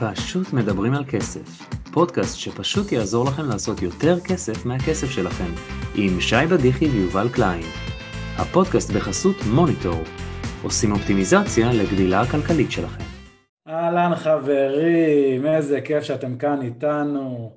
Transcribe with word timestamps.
פשוט 0.00 0.52
מדברים 0.52 0.94
על 0.94 1.04
כסף, 1.10 1.46
פודקאסט 1.92 2.38
שפשוט 2.38 2.92
יעזור 2.92 3.24
לכם 3.24 3.42
לעשות 3.52 3.82
יותר 3.82 4.20
כסף 4.28 4.66
מהכסף 4.66 5.06
שלכם, 5.10 5.52
עם 5.94 6.20
שי 6.20 6.46
בדיחי 6.50 6.84
ויובל 6.84 7.28
קליין. 7.34 7.62
הפודקאסט 8.38 8.90
בחסות 8.90 9.36
מוניטור, 9.54 10.02
עושים 10.62 10.92
אופטימיזציה 10.92 11.72
לגדילה 11.72 12.20
הכלכלית 12.20 12.72
שלכם. 12.72 13.04
אהלן 13.68 14.14
חברים, 14.14 15.46
איזה 15.46 15.80
כיף 15.80 16.02
שאתם 16.02 16.38
כאן 16.38 16.62
איתנו 16.62 17.56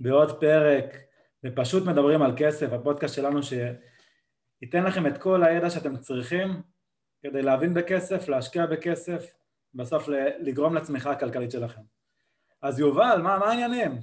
בעוד 0.00 0.40
פרק, 0.40 0.96
ופשוט 1.44 1.86
מדברים 1.86 2.22
על 2.22 2.32
כסף, 2.36 2.72
הפודקאסט 2.72 3.14
שלנו 3.14 3.40
שייתן 3.42 4.84
לכם 4.84 5.06
את 5.06 5.18
כל 5.18 5.44
הידע 5.44 5.70
שאתם 5.70 5.96
צריכים 5.96 6.48
כדי 7.22 7.42
להבין 7.42 7.74
בכסף, 7.74 8.28
להשקיע 8.28 8.66
בכסף, 8.66 9.43
בסוף 9.74 10.08
לגרום 10.40 10.74
לצמיחה 10.74 11.10
הכלכלית 11.10 11.50
שלכם. 11.50 11.80
אז 12.62 12.78
יובל, 12.78 13.20
מה, 13.22 13.38
מה 13.38 13.46
העניינים? 13.46 14.00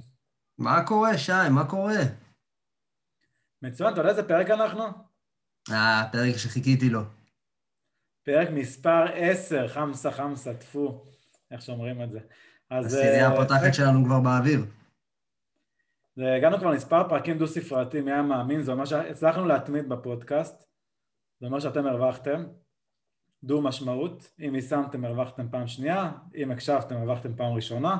מה 0.58 0.86
קורה, 0.86 1.18
שי? 1.18 1.48
מה 1.50 1.70
קורה? 1.70 2.00
מצוין, 3.62 3.92
אתה 3.92 4.00
יודע 4.00 4.10
איזה 4.10 4.28
פרק 4.28 4.50
אנחנו? 4.50 4.84
אה, 5.70 6.02
פרק 6.12 6.36
שחיכיתי 6.36 6.90
לו. 6.90 7.00
פרק 8.24 8.48
מספר 8.52 9.04
10, 9.14 9.68
חמסה 9.68 10.10
חמסה, 10.10 10.54
טפו, 10.54 11.04
איך 11.50 11.62
שאומרים 11.62 12.02
את 12.02 12.10
זה. 12.10 12.20
אז... 12.70 12.86
הסירייה 12.86 13.28
אה, 13.28 13.34
הפותחת. 13.34 13.74
שלנו 13.74 14.04
כבר 14.04 14.20
באוויר. 14.20 14.64
הגענו 16.16 16.58
כבר 16.58 16.70
למספר 16.70 17.08
פרקים 17.08 17.38
דו-ספרתי, 17.38 18.00
מי 18.00 18.12
היה 18.12 18.22
מאמין, 18.22 18.62
זה 18.62 18.72
אומר 18.72 18.84
שהצלחנו 18.84 19.46
להתמיד 19.46 19.88
בפודקאסט, 19.88 20.64
זה 21.40 21.46
אומר 21.46 21.60
שאתם 21.60 21.86
הרווחתם. 21.86 22.44
דו 23.44 23.62
משמעות, 23.62 24.30
אם 24.46 24.54
יישמתם 24.54 25.04
הרווחתם 25.04 25.48
פעם 25.48 25.66
שנייה, 25.66 26.12
אם 26.36 26.50
הקשבתם 26.50 26.96
הרווחתם 26.96 27.34
פעם 27.36 27.52
ראשונה, 27.52 27.98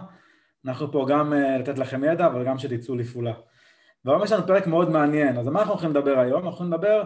אנחנו 0.65 0.93
פה 0.93 1.07
גם 1.09 1.33
uh, 1.33 1.37
לתת 1.61 1.79
לכם 1.79 2.05
ידע, 2.05 2.27
אבל 2.27 2.45
גם 2.47 2.59
שתצאו 2.59 2.97
לפעולה. 2.97 3.35
והיום 4.05 4.25
יש 4.25 4.33
לנו 4.33 4.47
פרק 4.47 4.67
מאוד 4.67 4.91
מעניין, 4.91 5.39
אז 5.39 5.47
על 5.47 5.53
מה 5.53 5.59
אנחנו 5.59 5.73
הולכים 5.73 5.91
לדבר 5.91 6.19
היום? 6.19 6.49
אנחנו 6.49 6.65
לדבר, 6.65 7.05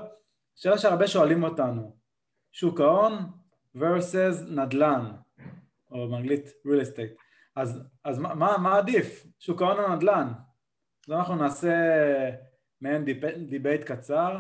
שאלה 0.55 0.79
שהרבה 0.79 1.07
שואלים 1.07 1.43
אותנו, 1.43 1.97
שוק 2.53 2.81
ההון 2.81 3.13
versus 3.77 4.51
נדל"ן, 4.51 5.11
או 5.91 6.09
באנגלית 6.09 6.47
real 6.67 6.83
estate. 6.87 7.23
אז, 7.57 7.83
אז 8.05 8.19
מה, 8.19 8.35
מה, 8.35 8.59
מה 8.59 8.79
עדיף, 8.79 9.27
שוק 9.39 9.63
ההון 9.63 9.79
או 9.79 9.95
נדל"ן? 9.95 10.33
אז 11.09 11.13
אנחנו 11.13 11.37
נעשה 11.37 11.75
מעין 12.81 13.05
debate 13.49 13.85
קצר, 13.85 14.39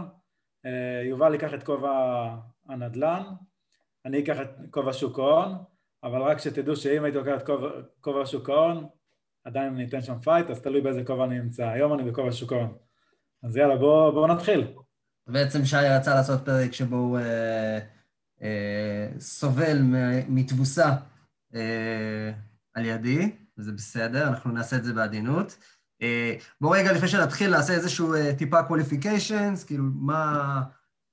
אה, 0.66 0.68
יובל 1.04 1.32
ייקח 1.32 1.54
את 1.54 1.62
כובע 1.62 2.28
הנדל"ן, 2.68 3.22
אני 4.06 4.18
אקח 4.22 4.36
את 4.40 4.50
כובע 4.70 4.92
שוק 4.92 5.18
ההון, 5.18 5.54
אבל 6.04 6.22
רק 6.22 6.38
שתדעו 6.38 6.76
שאם 6.76 7.04
הייתי 7.04 7.18
לוקח 7.18 7.36
את 7.36 7.50
כובע 8.00 8.26
שוק 8.26 8.50
ההון, 8.50 8.86
עדיין 9.44 9.74
אני 9.74 9.86
אתן 9.86 10.02
שם 10.02 10.20
fight, 10.20 10.50
אז 10.50 10.60
תלוי 10.60 10.80
באיזה 10.80 11.04
כובע 11.04 11.24
אני 11.24 11.38
נמצא. 11.38 11.68
היום 11.68 11.94
אני 11.94 12.10
בכובע 12.10 12.32
שוק 12.32 12.52
ההון. 12.52 12.76
אז 13.42 13.56
יאללה, 13.56 13.76
בואו 13.76 14.12
בוא 14.12 14.28
נתחיל. 14.28 14.66
בעצם 15.26 15.64
שי 15.64 15.76
רצה 15.76 16.14
לעשות 16.14 16.44
פרק 16.44 16.72
שבו 16.72 16.96
הוא 16.96 17.18
אה, 17.18 17.78
אה, 18.42 19.08
סובל 19.18 19.78
מתבוסה 20.28 20.90
אה, 21.54 22.32
על 22.74 22.84
ידי, 22.84 23.36
וזה 23.58 23.72
בסדר, 23.72 24.28
אנחנו 24.28 24.52
נעשה 24.52 24.76
את 24.76 24.84
זה 24.84 24.92
בעדינות. 24.92 25.58
אה, 26.02 26.34
בואו 26.60 26.72
רגע, 26.72 26.92
לפני 26.92 27.08
שנתחיל, 27.08 27.50
נעשה 27.50 27.72
איזשהו 27.72 28.14
אה, 28.14 28.34
טיפה 28.38 28.60
qualifications, 28.60 29.66
כאילו, 29.66 29.84
מה... 29.94 30.62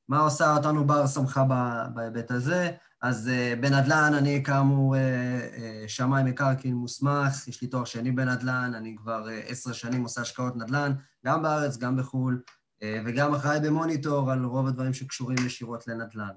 מה 0.10 0.20
עושה 0.20 0.56
אותנו 0.56 0.88
בר 0.88 1.08
סמכה 1.08 1.44
בהיבט 1.94 2.32
הזה? 2.32 2.72
אז 3.02 3.30
אה, 3.30 3.60
בנדל"ן 3.60 4.14
אני 4.18 4.44
כאמור 4.44 4.96
אה, 4.96 4.98
אה, 4.98 5.88
שמאי 5.88 6.24
מקרקעין 6.24 6.76
מוסמך, 6.76 7.48
יש 7.48 7.62
לי 7.62 7.68
תואר 7.68 7.86
שני 7.86 8.12
בנדל"ן, 8.12 8.72
אני 8.76 8.96
כבר 8.98 9.26
עשר 9.48 9.74
שנים 9.74 10.04
עושה 10.04 10.22
השקעות 10.22 10.56
נדל"ן, 10.56 10.92
גם 11.26 11.44
בארץ, 11.44 11.78
גם 11.78 11.98
בחו"ל, 11.98 12.42
וגם 13.06 13.34
אחראי 13.34 13.60
במוניטור 13.60 14.32
על 14.32 14.44
רוב 14.44 14.68
הדברים 14.68 14.94
שקשורים 14.94 15.38
ישירות 15.46 15.88
לנדל"ן. 15.88 16.34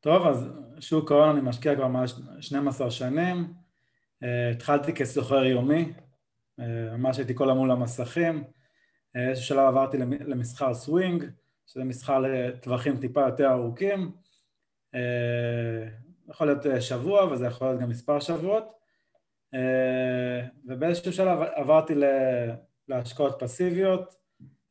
טוב, 0.00 0.26
אז 0.26 0.48
שוק 0.80 1.12
ההון 1.12 1.28
אני 1.28 1.40
משקיע 1.40 1.74
כבר 1.74 1.88
מעל 1.88 2.06
12 2.40 2.90
שנים, 2.90 3.54
התחלתי 4.52 4.92
כסוחר 4.92 5.44
יומי, 5.44 5.92
ממש 6.98 7.18
הייתי 7.18 7.34
כולי 7.34 7.50
מול 7.50 7.70
המסכים, 7.70 8.44
איזשהו 9.14 9.46
שלב 9.46 9.58
עברתי 9.58 9.98
למסחר 9.98 10.74
סווינג, 10.74 11.24
שזה 11.66 11.84
מסחר 11.84 12.18
לטווחים 12.18 13.00
טיפה 13.00 13.20
יותר 13.20 13.50
ארוכים, 13.50 14.12
אה, 14.94 15.88
יכול 16.28 16.46
להיות 16.46 16.66
אה, 16.66 16.80
שבוע 16.80 17.24
וזה 17.24 17.46
יכול 17.46 17.66
להיות 17.66 17.80
גם 17.80 17.88
מספר 17.88 18.20
שבועות, 18.20 18.72
אה, 19.54 20.46
ובאיזשהו 20.64 21.12
שלב 21.12 21.38
עברתי 21.54 21.94
להשקעות 22.88 23.36
פסיביות, 23.38 24.22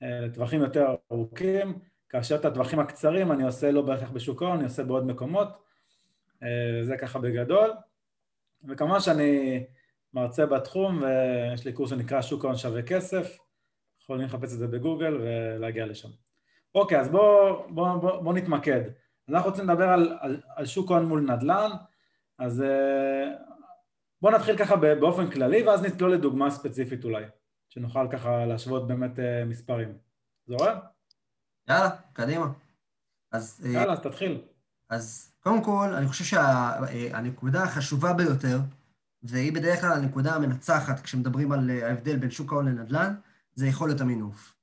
לטווחים 0.01 0.61
יותר 0.61 0.95
ארוכים, 1.11 1.79
כאשר 2.09 2.35
את 2.35 2.45
הטווחים 2.45 2.79
הקצרים 2.79 3.31
אני 3.31 3.43
עושה 3.43 3.71
לא 3.71 3.81
בהכרח 3.81 4.09
בשוק 4.09 4.41
ההון, 4.41 4.55
אני 4.55 4.63
עושה 4.63 4.83
בעוד 4.83 5.05
מקומות, 5.05 5.47
זה 6.83 6.97
ככה 6.99 7.19
בגדול, 7.19 7.71
וכמובן 8.69 8.99
שאני 8.99 9.63
מרצה 10.13 10.45
בתחום 10.45 11.01
ויש 11.01 11.65
לי 11.65 11.73
קורס 11.73 11.89
שנקרא 11.89 12.21
שוק 12.21 12.45
ההון 12.45 12.57
שווה 12.57 12.81
כסף, 12.81 13.37
יכולים 14.01 14.25
לחפש 14.25 14.53
את 14.53 14.59
זה 14.59 14.67
בגוגל 14.67 15.17
ולהגיע 15.21 15.85
לשם. 15.85 16.09
אוקיי, 16.75 16.99
אז 16.99 17.09
בואו 17.09 17.65
בוא, 17.69 17.95
בוא, 17.97 18.21
בוא 18.21 18.33
נתמקד. 18.33 18.81
אנחנו 19.29 19.49
רוצים 19.49 19.69
לדבר 19.69 19.89
על, 19.89 20.17
על, 20.19 20.41
על 20.55 20.65
שוק 20.65 20.89
הון 20.89 21.05
מול 21.05 21.21
נדל"ן, 21.21 21.69
אז 22.39 22.61
אה, 22.61 23.27
בואו 24.21 24.35
נתחיל 24.35 24.57
ככה 24.57 24.75
באופן 24.75 25.31
כללי 25.31 25.63
ואז 25.63 25.81
נצלול 25.81 26.13
לדוגמה 26.13 26.51
ספציפית 26.51 27.03
אולי, 27.03 27.23
שנוכל 27.69 28.07
ככה 28.11 28.45
להשוות 28.45 28.87
באמת 28.87 29.19
אה, 29.19 29.45
מספרים. 29.45 29.97
זורם? 30.47 30.77
יאללה, 31.69 31.89
קדימה. 32.13 32.45
אז, 33.31 33.61
אה, 33.65 33.71
יאללה, 33.71 33.93
אז 33.93 33.99
תתחיל. 33.99 34.41
אז 34.89 35.33
קודם 35.39 35.63
כל, 35.63 35.93
אני 35.97 36.07
חושב 36.07 36.23
שהנקודה 36.23 37.63
החשובה 37.63 38.13
ביותר, 38.13 38.59
והיא 39.23 39.53
בדרך 39.53 39.81
כלל 39.81 39.91
הנקודה 39.91 40.35
המנצחת 40.35 40.99
כשמדברים 40.99 41.51
על 41.51 41.69
ההבדל 41.69 42.17
בין 42.17 42.31
שוק 42.31 42.51
ההון 42.51 42.65
לנדל"ן, 42.65 43.15
זה 43.55 43.67
יכולת 43.67 44.01
המינוף. 44.01 44.60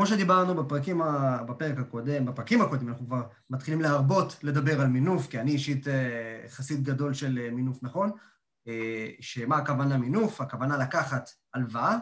כמו 0.00 0.06
שדיברנו 0.06 0.54
בפרקים, 0.54 1.00
בפרק 1.48 1.78
הקודם, 1.78 2.24
בפרקים 2.24 2.60
הקודמים, 2.62 2.88
אנחנו 2.88 3.06
כבר 3.06 3.22
מתחילים 3.50 3.80
להרבות 3.80 4.36
לדבר 4.42 4.80
על 4.80 4.86
מינוף, 4.86 5.26
כי 5.26 5.40
אני 5.40 5.50
אישית 5.50 5.88
אה, 5.88 6.44
חסיד 6.48 6.84
גדול 6.84 7.14
של 7.14 7.38
אה, 7.38 7.50
מינוף 7.50 7.82
נכון, 7.82 8.10
אה, 8.68 9.08
שמה 9.20 9.56
הכוונה 9.56 9.98
מינוף? 9.98 10.40
הכוונה 10.40 10.78
לקחת 10.78 11.30
הלוואה 11.54 11.98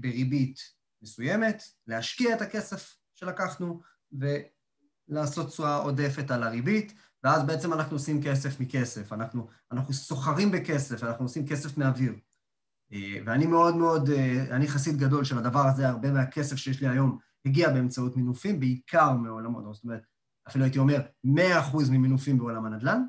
בריבית 0.00 0.60
מסוימת, 1.02 1.62
להשקיע 1.86 2.36
את 2.36 2.42
הכסף 2.42 2.96
שלקחנו 3.14 3.80
ולעשות 4.12 5.48
תשואה 5.48 5.76
עודפת 5.76 6.30
על 6.30 6.42
הריבית, 6.42 6.94
ואז 7.24 7.46
בעצם 7.46 7.72
אנחנו 7.72 7.96
עושים 7.96 8.22
כסף 8.22 8.60
מכסף, 8.60 9.12
אנחנו, 9.12 9.48
אנחנו 9.72 9.94
סוחרים 9.94 10.50
בכסף, 10.50 11.04
אנחנו 11.04 11.24
עושים 11.24 11.46
כסף 11.46 11.78
מאוויר. 11.78 12.12
אה, 12.92 13.18
ואני 13.26 13.46
מאוד 13.46 13.76
מאוד, 13.76 14.10
אה, 14.10 14.44
אני 14.50 14.68
חסיד 14.68 14.96
גדול 14.96 15.24
של 15.24 15.38
הדבר 15.38 15.66
הזה, 15.66 15.88
הרבה 15.88 16.10
מהכסף 16.10 16.56
שיש 16.56 16.80
לי 16.80 16.88
היום 16.88 17.18
הגיע 17.46 17.70
באמצעות 17.70 18.16
מינופים, 18.16 18.60
בעיקר 18.60 19.12
מעולמות, 19.12 19.74
זאת 19.74 19.84
אומרת, 19.84 20.02
אפילו 20.48 20.64
הייתי 20.64 20.78
אומר 20.78 21.00
100% 21.24 21.30
ממינופים 21.90 22.38
בעולם 22.38 22.64
הנדל"ן, 22.64 23.02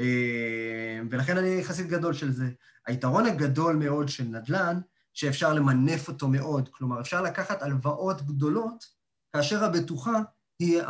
אה, 0.00 1.00
ולכן 1.10 1.36
אני 1.36 1.64
חסיד 1.64 1.86
גדול 1.86 2.12
של 2.12 2.32
זה. 2.32 2.50
היתרון 2.86 3.26
הגדול 3.26 3.76
מאוד 3.76 4.08
של 4.08 4.24
נדל"ן, 4.24 4.80
שאפשר 5.14 5.54
למנף 5.54 6.08
אותו 6.08 6.28
מאוד, 6.28 6.68
כלומר, 6.68 7.00
אפשר 7.00 7.22
לקחת 7.22 7.62
הלוואות 7.62 8.22
גדולות, 8.22 8.84
כאשר 9.32 9.64
הבטוחה 9.64 10.22
היא 10.58 10.82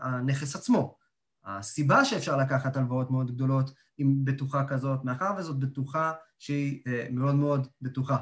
הנכס 0.00 0.56
עצמו. 0.56 0.96
הסיבה 1.46 2.04
שאפשר 2.04 2.36
לקחת 2.36 2.76
הלוואות 2.76 3.10
מאוד 3.10 3.30
גדולות 3.30 3.70
עם 3.98 4.24
בטוחה 4.24 4.64
כזאת, 4.68 5.04
מאחר 5.04 5.32
וזאת 5.38 5.58
בטוחה 5.58 6.12
שהיא 6.38 6.82
אה, 6.86 7.06
מאוד 7.10 7.34
מאוד 7.34 7.66
בטוחה. 7.82 8.16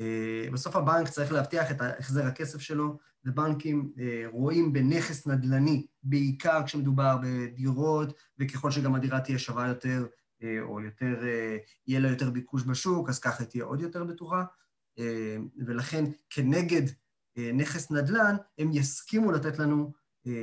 אה, 0.00 0.48
בסוף 0.52 0.76
הבנק 0.76 1.08
צריך 1.08 1.32
להבטיח 1.32 1.70
את 1.70 1.76
החזר 1.80 2.26
הכסף 2.26 2.60
שלו, 2.60 2.98
ובנקים 3.24 3.92
אה, 3.98 4.24
רואים 4.32 4.72
בנכס 4.72 5.26
נדל"ני, 5.26 5.86
בעיקר 6.02 6.62
כשמדובר 6.66 7.16
בדירות, 7.22 8.12
וככל 8.38 8.70
שגם 8.70 8.94
הדירה 8.94 9.20
תהיה 9.20 9.38
שווה 9.38 9.68
יותר, 9.68 10.06
או 10.62 10.80
יותר, 10.80 11.22
יהיה 11.86 12.00
לה 12.00 12.08
יותר 12.08 12.30
ביקוש 12.30 12.62
בשוק, 12.62 13.08
אז 13.08 13.18
ככה 13.18 13.44
תהיה 13.44 13.64
עוד 13.64 13.80
יותר 13.80 14.04
בטוחה. 14.04 14.44
ולכן 15.66 16.04
כנגד 16.30 16.82
נכס 17.54 17.90
נדל"ן, 17.90 18.36
הם 18.58 18.70
יסכימו 18.72 19.32
לתת 19.32 19.58
לנו 19.58 19.92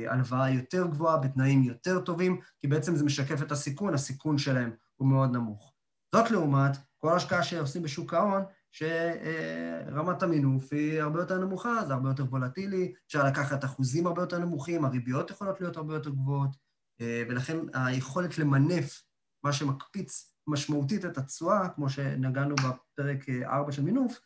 הלוואה 0.08 0.50
יותר 0.50 0.86
גבוהה 0.86 1.16
בתנאים 1.16 1.62
יותר 1.62 2.00
טובים, 2.00 2.40
כי 2.60 2.66
בעצם 2.66 2.96
זה 2.96 3.04
משקף 3.04 3.42
את 3.42 3.52
הסיכון, 3.52 3.94
הסיכון 3.94 4.38
שלהם 4.38 4.70
הוא 4.96 5.08
מאוד 5.08 5.32
נמוך. 5.32 5.72
זאת 6.14 6.30
לעומת 6.30 6.76
כל 6.98 7.16
השקעה 7.16 7.42
שעושים 7.42 7.82
בשוק 7.82 8.14
ההון, 8.14 8.42
שרמת 8.72 10.22
המינוף 10.22 10.72
היא 10.72 11.00
הרבה 11.00 11.20
יותר 11.20 11.38
נמוכה, 11.38 11.84
זה 11.86 11.92
הרבה 11.92 12.08
יותר 12.08 12.24
וולטילי, 12.24 12.92
אפשר 13.06 13.26
לקחת 13.26 13.64
אחוזים 13.64 14.06
הרבה 14.06 14.22
יותר 14.22 14.38
נמוכים, 14.38 14.84
הריביות 14.84 15.30
יכולות 15.30 15.60
להיות 15.60 15.76
הרבה 15.76 15.94
יותר 15.94 16.10
גבוהות, 16.10 16.56
ולכן 17.00 17.56
היכולת 17.74 18.38
למנף 18.38 19.02
מה 19.44 19.52
שמקפיץ 19.52 20.34
משמעותית 20.46 21.04
את 21.04 21.18
התשואה, 21.18 21.68
כמו 21.68 21.90
שנגענו 21.90 22.54
בפרק 22.54 23.28
4 23.44 23.72
של 23.72 23.82
מינוף, 23.82 24.20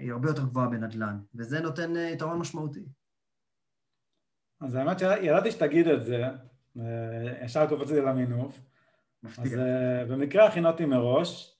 היא 0.00 0.12
הרבה 0.12 0.28
יותר 0.28 0.44
גבוהה 0.44 0.68
בנדל"ן, 0.68 1.18
וזה 1.34 1.60
נותן 1.60 1.92
יתרון 2.12 2.38
משמעותי. 2.38 2.84
אז 4.64 4.74
האמת 4.74 4.98
שידעתי 4.98 5.50
שתגיד 5.50 5.88
את 5.88 6.04
זה, 6.04 6.24
ישר 7.44 7.66
קופצתי 7.68 8.00
למינוף. 8.00 8.60
אז 9.38 9.56
במקרה 10.08 10.46
הכינותי 10.46 10.84
מראש, 10.84 11.58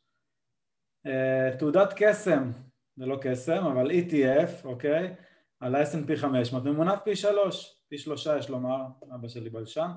תעודת 1.59 1.93
קסם, 1.97 2.51
זה 2.97 3.07
לא 3.07 3.19
קסם, 3.23 3.67
אבל 3.67 3.91
ETF, 3.91 4.65
אוקיי? 4.65 5.15
על 5.61 5.75
ה-S&P 5.75 6.17
500, 6.17 6.65
ממונף 6.65 7.01
פי 7.05 7.17
שלוש, 7.17 7.83
פי 7.89 7.99
שלושה 7.99 8.39
יש 8.39 8.51
לומר, 8.51 8.83
אבא 9.15 9.29
שלי 9.29 9.51
בלשן, 9.51 9.91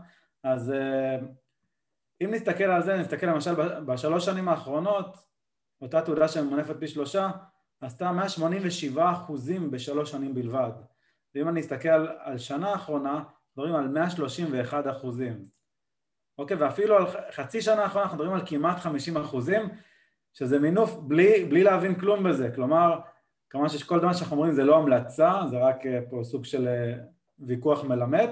אז 0.44 0.74
אם 2.24 2.32
נסתכל 2.32 2.64
על 2.64 2.84
זה, 2.84 2.98
נסתכל 2.98 3.26
למשל 3.26 3.54
בשלוש 3.86 4.26
שנים 4.26 4.50
האחרונות, 4.50 5.18
אותה 5.82 6.02
תעודה 6.02 6.28
שממונפת 6.28 6.76
פי 6.80 6.88
שלושה, 6.88 7.30
עשתה 7.82 8.12
187 8.12 9.12
אחוזים 9.12 9.72
בשלוש 9.72 10.12
שנים 10.12 10.34
בלבד. 10.34 10.72
ואם 11.36 11.50
אני 11.50 11.62
אסתכל 11.62 11.90
על, 11.90 12.08
על 12.20 12.38
שנה 12.38 12.70
האחרונה, 12.70 13.24
מדברים 13.58 13.76
על 13.76 13.88
131 13.88 14.88
אחוזים. 14.88 15.46
אוקיי, 16.38 16.58
ואפילו 16.58 16.98
על 16.98 17.06
חצי 17.32 17.62
שנה 17.62 17.84
האחרונה 17.84 18.04
אנחנו 18.04 18.18
מדברים 18.18 18.34
על 18.34 18.46
כמעט 18.46 18.80
50 18.80 19.18
אחוזים, 19.18 19.70
שזה 20.34 20.60
מינוף 20.60 20.96
בלי, 20.96 21.46
בלי 21.46 21.64
להבין 21.64 22.00
כלום 22.00 22.24
בזה. 22.24 22.52
כלומר, 22.56 23.00
כמובן 23.50 23.70
שכל 23.70 24.00
דבר 24.00 24.14
שאנחנו 24.14 24.36
אומרים 24.36 24.54
זה 24.54 24.64
לא 24.64 24.78
המלצה, 24.78 25.42
זה 25.50 25.58
רק 25.58 25.86
אה, 25.86 26.00
פה 26.10 26.20
סוג 26.24 26.46
של 26.46 26.68
אה, 26.68 26.94
ויכוח 27.40 27.84
מלמד. 27.84 28.30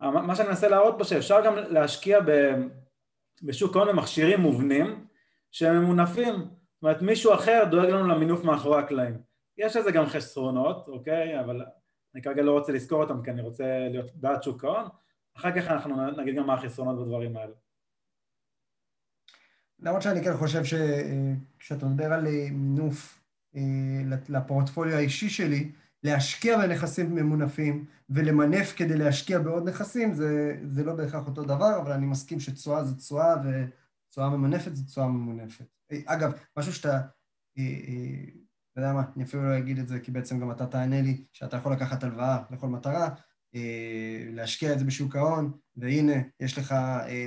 מה 0.00 0.36
שאני 0.36 0.48
מנסה 0.48 0.68
להראות 0.68 0.94
פה 0.98 1.04
שאפשר 1.04 1.44
גם 1.44 1.56
להשקיע 1.56 2.18
בשוק 3.42 3.76
ההון 3.76 3.88
במכשירים 3.88 4.40
מובנים 4.40 5.06
שהם 5.50 5.82
ממונפים, 5.82 6.34
זאת 6.34 6.82
אומרת 6.82 7.02
מישהו 7.02 7.34
אחר 7.34 7.64
דואג 7.70 7.88
לנו 7.88 8.08
למינוף 8.08 8.44
מאחורי 8.44 8.78
הקלעים. 8.78 9.33
יש 9.58 9.76
לזה 9.76 9.90
גם 9.92 10.06
חסרונות, 10.06 10.88
אוקיי? 10.88 11.40
אבל 11.40 11.64
אני 12.14 12.22
כרגע 12.22 12.42
לא 12.42 12.52
רוצה 12.52 12.72
לזכור 12.72 13.02
אותם 13.02 13.22
כי 13.22 13.30
אני 13.30 13.42
רוצה 13.42 13.88
להיות 13.90 14.14
בעד 14.14 14.42
שוק 14.42 14.64
ההון, 14.64 14.88
אחר 15.36 15.60
כך 15.60 15.68
אנחנו 15.68 16.10
נגיד 16.10 16.36
גם 16.36 16.46
מה 16.46 16.54
החסרונות 16.54 17.06
בדברים 17.06 17.36
האלה. 17.36 17.52
למרות 19.78 20.02
שאני 20.02 20.24
כן 20.24 20.36
חושב 20.36 20.62
שכשאתה 20.64 21.86
מדבר 21.86 22.12
על 22.12 22.26
אה, 22.26 22.46
מינוף 22.50 23.20
אה, 23.56 23.60
לפורטפוליו 24.28 24.94
האישי 24.94 25.28
שלי, 25.28 25.72
להשקיע 26.02 26.58
בנכסים 26.58 27.14
ממונפים 27.14 27.84
ולמנף 28.10 28.74
כדי 28.76 28.96
להשקיע 28.98 29.38
בעוד 29.38 29.68
נכסים, 29.68 30.14
זה, 30.14 30.56
זה 30.64 30.84
לא 30.84 30.94
בהכרח 30.94 31.26
אותו 31.26 31.42
דבר, 31.42 31.78
אבל 31.82 31.92
אני 31.92 32.06
מסכים 32.06 32.40
שתשואה 32.40 32.84
זה 32.84 32.96
תשואה 32.96 33.34
ותשואה 33.36 34.28
ממנפת 34.30 34.76
זה 34.76 34.84
תשואה 34.86 35.06
ממונפת. 35.06 35.64
אה, 35.92 35.98
אגב, 36.06 36.32
משהו 36.56 36.72
שאתה, 36.72 37.00
אתה 38.74 38.82
יודע 38.82 38.92
מה, 38.92 39.02
אני 39.16 39.24
אפילו 39.24 39.48
לא 39.48 39.58
אגיד 39.58 39.78
את 39.78 39.88
זה, 39.88 40.00
כי 40.00 40.10
בעצם 40.10 40.40
גם 40.40 40.50
אתה 40.50 40.66
תענה 40.66 41.02
לי 41.02 41.24
שאתה 41.32 41.56
יכול 41.56 41.72
לקחת 41.72 42.04
הלוואה 42.04 42.42
לכל 42.50 42.66
מטרה, 42.66 43.08
להשקיע 44.32 44.72
את 44.72 44.78
זה 44.78 44.84
בשוק 44.84 45.16
ההון, 45.16 45.52
והנה, 45.76 46.12
יש 46.40 46.58
לך 46.58 46.74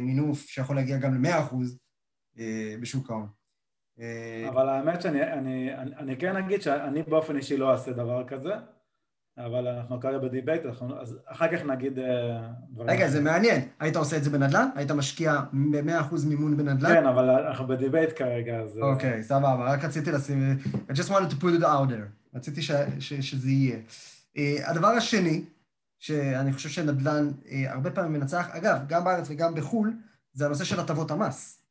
מינוף 0.02 0.46
שיכול 0.46 0.76
להגיע 0.76 0.98
גם 0.98 1.24
ל-100% 1.24 1.56
בשוק 2.82 3.12
ההון. 3.12 3.28
אה, 4.00 4.50
אבל 4.50 4.70
האמת 4.70 5.02
שאני 5.02 5.24
אני, 5.24 5.76
אני, 5.76 5.96
אני 5.96 6.18
כן 6.18 6.36
אגיד 6.36 6.62
שאני 6.62 7.04
באופן 7.04 7.36
אישי 7.38 7.58
לא 7.58 7.72
אעשה 7.72 7.92
דבר 7.92 8.28
כזה, 8.28 8.54
אבל 9.38 9.68
אנחנו 9.68 10.00
כרגע 10.00 10.18
ב 10.18 10.23
debate, 10.23 10.62
אז 11.02 11.18
אחר 11.26 11.58
כך 11.58 11.66
נגיד 11.66 12.00
אה, 12.00 12.50
דברים. 12.70 12.90
רגע, 12.90 13.10
זה 13.10 13.22
מעניין. 13.22 13.62
היית 13.80 13.96
עושה 13.96 14.18
את 14.18 14.24
זה 14.24 14.30
בנדל"ן? 14.30 14.70
היית 14.76 14.92
משקיע 14.92 15.42
ב-100% 15.72 16.16
מימון 16.28 16.58
בנדל"ן? 16.58 16.94
כן, 16.94 17.06
אבל 17.06 17.30
אנחנו 17.30 17.68
ב 17.68 17.74
debate 17.74 18.10
כרגע, 18.18 18.60
אז... 18.60 18.78
אה, 18.78 18.84
אוקיי, 18.84 19.24
סבבה, 19.24 19.74
רק 19.74 19.84
רציתי 19.86 20.12
לשים... 20.12 20.58
I 20.90 20.94
just 20.94 21.10
wanted 21.10 21.32
to 21.32 21.42
put 21.42 21.62
it 21.62 21.64
out 21.64 21.90
there. 21.90 22.36
רציתי 22.36 22.62
ש, 22.62 22.72
ש, 23.00 23.14
שזה 23.14 23.50
יהיה. 23.50 23.78
הדבר 24.66 24.88
השני, 24.88 25.46
שאני 26.00 26.54
חושב 26.54 26.70
שנדל"ן 26.70 27.32
הרבה 27.68 27.92
פעמים 27.92 28.14
מנצח, 28.14 28.50
אגב, 28.52 28.78
גם 28.88 29.04
בארץ 29.04 29.28
וגם 29.30 29.56
בחו"ל, 29.56 29.94
זה 30.34 30.46
הנושא 30.46 30.64
של 30.64 30.80
הטבות 30.80 31.12
המס. 31.12 31.64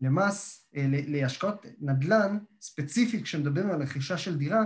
למס, 0.00 0.66
אה, 0.76 0.86
להשקעות 0.88 1.66
נדל"ן, 1.80 2.38
ספציפית 2.60 3.22
כשמדברים 3.22 3.70
על 3.70 3.82
רכישה 3.82 4.18
של 4.18 4.38
דירה, 4.38 4.64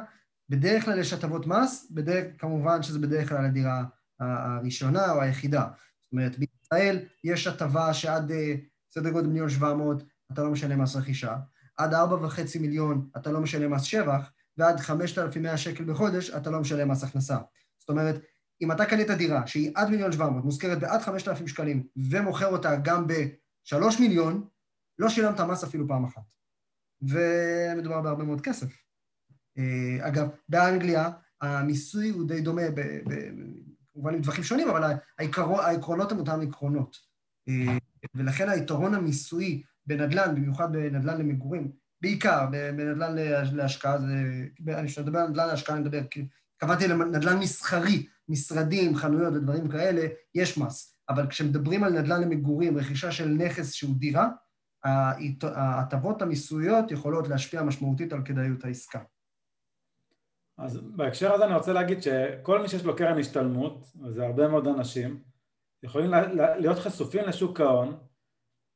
בדרך 0.48 0.84
כלל 0.84 0.98
יש 0.98 1.12
הטבות 1.12 1.46
מס, 1.46 1.90
בדרך, 1.90 2.26
כמובן 2.38 2.82
שזה 2.82 2.98
בדרך 2.98 3.28
כלל 3.28 3.44
הדירה 3.44 3.84
הראשונה 4.20 5.12
או 5.12 5.20
היחידה. 5.20 5.62
זאת 5.62 6.12
אומרת, 6.12 6.38
בישראל 6.38 6.98
יש 7.24 7.46
הטבה 7.46 7.94
שעד 7.94 8.30
אה, 8.30 8.54
סדר 8.90 9.10
גודל 9.10 9.26
מיליון 9.26 9.48
שבע 9.48 9.74
מאות 9.74 10.02
אתה 10.32 10.42
לא 10.42 10.50
משלם 10.50 10.82
מס 10.82 10.96
רכישה, 10.96 11.36
עד 11.76 11.94
ארבע 11.94 12.26
וחצי 12.26 12.58
מיליון 12.58 13.08
אתה 13.16 13.32
לא 13.32 13.40
משלם 13.40 13.74
מס 13.74 13.82
שבח, 13.82 14.30
ועד 14.56 14.80
חמשת 14.80 15.18
אלפים 15.18 15.42
מאה 15.42 15.56
שקל 15.56 15.84
בחודש 15.84 16.30
אתה 16.30 16.50
לא 16.50 16.60
משלם 16.60 16.90
מס 16.90 17.04
הכנסה. 17.04 17.38
זאת 17.78 17.88
אומרת, 17.88 18.22
אם 18.60 18.72
אתה 18.72 18.86
קנית 18.86 19.10
דירה 19.10 19.46
שהיא 19.46 19.72
עד 19.74 19.90
מיליון 19.90 20.12
שבע 20.12 20.30
מאות, 20.30 20.44
מושכרת 20.44 20.80
בעד 20.80 21.00
חמשת 21.00 21.28
אלפים 21.28 21.48
שקלים, 21.48 21.86
ומוכר 22.10 22.46
אותה 22.46 22.76
גם 22.76 23.06
בשלוש 23.06 24.00
מיליון, 24.00 24.48
לא 24.98 25.08
שילמת 25.08 25.40
מס 25.40 25.64
אפילו 25.64 25.88
פעם 25.88 26.04
אחת. 26.04 26.34
ומדובר 27.02 28.00
בהרבה 28.00 28.24
מאוד 28.24 28.40
כסף. 28.40 28.87
אה, 29.58 30.08
אגב, 30.08 30.28
באנגליה 30.48 31.10
המיסוי 31.40 32.08
הוא 32.08 32.28
די 32.28 32.40
דומה, 32.40 32.62
כמובן 33.92 34.14
עם 34.14 34.22
טווחים 34.22 34.44
שונים, 34.44 34.68
אבל 34.68 34.94
העקרונות, 35.18 36.12
הם 36.12 36.18
אותם 36.18 36.40
עקרונות. 36.40 36.96
אה, 37.48 37.78
ולכן 38.14 38.48
היתרון 38.48 38.94
המיסויי 38.94 39.62
בנדל"ן, 39.86 40.34
במיוחד 40.34 40.72
בנדל"ן 40.72 41.18
למגורים, 41.18 41.72
בעיקר 42.00 42.46
בנדל"ן 42.50 43.14
להשקעה, 43.52 43.98
זה, 43.98 44.06
אני 44.68 44.88
מדבר 45.00 45.18
על 45.18 45.28
נדל"ן 45.28 45.46
להשקעה, 45.46 45.76
אני 45.76 45.84
מדבר, 45.84 46.00
קבעתי 46.56 46.88
לנדל"ן 46.88 47.38
מסחרי, 47.38 48.06
משרדים, 48.28 48.96
חנויות 48.96 49.34
ודברים 49.34 49.68
כאלה, 49.68 50.06
יש 50.34 50.58
מס. 50.58 50.94
אבל 51.08 51.26
כשמדברים 51.26 51.84
על 51.84 52.00
נדל"ן 52.00 52.20
למגורים, 52.20 52.78
רכישה 52.78 53.12
של 53.12 53.28
נכס 53.28 53.72
שהוא 53.72 53.96
דירה, 53.96 54.28
ההטבות 55.42 56.22
המיסויות 56.22 56.90
יכולות 56.90 57.28
להשפיע 57.28 57.62
משמעותית 57.62 58.12
על 58.12 58.22
כדאיות 58.24 58.64
העסקה. 58.64 58.98
אז 60.58 60.80
בהקשר 60.96 61.32
הזה 61.32 61.44
אני 61.44 61.54
רוצה 61.54 61.72
להגיד 61.72 62.02
שכל 62.02 62.62
מי 62.62 62.68
שיש 62.68 62.84
לו 62.84 62.96
קרן 62.96 63.18
השתלמות, 63.18 63.86
וזה 64.04 64.26
הרבה 64.26 64.48
מאוד 64.48 64.68
אנשים, 64.68 65.22
יכולים 65.82 66.10
להיות 66.34 66.78
חשופים 66.78 67.24
לשוק 67.24 67.60
ההון 67.60 67.98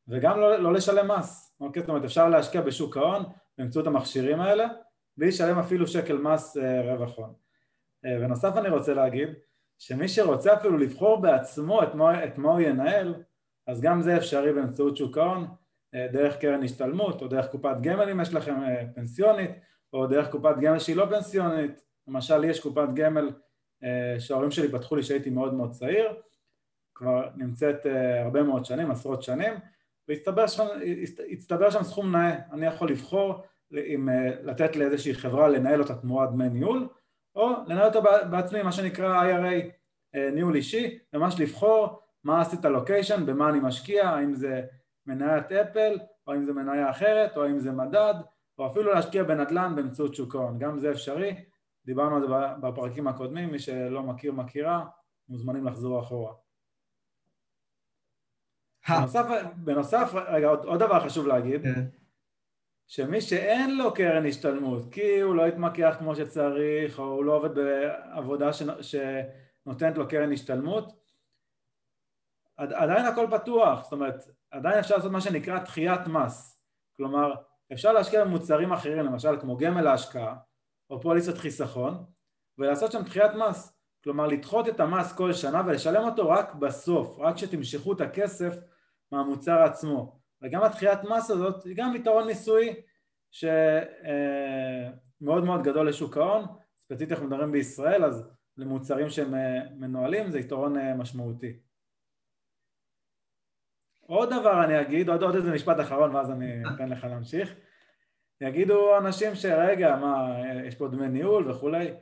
וגם 0.09 0.41
לא, 0.41 0.57
לא 0.57 0.73
לשלם 0.73 1.11
מס, 1.11 1.57
אוקיי? 1.61 1.83
זאת 1.83 1.89
אומרת 1.89 2.05
אפשר 2.05 2.29
להשקיע 2.29 2.61
בשוק 2.61 2.97
ההון 2.97 3.23
באמצעות 3.59 3.87
המכשירים 3.87 4.41
האלה 4.41 4.67
בלי 5.17 5.29
לשלם 5.29 5.59
אפילו 5.59 5.87
שקל 5.87 6.19
מס 6.19 6.57
אה, 6.57 6.83
רווח 6.83 7.19
הון. 7.19 7.35
אה, 8.05 8.59
אני 8.59 8.69
רוצה 8.69 8.95
להגיד 8.95 9.29
שמי 9.79 10.09
שרוצה 10.09 10.55
אפילו 10.55 10.79
לבחור 10.79 11.21
בעצמו 11.21 11.83
את 11.83 11.95
מה, 11.95 12.25
את 12.25 12.39
מה 12.39 12.51
הוא 12.51 12.61
ינהל 12.61 13.15
אז 13.67 13.81
גם 13.81 14.03
זה 14.03 14.17
אפשרי 14.17 14.53
באמצעות 14.53 14.97
שוק 14.97 15.19
ההון 15.19 15.47
אה, 15.95 16.09
דרך 16.13 16.37
קרן 16.37 16.63
השתלמות 16.63 17.23
או 17.23 17.29
דרך 17.29 17.47
קופת 17.47 17.77
גמל 17.83 18.09
אם 18.09 18.21
יש 18.21 18.35
לכם 18.35 18.63
אה, 18.63 18.85
פנסיונית 18.95 19.51
או 19.93 20.07
דרך 20.07 20.31
קופת 20.31 20.57
גמל 20.61 20.79
שהיא 20.79 20.97
לא 20.97 21.07
פנסיונית. 21.07 21.83
למשל 22.09 22.39
לי 22.39 22.47
יש 22.47 22.61
קופת 22.61 22.89
גמל 22.95 23.31
אה, 23.85 24.21
שההורים 24.21 24.51
שלי 24.51 24.73
פתחו 24.73 24.97
לי 24.97 25.03
כשהייתי 25.03 25.31
מאוד 25.31 25.55
מאוד 25.55 25.71
צעיר. 25.71 26.09
כבר 26.95 27.29
נמצאת 27.37 27.87
הרבה 28.25 28.43
מאוד 28.43 28.65
שנים, 28.65 28.91
עשרות 28.91 29.23
שנים. 29.23 29.53
והצטבר 30.09 30.47
שם, 30.47 30.67
שם 31.71 31.83
סכום 31.83 32.17
נאה, 32.17 32.39
אני 32.53 32.67
יכול 32.67 32.91
לבחור 32.91 33.43
אם 33.73 34.09
לתת 34.43 34.77
לאיזושהי 34.77 35.15
חברה 35.15 35.49
לנהל 35.49 35.81
אותה 35.81 35.95
תמורת 35.95 36.31
דמי 36.31 36.49
ניהול 36.49 36.89
או 37.35 37.51
לנהל 37.67 37.87
אותה 37.87 38.01
בעצמי, 38.31 38.63
מה 38.63 38.73
שנקרא 38.73 39.23
IRA, 39.23 39.71
ניהול 40.33 40.55
אישי, 40.55 40.99
ממש 41.13 41.41
לבחור 41.41 42.01
מה 42.25 42.41
עשית 42.41 42.65
לוקיישן, 42.65 43.27
במה 43.27 43.49
אני 43.49 43.59
משקיע, 43.63 44.09
האם 44.09 44.35
זה 44.35 44.63
מניית 45.07 45.53
אפל, 45.53 45.99
או 46.27 46.35
אם 46.35 46.45
זה 46.45 46.53
מניה 46.53 46.91
אחרת, 46.91 47.37
או 47.37 47.47
אם 47.47 47.59
זה 47.59 47.73
מדד, 47.73 48.15
או 48.63 48.67
אפילו 48.71 48.93
להשקיע 48.95 49.23
בנדל"ן 49.23 49.73
באמצעות 49.77 50.15
שוק 50.15 50.35
ההון, 50.35 50.59
גם 50.59 50.79
זה 50.79 50.91
אפשרי, 50.91 51.45
דיברנו 51.85 52.17
על 52.17 52.23
זה 52.23 52.29
בפרקים 52.63 53.09
הקודמים, 53.09 53.53
מי 53.53 53.59
שלא 53.59 54.03
מכיר 54.03 54.33
מכירה, 54.33 54.85
מוזמנים 55.29 55.67
לחזור 55.67 56.01
אחורה. 56.01 56.33
בנוסף, 58.89 59.27
בנוסף, 59.57 60.13
רגע, 60.15 60.49
עוד, 60.49 60.65
עוד 60.65 60.81
דבר 60.81 61.01
חשוב 61.01 61.27
להגיד, 61.27 61.63
כן. 61.63 61.85
שמי 62.87 63.21
שאין 63.21 63.79
לו 63.79 63.95
קרן 63.95 64.27
השתלמות, 64.27 64.83
כי 64.93 65.21
הוא 65.21 65.35
לא 65.35 65.47
התמקח 65.47 65.97
כמו 65.99 66.17
שצריך, 66.17 66.99
או 66.99 67.05
הוא 67.05 67.25
לא 67.25 67.37
עובד 67.37 67.55
בעבודה 67.55 68.51
שנותנת 68.83 69.99
לו 69.99 70.09
קרן 70.09 70.33
השתלמות, 70.33 70.93
עדיין 72.57 73.07
הכל 73.07 73.27
פתוח, 73.31 73.83
זאת 73.83 73.93
אומרת, 73.93 74.15
עדיין 74.51 74.79
אפשר 74.79 74.97
לעשות 74.97 75.13
מה 75.13 75.21
שנקרא 75.21 75.59
דחיית 75.59 76.07
מס. 76.07 76.63
כלומר, 76.97 77.35
אפשר 77.73 77.93
להשקיע 77.93 78.25
במוצרים 78.25 78.73
אחרים, 78.73 78.99
למשל 78.99 79.41
כמו 79.41 79.57
גמל 79.57 79.81
להשקעה, 79.81 80.37
או 80.91 81.01
פוליסת 81.01 81.39
חיסכון, 81.39 82.05
ולעשות 82.59 82.93
שם 82.93 83.03
דחיית 83.03 83.33
מס. 83.35 83.79
כלומר, 84.05 84.27
לדחות 84.27 84.69
את 84.69 84.81
המס 84.81 85.13
כל 85.13 85.33
שנה 85.33 85.63
ולשלם 85.67 86.05
אותו 86.05 86.29
רק 86.29 86.55
בסוף, 86.55 87.19
רק 87.19 87.35
כשתמשכו 87.35 87.93
את 87.93 88.01
הכסף 88.01 88.59
מהמוצר 89.13 89.63
עצמו. 89.63 90.21
וגם 90.43 90.63
הדחיית 90.63 90.99
מס 91.05 91.31
הזאת 91.31 91.65
היא 91.65 91.77
גם 91.77 91.97
יתרון 91.97 92.27
מיסוי 92.27 92.75
שמאוד 93.31 93.55
מאוד 95.45 95.63
גדול 95.63 95.89
לשוק 95.89 96.17
ההון, 96.17 96.45
ספציפית 96.79 97.13
אנחנו 97.13 97.27
מדברים 97.27 97.53
בישראל, 97.53 98.05
אז 98.05 98.29
למוצרים 98.57 99.11
שהם 99.11 99.35
מנוהלים 99.77 100.31
זה 100.31 100.39
יתרון 100.39 100.75
משמעותי. 100.97 101.59
עוד 104.07 104.29
דבר 104.33 104.65
אני 104.65 104.81
אגיד, 104.81 105.09
עוד, 105.09 105.23
עוד 105.23 105.35
איזה 105.35 105.53
משפט 105.53 105.81
אחרון 105.81 106.15
ואז 106.15 106.31
אני 106.31 106.63
אתן 106.75 106.89
לך 106.89 107.05
להמשיך. 107.05 107.55
יגידו 108.41 108.99
אנשים 108.99 109.35
שרגע, 109.35 109.97
מה, 109.97 110.39
יש 110.65 110.75
פה 110.75 110.89
דמי 110.89 111.09
ניהול 111.09 111.51
וכולי. 111.51 111.95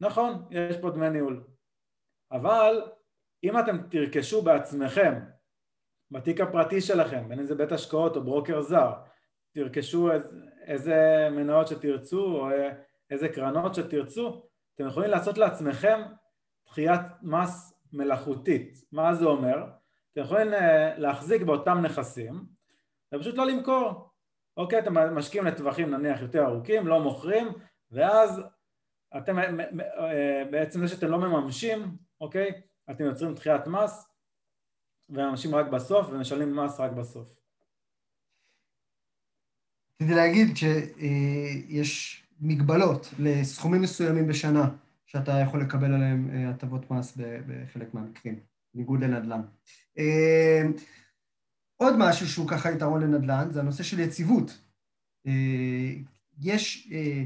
נכון, 0.00 0.44
יש 0.50 0.76
פה 0.76 0.90
דמי 0.90 1.10
ניהול. 1.10 1.44
אבל 2.32 2.82
אם 3.44 3.58
אתם 3.58 3.78
תרכשו 3.90 4.42
בעצמכם, 4.42 5.14
בתיק 6.10 6.40
הפרטי 6.40 6.80
שלכם, 6.80 7.28
בין 7.28 7.38
אם 7.38 7.44
זה 7.44 7.54
בית 7.54 7.72
השקעות 7.72 8.16
או 8.16 8.24
ברוקר 8.24 8.60
זר, 8.60 8.92
תרכשו 9.54 10.10
איזה 10.66 11.28
מניות 11.30 11.68
שתרצו 11.68 12.24
או 12.24 12.48
איזה 13.10 13.28
קרנות 13.28 13.74
שתרצו, 13.74 14.42
אתם 14.74 14.86
יכולים 14.86 15.10
לעשות 15.10 15.38
לעצמכם 15.38 16.00
דחיית 16.66 17.00
מס 17.22 17.74
מלאכותית. 17.92 18.84
מה 18.92 19.14
זה 19.14 19.24
אומר? 19.24 19.64
אתם 20.18 20.26
יכולים 20.26 20.54
אה, 20.54 20.98
להחזיק 20.98 21.42
באותם 21.42 21.78
נכסים 21.82 22.46
ופשוט 23.14 23.34
לא 23.34 23.46
למכור. 23.46 24.10
אוקיי, 24.56 24.78
אתם 24.78 24.94
משקיעים 24.94 25.46
לטווחים 25.46 25.90
נניח 25.90 26.20
יותר 26.22 26.44
ארוכים, 26.44 26.86
לא 26.86 27.00
מוכרים, 27.00 27.48
ואז 27.90 28.42
אתם, 29.16 29.38
אה, 29.38 29.44
אה, 29.98 30.44
בעצם 30.50 30.80
זה 30.80 30.88
שאתם 30.88 31.06
לא 31.06 31.18
מממשים, 31.18 31.96
אוקיי, 32.20 32.60
אתם 32.90 33.04
יוצרים 33.04 33.34
דחיית 33.34 33.66
מס 33.66 34.06
ומממשים 35.08 35.54
רק 35.54 35.66
בסוף 35.66 36.06
ומשלמים 36.10 36.56
מס 36.56 36.80
רק 36.80 36.92
בסוף. 36.92 37.34
רציתי 39.94 40.14
להגיד 40.14 40.56
שיש 40.56 42.22
מגבלות 42.40 43.08
לסכומים 43.18 43.82
מסוימים 43.82 44.28
בשנה 44.28 44.68
שאתה 45.06 45.32
יכול 45.32 45.60
לקבל 45.60 45.94
עליהם 45.94 46.30
הטבות 46.50 46.90
מס 46.90 47.18
בחלק 47.46 47.94
מהמקרים. 47.94 48.57
בניגוד 48.78 49.00
לנדל"ן. 49.00 49.40
אה, 49.98 50.62
עוד 51.76 51.94
משהו 51.98 52.28
שהוא 52.28 52.48
ככה 52.48 52.72
יתרון 52.72 53.02
לנדל"ן 53.02 53.48
זה 53.50 53.60
הנושא 53.60 53.82
של 53.82 54.00
יציבות. 54.00 54.58
אה, 55.26 55.94
יש, 56.40 56.90
אה, 56.92 57.24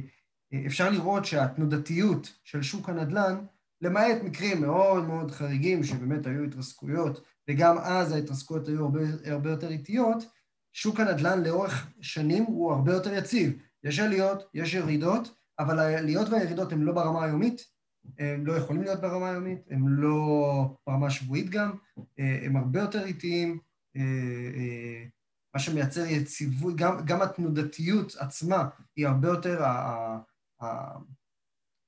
אפשר 0.66 0.90
לראות 0.90 1.24
שהתנודתיות 1.24 2.32
של 2.44 2.62
שוק 2.62 2.88
הנדל"ן, 2.88 3.44
למעט 3.80 4.22
מקרים 4.24 4.60
מאוד 4.60 5.04
מאוד 5.04 5.30
חריגים 5.30 5.84
שבאמת 5.84 6.26
היו 6.26 6.44
התרסקויות, 6.44 7.24
וגם 7.50 7.78
אז 7.78 8.12
ההתרסקויות 8.12 8.68
היו 8.68 8.84
הרבה, 8.84 9.00
הרבה 9.24 9.50
יותר 9.50 9.70
איטיות, 9.70 10.24
שוק 10.72 11.00
הנדל"ן 11.00 11.42
לאורך 11.42 11.86
שנים 12.00 12.44
הוא 12.44 12.72
הרבה 12.72 12.92
יותר 12.92 13.12
יציב. 13.12 13.52
יש 13.84 13.98
עליות, 13.98 14.42
יש 14.54 14.74
ירידות, 14.74 15.34
אבל 15.58 15.78
העליות 15.78 16.28
והירידות 16.28 16.72
הן 16.72 16.80
לא 16.80 16.92
ברמה 16.92 17.24
היומית, 17.24 17.71
הם 18.18 18.46
לא 18.46 18.52
יכולים 18.52 18.82
להיות 18.82 19.00
ברמה 19.00 19.30
היומית, 19.30 19.58
הם 19.70 19.88
לא 19.88 20.76
ברמה 20.86 21.10
שבועית 21.10 21.50
גם, 21.50 21.72
הם 22.18 22.56
הרבה 22.56 22.80
יותר 22.80 23.04
איטיים, 23.04 23.58
מה 25.54 25.60
שמייצר 25.60 26.06
יציבות, 26.06 26.76
גם, 26.76 26.96
גם 27.04 27.22
התנודתיות 27.22 28.16
עצמה 28.18 28.68
היא 28.96 29.06
הרבה 29.06 29.28
יותר, 29.28 29.64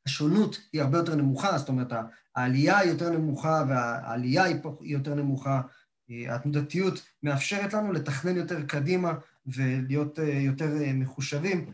השונות 0.06 0.68
היא 0.73 0.83
הרבה 0.83 0.99
יותר 0.99 1.14
נמוכה, 1.14 1.59
זאת 1.59 1.68
אומרת 1.68 1.92
העלייה 2.37 2.78
היא 2.78 2.90
יותר 2.90 3.11
נמוכה 3.11 3.64
והעלייה 3.68 4.44
היא 4.44 4.56
יותר 4.80 5.14
נמוכה, 5.14 5.62
התנודתיות 6.28 7.06
מאפשרת 7.23 7.75
לנו 7.75 7.92
לתכנן 7.92 8.37
יותר 8.37 8.66
קדימה 8.66 9.14
ולהיות 9.47 10.18
יותר 10.18 10.68
מחושבים. 10.94 11.73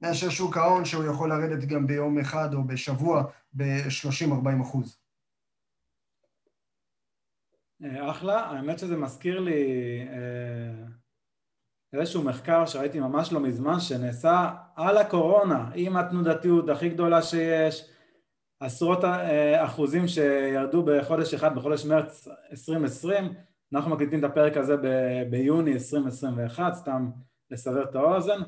מאשר 0.00 0.30
שוק 0.30 0.56
ההון 0.56 0.84
שהוא 0.84 1.04
יכול 1.04 1.28
לרדת 1.28 1.64
גם 1.64 1.86
ביום 1.86 2.18
אחד 2.18 2.54
או 2.54 2.64
בשבוע 2.64 3.22
ב-30-40 3.52 4.62
אחוז. 4.62 4.98
אה, 7.84 8.10
אחלה, 8.10 8.40
האמת 8.40 8.78
שזה 8.78 8.96
מזכיר 8.96 9.40
לי 9.40 9.62
אה, 10.08 10.86
איזשהו 11.92 12.22
מחקר 12.22 12.66
שראיתי 12.66 13.00
ממש 13.00 13.32
לא 13.32 13.40
מזמן 13.40 13.80
שנעשה 13.80 14.50
על 14.76 14.98
הקורונה 14.98 15.70
עם 15.74 15.96
התנודתיות 15.96 16.68
הכי 16.68 16.88
גדולה 16.88 17.22
שיש 17.22 17.90
עשרות 18.60 19.04
אה, 19.04 19.64
אחוזים 19.64 20.08
שירדו 20.08 20.82
בחודש 20.86 21.34
אחד, 21.34 21.54
בחודש 21.54 21.84
מרץ 21.84 22.28
2020 22.50 23.34
אנחנו 23.72 23.90
מקליטים 23.90 24.18
את 24.18 24.24
הפרק 24.24 24.56
הזה 24.56 24.76
ביוני 25.30 25.72
2021, 25.72 26.74
סתם 26.74 27.10
לסבר 27.50 27.84
את 27.84 27.94
האוזן 27.94 28.38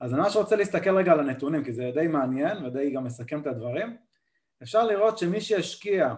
אז 0.00 0.12
אני 0.12 0.20
ממש 0.20 0.36
רוצה 0.36 0.56
להסתכל 0.56 0.96
רגע 0.96 1.12
על 1.12 1.20
הנתונים, 1.20 1.64
כי 1.64 1.72
זה 1.72 1.90
די 1.94 2.06
מעניין 2.06 2.64
ודי 2.64 2.90
גם 2.90 3.04
מסכם 3.04 3.40
את 3.40 3.46
הדברים. 3.46 3.96
אפשר 4.62 4.84
לראות 4.84 5.18
שמי 5.18 5.40
שהשקיע, 5.40 6.14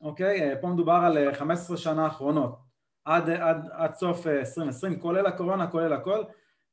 אוקיי, 0.00 0.60
פה 0.60 0.68
מדובר 0.68 1.00
על 1.06 1.34
15 1.34 1.76
אה, 1.76 1.82
שנה 1.82 2.04
האחרונות, 2.04 2.58
עד, 3.04 3.30
עד, 3.30 3.68
עד 3.72 3.94
סוף 3.94 4.26
2020, 4.26 4.92
אה, 4.92 4.98
כולל 4.98 5.26
הקורונה, 5.26 5.70
כולל 5.70 5.92
הכל, 5.92 6.24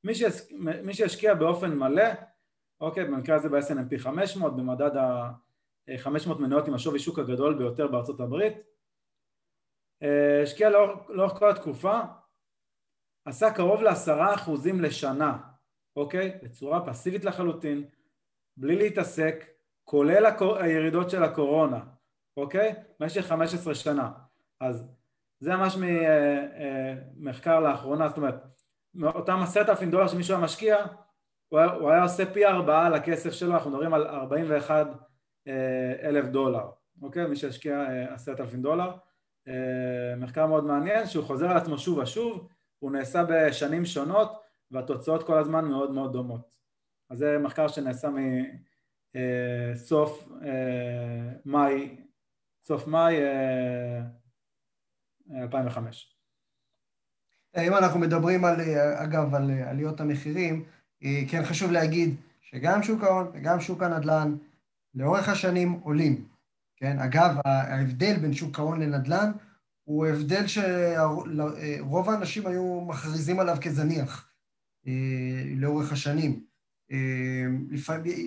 מי, 0.03 0.15
שהש, 0.15 0.41
מי 0.84 0.94
שהשקיע 0.94 1.34
באופן 1.34 1.75
מלא, 1.75 2.10
אוקיי, 2.82 3.06
במקרה 3.06 3.36
הזה 3.36 3.50
ב-SNMP 3.50 3.98
500, 3.98 4.56
במדד 4.56 4.98
ה-500 4.98 6.34
מניות 6.39 6.68
עם 6.68 6.74
השווי 6.74 7.00
שוק 7.00 7.20
הגדול 7.20 7.58
ביותר 7.58 7.88
בארצות 7.88 8.20
הברית, 8.20 8.53
אה, 10.03 10.41
השקיע 10.44 10.70
לאורך, 10.70 11.10
לאורך 11.10 11.34
כל 11.34 11.50
התקופה, 11.50 12.00
עשה 13.25 13.53
קרוב 13.53 13.82
לעשרה 13.82 14.36
אחוזים 14.36 14.82
לשנה 14.82 15.38
אוקיי? 15.96 16.38
בצורה 16.43 16.86
פסיבית 16.86 17.25
לחלוטין, 17.25 17.86
בלי 18.58 18.75
להתעסק, 18.75 19.46
כולל 19.84 20.25
הקור... 20.25 20.58
הירידות 20.58 21.10
של 21.10 21.24
הקורונה, 21.24 21.79
אוקיי? 22.38 22.74
במשך 23.00 23.22
15 23.22 23.75
שנה. 23.75 24.12
אז 24.62 24.88
זה 25.39 25.55
ממש 25.55 25.77
ממחקר 25.77 27.51
אה, 27.51 27.55
אה, 27.55 27.60
לאחרונה, 27.62 28.08
זאת 28.08 28.17
אומרת, 28.17 28.36
אותם 29.03 29.39
עשרת 29.43 29.69
אלפים 29.69 29.91
דולר 29.91 30.08
שמישהו 30.08 30.36
היה 30.36 30.43
משקיע, 30.43 30.77
הוא 31.50 31.89
היה 31.89 32.03
עושה 32.03 32.34
פי 32.34 32.46
ארבעה 32.46 32.89
לכסף 32.89 33.31
שלו, 33.31 33.53
אנחנו 33.53 33.69
מדברים 33.69 33.93
על 33.93 34.08
41 34.08 34.88
אה, 35.48 35.93
אלף 36.03 36.25
דולר, 36.25 36.65
אוקיי? 37.01 37.27
מי 37.27 37.36
שהשקיע 37.36 37.86
עשרת 38.10 38.39
אלפים 38.39 38.62
דולר. 38.62 38.91
מחקר 40.17 40.46
מאוד 40.46 40.63
מעניין 40.63 41.05
שהוא 41.08 41.25
חוזר 41.25 41.50
על 41.50 41.58
עצמו 41.58 41.77
שוב 41.77 41.98
ושוב, 41.98 42.48
הוא 42.79 42.91
נעשה 42.91 43.24
בשנים 43.29 43.86
שונות, 43.86 44.38
והתוצאות 44.72 45.24
כל 45.24 45.38
הזמן 45.38 45.66
מאוד 45.66 45.92
מאוד 45.92 46.14
דומות. 46.14 46.60
אז 47.10 47.18
זה 47.18 47.38
מחקר 47.38 47.68
שנעשה 47.68 48.10
מסוף 49.16 50.30
אה, 50.42 50.48
אה, 50.48 51.34
מאי, 51.46 51.96
סוף 52.64 52.88
מאי 52.88 53.16
2005. 55.42 56.16
אה, 57.56 57.68
אם 57.68 57.74
אנחנו 57.74 58.00
מדברים 58.00 58.46
על, 58.46 58.56
אגב, 58.96 59.36
על 59.36 59.52
עליות 59.52 60.02
המחירים, 60.02 60.66
כן 61.02 61.44
חשוב 61.46 61.72
להגיד 61.72 62.16
שגם 62.42 62.84
שוק 62.84 63.04
ההון 63.04 63.32
וגם 63.34 63.60
שוק 63.60 63.84
הנדל"ן 63.84 64.36
לאורך 64.96 65.30
השנים 65.30 65.72
עולים. 65.72 66.28
כן, 66.78 67.00
אגב, 67.00 67.36
ההבדל 67.46 68.18
בין 68.22 68.34
שוק 68.34 68.60
ההון 68.60 68.82
לנדל"ן 68.82 69.32
הוא 69.84 70.06
הבדל 70.08 70.48
שרוב 70.48 72.10
האנשים 72.10 72.48
היו 72.48 72.82
מכריזים 72.82 73.40
עליו 73.40 73.58
כזניח. 73.62 74.29
אה, 74.88 75.44
לאורך 75.56 75.92
השנים. 75.92 76.44
אה, 76.92 77.46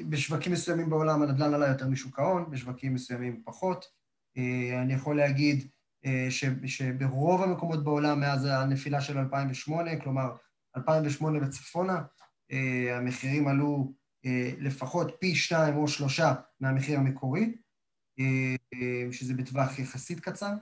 בשווקים 0.08 0.52
מסוימים 0.52 0.90
בעולם 0.90 1.22
הנדל"ן 1.22 1.54
עלה 1.54 1.68
יותר 1.68 1.88
משוק 1.88 2.18
ההון, 2.18 2.50
בשווקים 2.50 2.94
מסוימים 2.94 3.42
פחות. 3.44 3.84
אה, 4.36 4.82
אני 4.82 4.94
יכול 4.94 5.16
להגיד 5.16 5.68
שברוב 6.66 7.42
המקומות 7.42 7.84
בעולם 7.84 8.20
מאז 8.20 8.44
הנפילה 8.44 9.00
של 9.00 9.18
2008, 9.18 10.00
כלומר 10.00 10.36
2008 10.76 11.38
וצפונה, 11.42 12.02
המחירים 12.90 13.48
עלו 13.48 13.92
לפחות 14.58 15.16
פי 15.20 15.34
שתיים 15.34 15.76
או 15.76 15.88
שלושה 15.88 16.34
מהמחיר 16.60 16.98
המקורי, 16.98 17.56
שזה 19.12 19.34
בטווח 19.34 19.78
יחסית 19.78 20.20
קצר, 20.20 20.52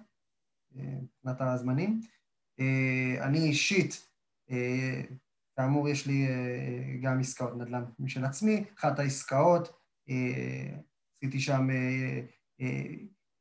מבחינת 0.72 1.40
הזמנים. 1.40 2.00
אני 3.20 3.38
אישית 3.38 4.08
כאמור, 5.60 5.88
יש 5.88 6.06
לי 6.06 6.26
אה, 6.28 6.96
גם 7.02 7.20
עסקאות 7.20 7.56
נדל"ן 7.56 7.84
משל 7.98 8.24
עצמי. 8.24 8.64
אחת 8.78 8.98
העסקאות, 8.98 9.72
אה, 10.08 10.76
עשיתי 11.16 11.40
שם, 11.40 11.68
אה, 12.60 12.94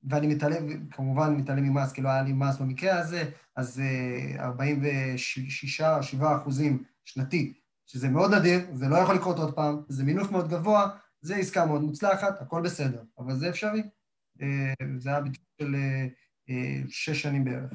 ואני 0.04 0.28
מתעלם, 0.28 0.90
כמובן 0.90 1.36
מתעלם 1.36 1.64
ממס, 1.64 1.92
כי 1.92 2.02
לא 2.02 2.10
היה 2.10 2.22
לי 2.22 2.34
מס 2.34 2.58
במקרה 2.58 3.00
הזה, 3.00 3.30
אז 3.56 3.82
46 4.40 5.82
או 5.82 6.04
7 6.04 6.38
אחוזים 6.38 6.84
שנתי, 7.06 7.54
שזה 7.86 8.10
מאוד 8.10 8.34
נדיר, 8.34 8.60
זה 8.74 8.88
לא 8.88 8.96
יכול 8.96 9.16
לקרות 9.16 9.38
עוד 9.38 9.56
פעם, 9.56 9.82
זה 9.88 10.04
מינוף 10.04 10.32
מאוד 10.32 10.50
גבוה, 10.50 10.90
זה 11.22 11.36
עסקה 11.36 11.66
מאוד 11.66 11.82
מוצלחת, 11.82 12.42
הכל 12.42 12.62
בסדר, 12.62 13.04
אבל 13.18 13.36
זה 13.36 13.50
אפשרי. 13.50 13.82
זה 14.98 15.10
היה 15.10 15.22
בדיוק 15.22 15.46
של 15.62 15.76
שש 16.88 17.22
שנים 17.22 17.46
בערך. 17.46 17.74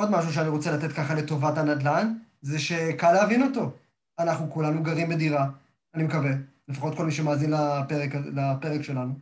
עוד 0.00 0.10
משהו 0.10 0.32
שאני 0.32 0.48
רוצה 0.48 0.76
לתת 0.76 0.92
ככה 0.92 1.14
לטובת 1.14 1.58
הנדל"ן, 1.58 2.14
זה 2.42 2.58
שקל 2.58 3.12
להבין 3.12 3.42
אותו. 3.42 3.72
אנחנו 4.18 4.50
כולנו 4.50 4.82
גרים 4.82 5.08
בדירה, 5.08 5.46
אני 5.94 6.02
מקווה, 6.02 6.30
לפחות 6.68 6.96
כל 6.96 7.04
מי 7.04 7.12
שמאזין 7.12 7.50
לפרק, 7.50 8.14
לפרק 8.14 8.82
שלנו. 8.82 9.14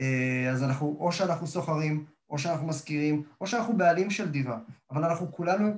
אה, 0.00 0.50
אז 0.50 0.62
אנחנו, 0.62 0.96
או 1.00 1.12
שאנחנו 1.12 1.46
סוחרים, 1.46 2.04
או 2.30 2.38
שאנחנו 2.38 2.66
משכירים, 2.66 3.22
או 3.40 3.46
שאנחנו 3.46 3.76
בעלים 3.76 4.10
של 4.10 4.28
דירה, 4.30 4.58
אבל 4.90 5.04
אנחנו 5.04 5.32
כולנו 5.32 5.68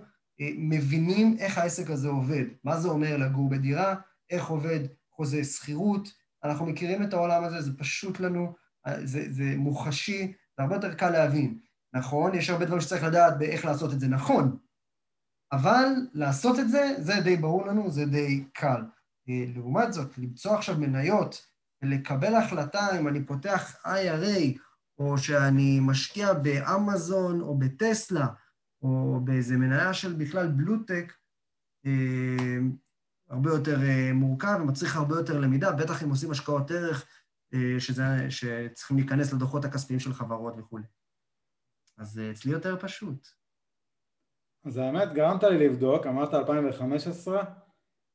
אה, 0.41 0.51
מבינים 0.57 1.37
איך 1.39 1.59
העסק 1.59 1.91
הזה 1.91 2.09
עובד, 2.09 2.45
מה 2.65 2.81
זה 2.81 2.89
אומר 2.89 3.17
לגור 3.17 3.51
בדירה, 3.51 3.95
איך 4.31 4.47
עובד 4.47 4.81
חוזה 5.11 5.45
שכירות, 5.45 6.09
אנחנו 6.45 6.67
מכירים 6.67 7.03
את 7.03 7.13
העולם 7.13 7.45
הזה, 7.45 7.61
זה 7.61 7.79
פשוט 7.79 8.21
לנו, 8.21 8.53
אה, 8.87 9.07
זה, 9.07 9.33
זה 9.33 9.55
מוחשי, 9.57 10.33
זה 10.57 10.63
הרבה 10.63 10.75
יותר 10.75 10.95
קל 10.95 11.11
להבין. 11.11 11.59
נכון, 11.95 12.35
יש 12.35 12.51
הרבה 12.51 12.65
דברים 12.65 12.81
שצריך 12.81 13.05
לדעת 13.05 13.39
באיך 13.39 13.65
לעשות 13.65 13.93
את 13.93 14.01
זה 14.01 14.09
נכון, 14.09 14.57
אבל 15.53 15.87
לעשות 16.13 16.59
את 16.59 16.69
זה, 16.69 16.95
זה 16.99 17.13
די 17.25 17.37
ברור 17.37 17.67
לנו, 17.67 17.91
זה 17.91 18.07
די 18.07 18.45
קל. 18.53 18.83
אה, 19.29 19.45
לעומת 19.55 19.93
זאת, 19.93 20.19
למצוא 20.19 20.55
עכשיו 20.55 20.79
מניות 20.79 21.47
ולקבל 21.83 22.35
החלטה 22.35 22.99
אם 23.01 23.09
אני 23.09 23.25
פותח 23.25 23.77
IRA, 23.87 24.59
או 24.99 25.19
שאני 25.19 25.81
משקיע 25.81 26.33
באמזון 26.33 27.41
או 27.41 27.59
בטסלה, 27.59 28.27
או 28.83 29.21
באיזה 29.25 29.57
מניה 29.57 29.95
של 29.95 30.13
בכלל 30.13 30.49
בלוטק, 30.49 31.13
אה, 31.87 32.59
הרבה 33.31 33.51
יותר 33.51 33.83
אה, 33.83 34.13
מורכב 34.13 34.59
ומצריך 34.63 34.97
הרבה 34.97 35.17
יותר 35.17 35.41
למידה, 35.41 35.73
בטח 35.73 36.03
אם 36.03 36.11
עושים 36.11 36.31
השקעות 36.31 36.71
ערך 36.71 37.07
שזה, 37.79 38.31
שצריכים 38.31 38.97
להיכנס 38.97 39.33
לדוחות 39.33 39.65
הכספיים 39.65 40.01
של 40.01 40.15
חברות 40.15 40.55
וכולי. 40.59 40.85
אז 42.03 42.21
אצלי 42.33 42.53
יותר 42.53 42.77
פשוט. 42.77 43.29
אז 44.65 44.77
האמת, 44.77 45.13
גרמת 45.13 45.43
לי 45.45 45.69
לבדוק, 45.69 46.07
אמרת 46.07 46.35
2015, 46.35 47.45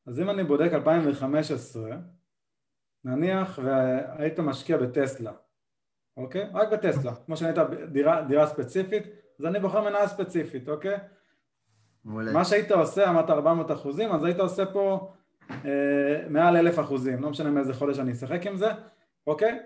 אז 0.07 0.19
אם 0.19 0.29
אני 0.29 0.43
בודק 0.43 0.69
2015, 0.73 1.97
נניח 3.03 3.59
והיית 3.63 4.39
משקיע 4.39 4.77
בטסלה, 4.77 5.31
אוקיי? 6.17 6.49
רק 6.53 6.67
בטסלה, 6.71 7.15
כמו 7.15 7.37
שהיית 7.37 7.55
דירה, 7.91 8.21
דירה 8.21 8.47
ספציפית, 8.47 9.03
אז 9.39 9.45
אני 9.45 9.59
בוחר 9.59 9.81
מניה 9.81 10.07
ספציפית, 10.07 10.69
אוקיי? 10.69 10.97
מעולה. 12.03 12.31
מה 12.31 12.45
שהיית 12.45 12.71
עושה, 12.71 13.09
אמרת 13.09 13.29
400 13.29 13.71
אחוזים, 13.71 14.11
אז 14.11 14.23
היית 14.23 14.39
עושה 14.39 14.65
פה 14.65 15.13
אה, 15.51 16.25
מעל 16.29 16.57
אלף 16.57 16.79
אחוזים, 16.79 17.21
לא 17.21 17.29
משנה 17.29 17.49
מאיזה 17.49 17.73
חודש 17.73 17.99
אני 17.99 18.11
אשחק 18.11 18.47
עם 18.47 18.57
זה, 18.57 18.69
אוקיי? 19.27 19.59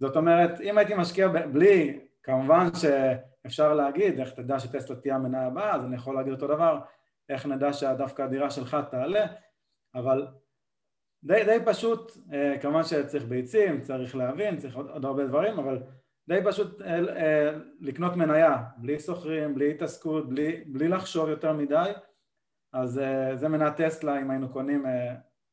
זאת 0.00 0.16
אומרת, 0.16 0.60
אם 0.60 0.78
הייתי 0.78 0.94
משקיע 0.94 1.28
בלי, 1.28 2.03
כמובן 2.24 2.68
שאפשר 2.74 3.74
להגיד, 3.74 4.20
איך 4.20 4.30
תדע 4.30 4.58
שטסלה 4.58 4.96
תהיה 4.96 5.14
המניה 5.14 5.46
הבאה, 5.46 5.74
אז 5.74 5.84
אני 5.84 5.96
יכול 5.96 6.14
להגיד 6.14 6.32
אותו 6.32 6.46
דבר, 6.46 6.80
איך 7.28 7.46
נדע 7.46 7.72
שדווקא 7.72 8.22
הדירה 8.22 8.50
שלך 8.50 8.76
תעלה, 8.90 9.26
אבל 9.94 10.26
די, 11.24 11.42
די 11.44 11.58
פשוט, 11.66 12.12
אה, 12.32 12.58
כמובן 12.62 12.82
שצריך 12.84 13.24
ביצים, 13.24 13.80
צריך 13.80 14.16
להבין, 14.16 14.58
צריך 14.58 14.76
עוד, 14.76 14.88
עוד 14.88 15.04
הרבה 15.04 15.26
דברים, 15.26 15.58
אבל 15.58 15.82
די 16.28 16.38
פשוט 16.44 16.82
אה, 16.82 17.16
אה, 17.16 17.58
לקנות 17.80 18.16
מניה, 18.16 18.62
בלי 18.76 18.98
סוחרים, 18.98 19.54
בלי 19.54 19.70
התעסקות, 19.70 20.28
בלי, 20.28 20.64
בלי 20.66 20.88
לחשוב 20.88 21.28
יותר 21.28 21.52
מדי, 21.52 21.92
אז 22.72 23.00
זה 23.34 23.48
מנה 23.48 23.70
טסלה 23.70 24.20
אם 24.20 24.30
היינו 24.30 24.52
קונים 24.52 24.84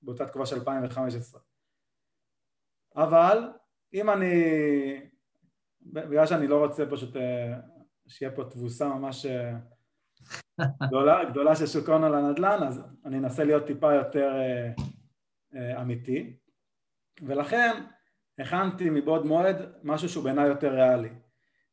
באותה 0.01 0.25
תקופה 0.25 0.46
של 0.46 0.56
2015. 0.56 1.42
אבל 2.96 3.50
אם 3.94 4.10
אני, 4.10 4.34
בגלל 5.86 6.26
שאני 6.26 6.48
לא 6.48 6.66
רוצה 6.66 6.86
פשוט 6.92 7.16
אה, 7.16 7.54
שיהיה 8.08 8.32
פה 8.32 8.44
תבוסה 8.44 8.88
ממש 8.88 9.26
אה, 9.26 9.54
גדולה, 10.88 11.26
גדולה 11.26 11.56
של 11.56 11.67
שוק 11.67 11.89
ההון 11.89 12.04
על 12.04 12.15
הנדל"ן, 12.15 12.63
אז 12.67 12.84
אני 13.06 13.17
אנסה 13.17 13.44
להיות 13.44 13.65
טיפה 13.65 13.94
יותר 13.94 14.34
אה, 15.56 15.82
אמיתי, 15.82 16.38
ולכן 17.22 17.84
הכנתי 18.39 18.89
מבעוד 18.89 19.26
מועד 19.26 19.56
משהו 19.84 20.10
שהוא 20.10 20.24
בעיניי 20.24 20.48
יותר 20.48 20.74
ריאלי. 20.74 21.10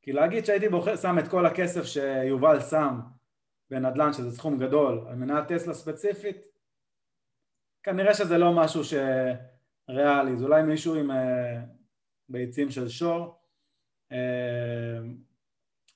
כי 0.02 0.12
להגיד 0.12 0.44
שהייתי 0.44 0.68
בוחר, 0.68 0.96
שם 0.96 1.18
את 1.18 1.28
כל 1.28 1.46
הכסף 1.46 1.84
שיובל 1.84 2.60
שם 2.60 3.00
בנדל"ן, 3.70 4.12
שזה 4.12 4.30
סכום 4.30 4.58
גדול, 4.58 5.04
על 5.08 5.14
מנת 5.14 5.52
טסלה 5.52 5.74
ספציפית, 5.74 6.36
כנראה 7.82 8.14
שזה 8.14 8.38
לא 8.38 8.52
משהו 8.52 8.82
שריאלי, 8.84 10.36
זה 10.36 10.44
אולי 10.44 10.62
מישהו 10.62 10.94
עם 10.94 11.10
ביצים 12.28 12.70
של 12.70 12.88
שור, 12.88 13.38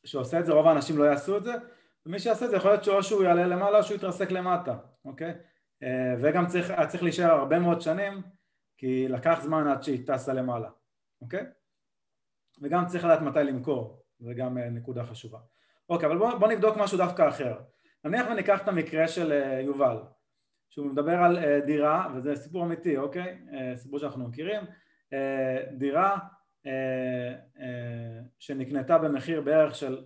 שעושה 0.04 0.40
את 0.40 0.46
זה, 0.46 0.52
רוב 0.52 0.66
האנשים 0.66 0.98
לא 0.98 1.04
יעשו 1.04 1.36
את 1.36 1.44
זה, 1.44 1.52
ומי 2.06 2.18
שיעשה 2.18 2.44
את 2.44 2.50
זה 2.50 2.56
יכול 2.56 2.70
להיות 2.70 2.84
שאו 2.84 3.02
שהוא 3.02 3.24
יעלה 3.24 3.46
למעלה 3.46 3.78
או 3.78 3.82
שהוא 3.82 3.96
יתרסק 3.96 4.30
למטה, 4.30 4.76
אוקיי? 5.04 5.34
אה, 5.82 6.14
וגם 6.20 6.46
צריך, 6.46 6.72
צריך 6.88 7.02
להישאר 7.02 7.30
הרבה 7.30 7.58
מאוד 7.58 7.80
שנים, 7.80 8.22
כי 8.76 9.08
לקח 9.08 9.38
זמן 9.42 9.66
עד 9.66 9.82
שהיא 9.82 10.06
טסה 10.06 10.32
למעלה, 10.32 10.68
אוקיי? 11.22 11.44
וגם 12.62 12.86
צריך 12.86 13.04
לדעת 13.04 13.20
מתי 13.20 13.44
למכור, 13.44 14.02
זה 14.18 14.34
גם 14.34 14.58
אה, 14.58 14.70
נקודה 14.70 15.04
חשובה. 15.04 15.38
אוקיי, 15.88 16.08
אבל 16.08 16.18
בואו 16.18 16.38
בוא 16.38 16.48
נבדוק 16.48 16.76
משהו 16.76 16.98
דווקא 16.98 17.28
אחר. 17.28 17.60
נניח 18.04 18.26
וניקח 18.30 18.62
את 18.62 18.68
המקרה 18.68 19.08
של 19.08 19.32
אה, 19.32 19.60
יובל, 19.60 19.96
שהוא 20.70 20.86
מדבר 20.86 21.14
על 21.14 21.60
דירה, 21.66 22.08
וזה 22.14 22.36
סיפור 22.36 22.64
אמיתי, 22.64 22.96
אוקיי? 22.96 23.38
סיפור 23.74 23.98
שאנחנו 23.98 24.28
מכירים, 24.28 24.64
דירה 25.72 26.18
שנקנתה 28.38 28.98
במחיר 28.98 29.40
בערך 29.40 29.74
של 29.74 30.04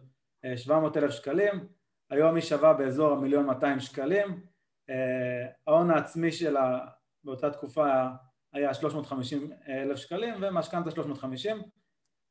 700 0.56 0.96
אלף 0.96 1.10
שקלים, 1.10 1.68
היום 2.10 2.34
היא 2.34 2.42
שווה 2.42 2.74
באזור 2.74 3.12
המיליון 3.12 3.46
200 3.46 3.80
שקלים, 3.80 4.46
אה, 4.90 5.46
ההון 5.66 5.90
העצמי 5.90 6.32
שלה 6.32 6.86
באותה 7.24 7.50
תקופה 7.50 8.06
היה 8.52 8.74
350 8.74 9.52
אלף 9.68 9.96
שקלים 9.96 10.34
ומשכנתה 10.40 10.90
350 10.90 11.62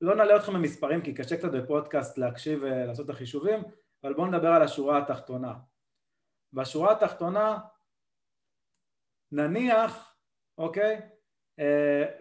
לא 0.02 0.16
נעלה 0.16 0.36
אתכם 0.36 0.54
במספרים 0.54 1.02
כי 1.02 1.14
קשה 1.14 1.38
קצת 1.38 1.52
בפודקאסט 1.52 2.18
להקשיב 2.18 2.60
ולעשות 2.62 3.06
את 3.06 3.10
החישובים 3.10 3.64
אבל 4.04 4.14
בואו 4.14 4.28
נדבר 4.28 4.48
על 4.48 4.62
השורה 4.62 4.98
התחתונה. 4.98 5.54
בשורה 6.54 6.92
התחתונה 6.92 7.58
נניח, 9.32 10.16
אוקיי, 10.58 10.96
אה, 10.96 11.14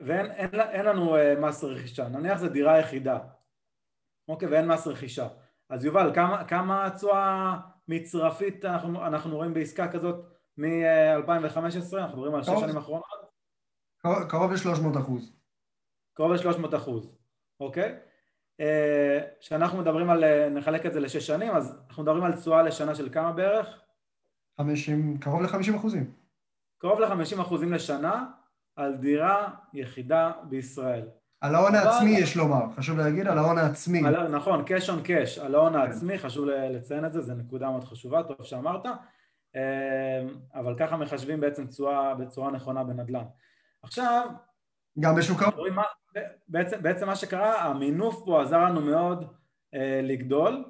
ואין 0.01 0.31
אין, 0.31 0.61
אין 0.61 0.87
לנו 0.87 1.17
אה, 1.17 1.35
מס 1.41 1.65
רכישה, 1.65 2.09
נניח 2.09 2.39
זו 2.39 2.49
דירה 2.49 2.79
יחידה, 2.79 3.19
אוקיי, 4.29 4.49
ואין 4.49 4.69
מס 4.69 4.87
רכישה 4.87 5.29
אז 5.69 5.85
יובל, 5.85 6.13
כמה 6.49 6.87
התשואה 6.87 7.57
מצרפית 7.89 8.65
אנחנו, 8.65 9.07
אנחנו 9.07 9.37
רואים 9.37 9.55
בעסקה 9.55 9.93
כזאת 9.93 10.25
מ-2015? 10.59 11.97
אנחנו 11.97 12.17
מדברים 12.17 12.35
על 12.35 12.43
שש 12.43 12.61
שנים 12.61 12.77
אחרונות? 12.77 13.05
קרוב 14.29 14.53
ל-300 14.53 14.99
אחוז. 15.01 15.33
קרוב 16.15 16.33
ל-300 16.33 16.77
אחוז, 16.77 17.17
אוקיי? 17.61 17.99
אה, 18.61 19.21
כשאנחנו 19.41 19.79
מדברים 19.79 20.11
על, 20.11 20.25
אה, 20.25 20.49
נחלק 20.49 20.87
את 20.87 20.93
זה 20.93 21.01
לשש 21.01 21.27
שנים, 21.27 21.53
אז 21.53 21.79
אנחנו 21.89 22.03
מדברים 22.03 22.25
על 22.25 22.33
תשואה 22.37 22.63
לשנה 22.63 22.95
של 22.95 23.09
כמה 23.13 23.33
בערך? 23.33 23.81
50, 24.57 25.19
קרוב 25.19 25.43
ל-50 25.43 25.77
אחוזים. 25.77 26.13
קרוב 26.79 27.01
ל-50 27.01 27.41
אחוזים 27.41 27.73
לשנה 27.73 28.27
על 28.77 28.97
דירה 28.97 29.51
יחידה 29.73 30.33
בישראל. 30.49 31.03
על 31.41 31.55
ההון 31.55 31.75
העצמי 31.75 32.11
יש 32.11 32.37
לומר, 32.37 32.65
חשוב 32.77 32.99
להגיד, 32.99 33.27
על 33.27 33.39
ההון 33.39 33.59
העצמי. 33.59 34.07
על, 34.07 34.29
נכון, 34.29 34.65
cash 34.65 34.89
on 34.89 35.07
cash, 35.07 35.45
על 35.45 35.55
ההון 35.55 35.77
העצמי, 35.77 36.19
חשוב 36.19 36.47
לציין 36.47 37.05
את 37.05 37.13
זה, 37.13 37.21
זו 37.21 37.35
נקודה 37.35 37.71
מאוד 37.71 37.85
חשובה, 37.85 38.23
טוב 38.23 38.37
שאמרת, 38.43 38.87
אמ, 39.55 39.61
אבל 40.55 40.75
ככה 40.79 40.97
מחשבים 40.97 41.41
בעצם 41.41 41.67
תשואה 41.67 42.15
בצורה 42.15 42.51
נכונה 42.51 42.85
בנדל"ן. 42.85 43.25
עכשיו... 43.83 44.29
גם 45.01 45.15
בשוק 45.17 45.43
ההון. 45.43 45.69
בעצם, 46.49 46.83
בעצם 46.83 47.07
מה 47.07 47.17
שקרה, 47.17 47.63
המינוף 47.63 48.23
פה 48.25 48.43
עזר 48.43 48.59
לנו 48.59 48.81
מאוד 48.81 49.25
אה, 49.75 50.01
לגדול, 50.03 50.65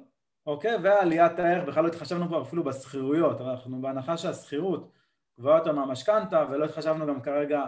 אוקיי? 0.45 0.75
ועליית 0.83 1.39
הערך, 1.39 1.67
בכלל 1.67 1.83
לא 1.83 1.87
התחשבנו 1.87 2.27
כבר 2.27 2.41
אפילו 2.41 2.63
בשכירויות, 2.63 3.41
אנחנו 3.41 3.81
בהנחה 3.81 4.17
שהשכירות 4.17 4.91
גבוהה 5.39 5.57
יותר 5.57 5.71
מהמשכנתה, 5.71 6.45
ולא 6.49 6.65
התחשבנו 6.65 7.07
גם 7.07 7.21
כרגע 7.21 7.65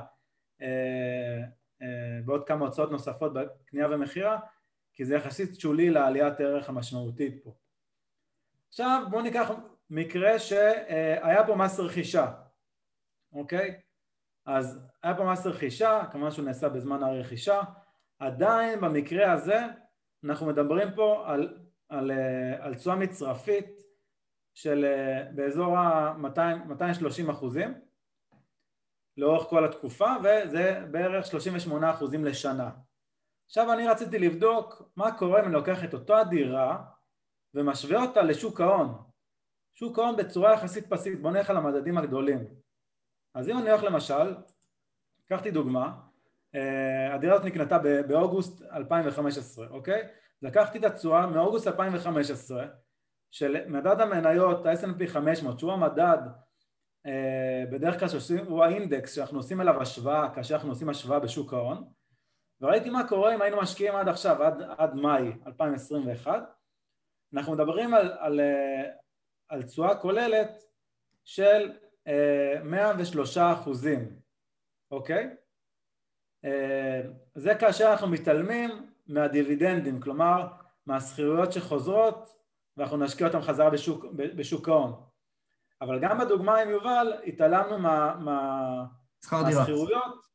ועוד 2.26 2.48
כמה 2.48 2.66
הוצאות 2.66 2.92
נוספות 2.92 3.34
בקנייה 3.34 3.88
ומכירה, 3.92 4.40
כי 4.94 5.06
זה 5.06 5.16
יחסית 5.16 5.60
שולי 5.60 5.90
לעליית 5.90 6.40
הערך 6.40 6.70
המשמעותית 6.70 7.44
פה. 7.44 7.54
עכשיו 8.70 9.04
בואו 9.10 9.22
ניקח 9.22 9.52
מקרה 9.90 10.40
שהיה 10.40 11.48
פה 11.48 11.56
מס 11.56 11.80
רכישה, 11.80 12.34
אוקיי? 13.32 13.80
אז 14.46 14.80
היה 15.04 15.16
פה 15.16 15.32
מס 15.32 15.46
רכישה, 15.46 16.04
כמובן 16.12 16.32
שהוא 16.32 16.46
נעשה 16.46 16.70
בזמן 16.70 17.04
הרכישה, 17.04 17.62
עדיין 18.20 18.82
במקרה 18.82 19.32
הזה 19.32 19.60
אנחנו 20.24 20.46
מדברים 20.46 20.88
פה 20.96 21.24
על, 21.28 21.58
על, 21.90 22.12
אה, 22.12 22.66
על 22.66 22.76
תשואה 22.76 22.96
מצרפית 22.96 23.82
של 24.54 24.86
אה, 24.86 25.32
באזור 25.36 25.78
ה-230 25.78 27.32
אחוזים 27.32 27.74
לאורך 29.18 29.48
כל 29.48 29.66
התקופה 29.66 30.14
וזה 30.24 30.86
בערך 30.92 31.26
38 31.26 31.92
אחוזים 31.92 32.26
לשנה. 32.26 32.70
עכשיו 33.46 33.74
אני 33.74 33.88
רציתי 33.88 34.20
לבדוק 34.20 34.92
מה 34.96 35.18
קורה 35.18 35.40
אם 35.40 35.46
אני 35.46 35.54
לוקח 35.54 35.84
את 35.84 35.94
אותה 35.94 36.24
דירה 36.30 36.84
ומשווה 37.54 38.02
אותה 38.02 38.22
לשוק 38.22 38.62
ההון 38.62 39.08
שוק 39.80 40.00
ההון 40.00 40.16
בצורה 40.16 40.54
יחסית 40.54 40.90
פסיבית, 40.90 41.22
בוא 41.22 41.32
נלך 41.32 41.50
על 41.50 41.58
המדדים 41.58 41.98
הגדולים. 41.98 42.48
אז 43.34 43.50
אם 43.50 43.58
אני 43.58 43.70
הולך 43.70 43.84
למשל, 43.84 44.36
לקחתי 45.26 45.52
דוגמה, 45.52 46.00
אה, 46.56 47.14
הדירה 47.14 47.34
הזאת 47.34 47.46
נקנתה 47.46 47.78
באוגוסט 48.08 48.62
2015, 48.62 49.68
אוקיי? 49.68 50.08
לקחתי 50.42 50.78
את 50.78 50.84
התשואה 50.84 51.28
מאוגוסט 51.28 51.68
2015 51.68 52.68
של 53.32 53.68
מדד 53.68 54.02
המניות, 54.02 54.66
ה-S&P 54.66 55.08
500, 55.08 55.60
שהוא 55.60 55.74
המדד 55.74 56.18
בדרך 57.72 58.00
כלל 58.00 58.10
שעושים, 58.10 58.46
הוא 58.46 58.64
האינדקס 58.64 59.16
שאנחנו 59.16 59.40
עושים 59.40 59.62
אליו 59.62 59.82
השוואה 59.82 60.30
כאשר 60.36 60.56
אנחנו 60.56 60.70
עושים 60.70 60.90
השוואה 60.90 61.20
בשוק 61.20 61.54
ההון 61.54 61.90
וראיתי 62.62 62.90
מה 62.90 63.08
קורה 63.08 63.36
אם 63.36 63.42
היינו 63.42 63.62
משקיעים 63.62 63.96
עד 63.96 64.08
עכשיו, 64.08 64.44
עד, 64.44 64.62
עד 64.78 64.96
מאי 64.96 65.32
2021 65.48 66.44
אנחנו 67.34 67.54
מדברים 67.54 67.94
על, 67.94 68.12
על, 68.20 68.40
אה, 68.40 68.84
על 69.50 69.64
תשואה 69.64 69.96
כוללת 69.96 70.64
של 71.24 71.72
103 72.64 73.38
אחוזים, 73.38 74.20
אוקיי? 74.92 75.36
זה 77.36 77.56
כאשר 77.60 77.92
אנחנו 77.92 78.08
מתעלמים 78.08 78.92
מהדיבידנדים, 79.08 80.02
כלומר 80.02 80.48
מהשכירויות 80.86 81.54
שחוזרות 81.54 82.30
ואנחנו 82.78 82.98
נשקיע 82.98 83.28
אותם 83.28 83.42
חזרה 83.42 83.70
בשוק, 83.70 84.06
בשוק 84.16 84.70
ההון. 84.70 85.04
אבל 85.82 86.00
גם 86.00 86.20
בדוגמה 86.20 86.58
עם 86.58 86.70
יובל 86.70 87.14
התעלמנו 87.26 87.80
מה, 87.80 88.16
מה, 88.20 88.86
מהשכירויות, 89.32 90.28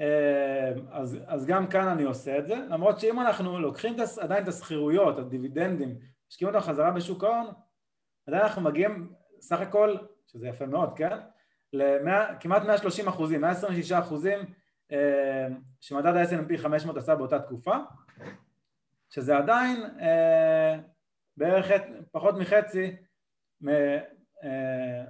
אה, 0.00 0.72
אז, 0.90 1.18
אז 1.26 1.46
גם 1.46 1.66
כאן 1.66 1.88
אני 1.88 2.02
עושה 2.02 2.38
את 2.38 2.46
זה, 2.46 2.54
למרות 2.68 3.00
שאם 3.00 3.20
אנחנו 3.20 3.58
לוקחים 3.60 3.96
עדיין 4.20 4.42
את 4.42 4.48
השכירויות, 4.48 5.18
הדיבידנדים, 5.18 5.98
משקיעים 6.30 6.54
אותם 6.54 6.66
חזרה 6.66 6.90
בשוק 6.90 7.24
ההון, 7.24 7.46
עדיין 8.28 8.42
אנחנו 8.42 8.62
מגיעים 8.62 9.12
סך 9.40 9.60
הכל, 9.60 9.96
שזה 10.26 10.48
יפה 10.48 10.66
מאוד, 10.66 10.96
כן? 10.96 11.18
לכמעט 11.72 12.62
130 12.62 13.08
אחוזים, 13.08 13.40
126 13.40 13.92
אחוזים 13.92 14.38
אה, 14.92 15.46
שמדד 15.80 16.16
ה-S&P 16.16 16.58
500 16.58 16.96
עשה 16.96 17.14
באותה 17.14 17.38
תקופה, 17.38 17.76
שזה 19.10 19.36
עדיין 19.36 19.82
אה, 20.00 20.78
בערך 21.36 21.70
פחות 22.12 22.34
מחצי, 22.34 22.96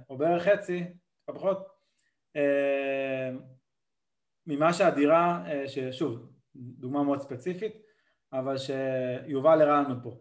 או 0.09 0.17
בערך 0.17 0.43
חצי, 0.43 0.83
פחות, 1.25 1.67
ממה 4.47 4.73
שהדירה, 4.73 5.45
ששוב, 5.67 6.31
דוגמה 6.55 7.03
מאוד 7.03 7.21
ספציפית, 7.21 7.73
אבל 8.33 8.55
שיובל 8.57 9.61
הראה 9.61 9.81
לנו 9.81 10.03
פה. 10.03 10.19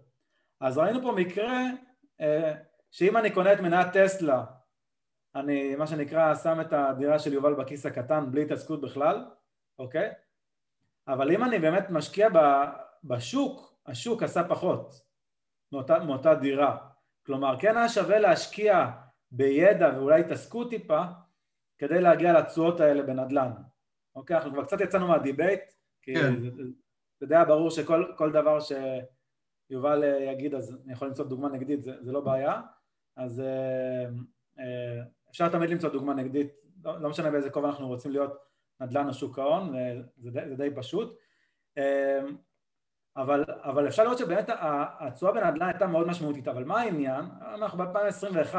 אז 0.61 0.79
ראינו 0.79 1.03
פה 1.03 1.12
מקרה 1.12 1.62
שאם 2.90 3.16
אני 3.16 3.35
קונה 3.35 3.53
את 3.53 3.61
מניית 3.61 3.87
טסלה, 3.92 4.45
אני 5.35 5.77
מה 5.77 5.87
שנקרא 5.87 6.35
שם 6.35 6.61
את 6.61 6.73
הדירה 6.73 7.19
של 7.19 7.33
יובל 7.33 7.55
בכיס 7.55 7.87
הקטן 7.87 8.31
בלי 8.31 8.42
התעסקות 8.42 8.81
בכלל, 8.81 9.25
אוקיי? 9.79 10.12
אבל 11.09 11.33
אם 11.33 11.45
אני 11.45 11.59
באמת 11.59 11.90
משקיע 11.90 12.29
בשוק, 13.05 13.81
השוק 13.87 14.23
עשה 14.23 14.49
פחות 14.49 14.95
מאותה, 15.73 15.99
מאותה 15.99 16.35
דירה. 16.35 16.88
כלומר, 17.26 17.56
כן 17.60 17.76
היה 17.76 17.88
שווה 17.88 18.18
להשקיע 18.18 18.90
בידע 19.30 19.90
ואולי 19.96 20.20
התעסקות 20.20 20.70
טיפה 20.70 21.02
כדי 21.78 22.00
להגיע 22.00 22.40
לתשואות 22.40 22.80
האלה 22.80 23.02
בנדל"ן. 23.02 23.50
אוקיי? 24.14 24.36
אנחנו 24.36 24.52
כבר 24.52 24.64
קצת 24.64 24.80
יצאנו 24.80 25.08
מה 25.09 25.20
debate, 25.20 25.61
כי 26.02 26.14
כן. 26.14 26.40
זה, 26.40 26.62
זה 27.20 27.26
די 27.26 27.34
ברור 27.48 27.70
שכל 27.70 28.32
דבר 28.32 28.58
שיובל 28.60 30.04
אה, 30.04 30.32
יגיד, 30.32 30.54
אז 30.54 30.76
אני 30.84 30.92
יכול 30.92 31.08
למצוא 31.08 31.24
דוגמה 31.24 31.48
נגדית, 31.48 31.82
זה, 31.82 31.92
זה 32.02 32.12
לא 32.12 32.20
בעיה. 32.20 32.60
אז 33.16 33.40
אה, 33.40 34.04
אה, 34.58 35.02
אפשר 35.30 35.48
תמיד 35.48 35.70
למצוא 35.70 35.90
דוגמה 35.90 36.14
נגדית, 36.14 36.52
לא, 36.84 37.00
לא 37.00 37.08
משנה 37.08 37.30
באיזה 37.30 37.50
כובע 37.50 37.68
אנחנו 37.68 37.88
רוצים 37.88 38.12
להיות 38.12 38.32
נדל"ן 38.80 39.08
או 39.08 39.14
שוק 39.14 39.38
ההון, 39.38 39.74
זה, 40.16 40.30
די, 40.30 40.48
זה 40.48 40.56
די 40.56 40.68
פשוט. 40.76 41.18
אבל, 43.16 43.44
אבל 43.48 43.88
אפשר 43.88 44.05
לראות 44.05 44.18
שבאמת 44.18 44.50
התשואה 45.00 45.33
בנדל"ן 45.33 45.66
הייתה 45.68 45.87
מאוד 45.87 46.07
משמעותית, 46.07 46.48
אבל 46.48 46.64
מה 46.64 46.81
העניין? 46.81 47.24
אנחנו 47.55 47.79
ב-2021, 47.79 48.55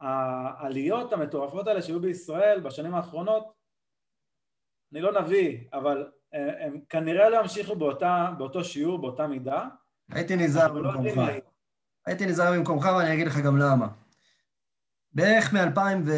העליות 0.00 1.12
המטורפות 1.12 1.66
האלה 1.66 1.82
שהיו 1.82 2.00
בישראל 2.00 2.60
בשנים 2.60 2.94
האחרונות, 2.94 3.52
אני 4.92 5.00
לא 5.00 5.20
נביא, 5.22 5.58
אבל 5.72 6.10
הם, 6.32 6.48
הם 6.60 6.80
כנראה 6.88 7.28
לא 7.28 7.40
ימשיכו 7.40 7.76
באותה, 7.76 8.30
באותו 8.38 8.64
שיעור, 8.64 8.98
באותה 8.98 9.26
מידה. 9.26 9.68
הייתי 10.10 10.36
נזהר 10.36 10.72
לא 10.72 10.90
במקומך. 10.90 11.16
לא 11.16 11.32
הייתי 12.06 12.26
נזהר 12.26 12.52
במקומך 12.52 12.84
ואני 12.84 13.14
אגיד 13.14 13.26
לך 13.26 13.38
גם 13.38 13.56
למה. 13.56 13.88
בערך 15.12 15.54
מ-2000 15.54 16.10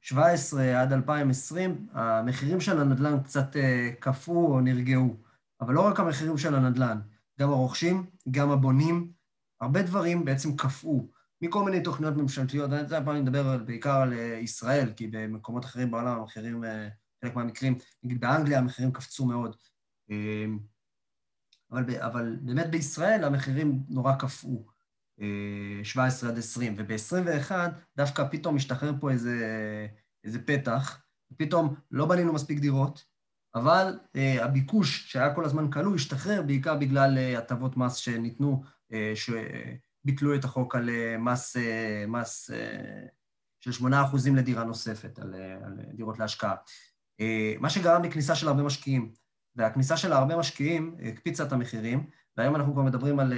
17 0.00 0.82
עד 0.82 0.92
2020, 0.92 1.86
המחירים 1.92 2.60
של 2.60 2.80
הנדל"ן 2.80 3.22
קצת 3.22 3.56
אה, 3.56 3.90
קפאו 4.00 4.54
או 4.54 4.60
נרגעו. 4.60 5.27
אבל 5.60 5.74
לא 5.74 5.80
רק 5.80 6.00
המחירים 6.00 6.38
של 6.38 6.54
הנדל"ן, 6.54 7.00
גם 7.40 7.50
הרוכשים, 7.50 8.06
גם 8.30 8.50
הבונים, 8.50 9.12
הרבה 9.60 9.82
דברים 9.82 10.24
בעצם 10.24 10.56
קפאו. 10.56 11.08
מכל 11.42 11.64
מיני 11.64 11.82
תוכניות 11.82 12.16
ממשלתיות, 12.16 12.72
אני 12.72 12.80
יודע, 12.80 13.04
פעם 13.04 13.22
מדבר 13.22 13.58
בעיקר 13.58 13.96
על 13.96 14.12
אה, 14.12 14.38
ישראל, 14.42 14.92
כי 14.96 15.06
במקומות 15.06 15.64
אחרים 15.64 15.90
בעולם 15.90 16.20
המחירים, 16.20 16.64
אה, 16.64 16.88
חלק 17.24 17.36
מהמקרים, 17.36 17.78
נגיד 18.02 18.20
באנגליה 18.20 18.58
המחירים 18.58 18.92
קפצו 18.92 19.26
מאוד. 19.26 19.56
אבל, 21.70 21.84
אבל 22.00 22.36
באמת 22.40 22.70
בישראל 22.70 23.24
המחירים 23.24 23.82
נורא 23.88 24.14
קפאו. 24.14 24.66
17 25.82 26.30
עד 26.30 26.38
20, 26.38 26.74
וב-21 26.78 27.52
דווקא 27.96 28.24
פתאום 28.30 28.56
משתחרר 28.56 28.92
פה 29.00 29.10
איזה, 29.10 29.36
איזה 30.24 30.38
פתח, 30.46 31.02
פתאום 31.36 31.74
לא 31.90 32.06
בנינו 32.06 32.32
מספיק 32.32 32.58
דירות, 32.58 33.04
אבל 33.58 33.98
uh, 34.06 34.42
הביקוש 34.42 35.12
שהיה 35.12 35.34
כל 35.34 35.44
הזמן 35.44 35.70
כלוא 35.70 35.94
השתחרר 35.94 36.42
בעיקר 36.42 36.74
בגלל 36.74 37.18
uh, 37.18 37.38
הטבות 37.38 37.76
מס 37.76 37.94
שניתנו, 37.94 38.62
uh, 38.92 38.94
שביטלו 39.14 40.34
את 40.34 40.44
החוק 40.44 40.74
על 40.74 40.90
מס, 41.18 41.56
מס 42.08 42.50
של 43.60 43.70
8% 43.70 43.86
לדירה 44.36 44.64
נוספת, 44.64 45.18
על, 45.18 45.34
על 45.64 45.76
דירות 45.92 46.18
להשקעה. 46.18 46.54
מה 47.60 47.70
שגרם 47.70 48.04
לכניסה 48.04 48.34
של 48.34 48.48
הרבה 48.48 48.62
משקיעים, 48.62 49.12
והכניסה 49.56 49.96
של 49.96 50.12
הרבה 50.12 50.36
משקיעים 50.36 50.96
הקפיצה 51.02 51.44
את 51.44 51.52
המחירים, 51.52 52.06
והיום 52.36 52.56
אנחנו 52.56 52.72
כבר 52.72 52.82
מדברים 52.82 53.20
על 53.20 53.32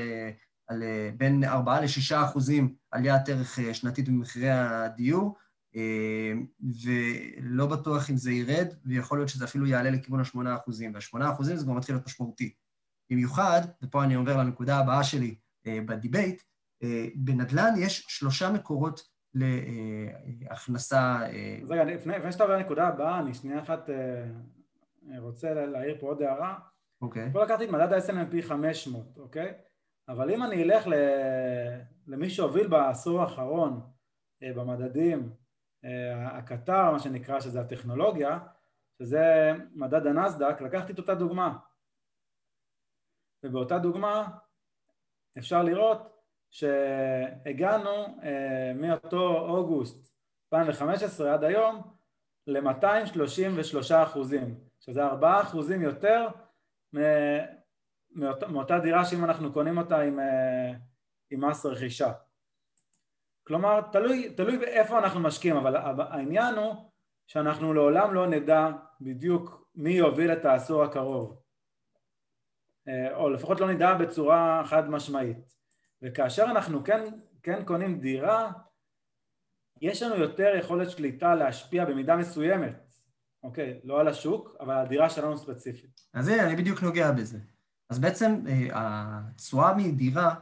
על 0.71 0.83
אה, 0.83 1.11
בין 1.17 1.45
4 1.45 1.81
ל-6 1.81 2.25
אחוזים 2.25 2.75
עליית 2.91 3.29
ערך 3.29 3.59
אה, 3.59 3.75
שנתית 3.75 4.09
במחירי 4.09 4.51
הדיור, 4.51 5.27
אה, 5.29 5.41
ולא 6.85 7.67
בטוח 7.67 8.11
אם 8.11 8.17
זה 8.17 8.33
ירד, 8.33 8.67
ויכול 8.85 9.19
להיות 9.19 9.29
שזה 9.29 9.45
אפילו 9.45 9.67
יעלה 9.67 9.91
לכיוון 9.91 10.21
ה-8 10.21 10.57
אחוזים, 10.57 10.95
וה-8 10.95 11.33
אחוזים 11.33 11.57
זה 11.57 11.65
כבר 11.65 11.75
מתחיל 11.75 11.95
להיות 11.95 12.07
משמעותי. 12.07 12.55
במיוחד, 13.11 13.61
ופה 13.83 14.05
אני 14.05 14.15
עובר 14.15 14.37
לנקודה 14.37 14.79
הבאה 14.79 15.05
שלי 15.05 15.35
ב 15.67 15.76
debate, 15.76 16.43
בנדל"ן 17.15 17.75
יש 17.79 18.05
שלושה 18.09 18.51
מקורות 18.51 19.01
להכנסה... 19.35 21.19
אז 21.63 21.71
רגע, 21.71 21.85
לפני 21.85 22.33
שאתה 22.33 22.43
עובר 22.43 22.57
לנקודה 22.57 22.89
הבאה, 22.89 23.19
אני 23.19 23.35
שנייה 23.35 23.63
אחת 23.63 23.91
רוצה 25.19 25.55
להעיר 25.55 25.97
פה 26.01 26.07
עוד 26.07 26.23
הערה. 26.23 26.59
אוקיי. 27.03 27.31
פה 27.33 27.45
לקחתי 27.45 27.65
את 27.65 27.71
מדד 27.71 27.93
ה-S&P 27.93 28.43
500, 28.43 29.19
אוקיי? 29.19 29.53
אבל 30.09 30.31
אם 30.31 30.43
אני 30.43 30.63
אלך 30.63 30.87
למי 32.07 32.31
שהוביל 32.31 32.67
בעשור 32.67 33.21
האחרון 33.23 33.81
אה, 34.43 34.53
במדדים, 34.53 35.19
אה, 35.19 35.27
הקטר, 36.27 36.91
מה 36.91 36.99
שנקרא, 36.99 37.41
שזה 37.41 37.61
הטכנולוגיה, 37.61 38.39
שזה 38.99 39.53
מדד 39.73 40.07
הנסדק, 40.07 40.61
לקחתי 40.61 40.93
את 40.93 40.99
אותה 40.99 41.15
דוגמה. 41.15 41.59
ובאותה 43.45 43.79
דוגמה 43.79 44.29
אפשר 45.39 45.63
לראות 45.63 46.17
שהגענו 46.51 48.21
אה, 48.23 48.73
מאותו 48.75 49.39
אוגוסט 49.39 50.15
2015 50.53 51.35
עד 51.35 51.45
היום 51.45 51.83
ל-233 52.47 53.95
אחוזים, 54.05 54.61
שזה 54.81 55.05
4 55.05 55.43
אחוזים 55.43 55.83
יותר 55.83 56.29
מאות, 56.93 58.43
מאותה 58.49 58.79
דירה 58.79 59.05
שאם 59.05 59.25
אנחנו 59.25 59.53
קונים 59.53 59.79
אותה 59.79 60.01
עם, 60.01 60.21
אה, 60.21 60.73
עם 61.31 61.45
מס 61.45 61.67
רכישה. 61.67 62.13
כלומר, 63.51 63.81
תלוי, 63.93 64.35
תלוי 64.37 64.65
איפה 64.65 64.99
אנחנו 64.99 65.21
משקיעים, 65.21 65.57
אבל 65.57 65.77
העניין 66.11 66.55
הוא 66.55 66.75
שאנחנו 67.27 67.75
לעולם 67.75 68.15
לא 68.15 68.27
נדע 68.27 68.69
בדיוק 69.01 69.71
מי 69.75 69.91
יוביל 69.91 70.33
את 70.33 70.45
העשור 70.45 70.83
הקרוב. 70.83 71.41
אה, 72.89 73.15
או 73.17 73.31
לפחות 73.31 73.61
לא 73.61 73.73
נדע 73.73 73.95
בצורה 73.95 74.63
חד 74.67 74.91
משמעית. 74.91 75.55
וכאשר 76.03 76.45
אנחנו 76.45 76.85
כן, 76.85 77.05
כן 77.43 77.65
קונים 77.65 78.01
דירה, 78.01 78.53
יש 79.81 80.03
לנו 80.03 80.17
יותר 80.17 80.53
יכולת 80.59 80.91
שליטה 80.91 81.35
להשפיע 81.35 81.85
במידה 81.85 82.17
מסוימת, 82.17 82.95
אוקיי? 83.43 83.81
לא 83.85 84.01
על 84.01 84.09
השוק, 84.09 84.57
אבל 84.61 84.75
על 84.75 84.87
הדירה 84.87 85.11
שלנו 85.11 85.39
ספציפית. 85.39 86.01
אז 86.15 86.29
הנה, 86.29 86.47
אני 86.47 86.57
בדיוק 86.57 86.83
נוגע 86.83 87.13
בזה. 87.13 87.39
אז 87.89 87.99
בעצם 87.99 88.43
אה, 88.49 88.69
התשואה 88.73 89.75
מדירה 89.75 90.35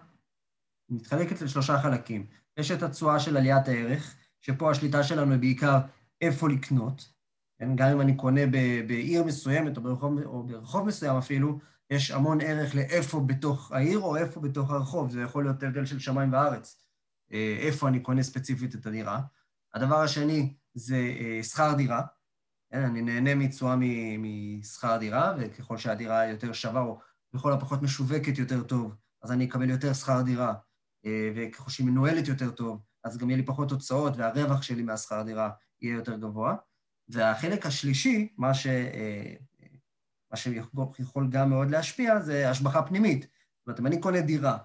מתחלקת 0.91 1.43
לשלושה 1.43 1.79
חלקים. 1.79 2.27
יש 2.57 2.71
את 2.71 2.83
התשואה 2.83 3.21
של 3.21 3.37
עליית 3.37 3.69
הערך, 3.69 4.15
שפה 4.41 4.71
השליטה 4.71 5.03
שלנו 5.03 5.33
היא 5.33 5.41
בעיקר 5.41 5.79
איפה 6.21 6.49
לקנות. 6.49 7.13
כן? 7.59 7.77
גם 7.77 7.89
אם 7.89 8.01
אני 8.01 8.17
קונה 8.17 8.41
בעיר 8.87 9.25
מסוימת 9.25 9.77
או 9.77 9.83
ברחוב, 9.83 10.19
או 10.25 10.43
ברחוב 10.43 10.87
מסוים 10.87 11.17
אפילו, 11.17 11.59
יש 11.91 12.11
המון 12.11 12.41
ערך 12.41 12.75
לאיפה 12.75 13.21
בתוך 13.21 13.73
העיר 13.73 13.99
או 13.99 14.17
איפה 14.17 14.41
בתוך 14.41 14.71
הרחוב. 14.71 15.11
זה 15.11 15.23
יכול 15.23 15.45
להיות 15.45 15.63
הבדל 15.63 15.87
של 15.87 15.99
שמיים 15.99 16.33
וארץ, 16.33 16.77
אה, 17.33 17.57
איפה 17.61 17.89
אני 17.89 18.01
קונה 18.01 18.23
ספציפית 18.23 18.75
את 18.75 18.87
הדירה. 18.87 19.21
הדבר 19.75 19.97
השני 19.97 20.55
זה 20.75 20.97
אה, 20.97 21.43
שכר 21.43 21.75
דירה. 21.75 22.03
כן? 22.73 22.83
אני 22.83 23.03
נהנה 23.03 23.35
מתשואה 23.35 23.75
משכר 24.19 24.97
דירה, 24.97 25.35
וככל 25.39 25.77
שהדירה 25.77 26.27
יותר 26.27 26.53
שווה 26.53 26.81
או 26.81 26.99
לכל 27.35 27.53
הפחות 27.53 27.83
משווקת 27.83 28.39
יותר 28.39 28.63
טוב, 28.63 28.95
אז 29.23 29.33
אני 29.33 29.45
אקבל 29.45 29.71
יותר 29.71 29.93
שכר 29.93 30.23
דירה, 30.23 30.55
וככל 31.07 31.71
שהיא 31.71 31.87
מנוהלת 31.87 32.29
יותר 32.29 32.51
טוב, 32.51 32.83
אז 33.05 33.19
גם 33.19 33.31
יהיה 33.31 33.37
לי 33.37 33.47
פחות 33.47 33.71
הוצאות 33.71 34.17
והרווח 34.17 34.63
שלי 34.63 34.83
מהשכר 34.83 35.23
דירה 35.23 35.51
יהיה 35.83 35.95
יותר 35.95 36.17
גבוה. 36.17 36.57
והחלק 37.09 37.67
השלישי, 37.67 38.35
מה, 38.39 38.55
ש, 38.55 38.67
אה, 38.67 39.35
מה 40.31 40.37
שיכול 40.37 41.29
גם 41.31 41.51
מאוד 41.51 41.71
להשפיע, 41.71 42.21
זה 42.21 42.51
השבחה 42.51 42.83
פנימית. 42.83 43.23
זאת 43.23 43.67
אומרת, 43.67 43.81
אם 43.81 43.87
אני 43.87 44.01
קונה 44.01 44.21
דירה 44.21 44.59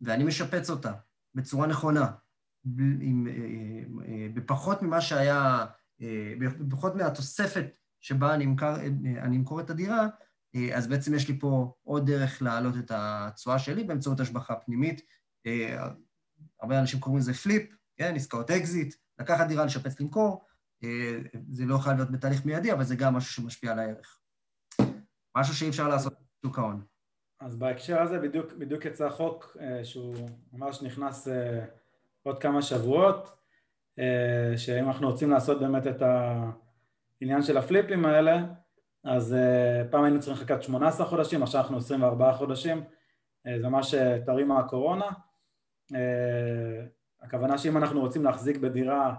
ואני 0.00 0.24
משפץ 0.24 0.70
אותה 0.70 0.92
בצורה 1.34 1.66
נכונה, 1.66 2.10
עם, 3.00 3.26
אה, 3.28 4.28
בפחות 4.34 4.82
ממה 4.82 5.00
שהיה, 5.00 5.66
בפחות 6.40 6.94
מהתוספת 6.94 7.66
שבה 8.00 8.34
אני 8.34 8.44
אמכר, 8.44 8.80
אני 9.22 9.36
אמכור 9.36 9.60
את 9.60 9.70
הדירה, 9.70 10.06
אז 10.74 10.86
בעצם 10.86 11.14
יש 11.14 11.28
לי 11.28 11.38
פה 11.38 11.74
עוד 11.82 12.06
דרך 12.06 12.42
להעלות 12.42 12.74
את 12.76 12.90
התשואה 12.94 13.58
שלי 13.58 13.84
באמצעות 13.84 14.20
השבחה 14.20 14.54
פנימית. 14.54 15.00
הרבה 16.60 16.80
אנשים 16.80 17.00
קוראים 17.00 17.18
לזה 17.18 17.34
flip, 17.34 17.72
כן, 17.96 18.14
עסקאות 18.16 18.50
אקזיט, 18.50 18.94
לקחת 19.18 19.48
דירה, 19.48 19.64
לשפץ, 19.64 20.00
למכור, 20.00 20.44
אה, 20.84 21.18
זה 21.50 21.64
לא 21.64 21.78
חייב 21.78 21.96
להיות 21.96 22.10
בתהליך 22.10 22.46
מיידי, 22.46 22.72
אבל 22.72 22.84
זה 22.84 22.96
גם 22.96 23.14
משהו 23.14 23.32
שמשפיע 23.32 23.72
על 23.72 23.78
הערך. 23.78 24.20
משהו 25.36 25.54
שאי 25.54 25.68
אפשר 25.68 25.88
לעשות 25.88 26.12
בשוק 26.42 26.58
ההון. 26.58 26.84
אז 27.40 27.56
בהקשר 27.56 28.02
הזה 28.02 28.18
בדיוק, 28.18 28.52
בדיוק 28.52 28.84
יצא 28.84 29.10
חוק 29.10 29.56
אה, 29.60 29.84
שהוא 29.84 30.14
ממש 30.52 30.82
נכנס 30.82 31.28
אה, 31.28 31.64
עוד 32.22 32.38
כמה 32.38 32.62
שבועות, 32.62 33.36
שאם 34.56 34.86
אנחנו 34.86 35.10
רוצים 35.10 35.30
לעשות 35.30 35.60
באמת 35.60 35.86
את 35.86 36.02
העניין 36.02 37.42
של 37.42 37.56
הפליפים 37.56 38.04
האלה, 38.04 38.42
אז 39.04 39.36
פעם 39.90 40.04
היינו 40.04 40.20
צריכים 40.20 40.42
לחכת 40.42 40.62
18 40.62 41.06
חודשים, 41.06 41.42
עכשיו 41.42 41.60
אנחנו 41.60 41.76
24 41.76 42.32
חודשים, 42.32 42.84
זה 43.60 43.68
ממש 43.68 43.94
טרי 44.26 44.44
מהקורונה. 44.44 45.06
הכוונה 47.22 47.58
שאם 47.58 47.76
אנחנו 47.76 48.00
רוצים 48.00 48.24
להחזיק 48.24 48.56
בדירה 48.56 49.14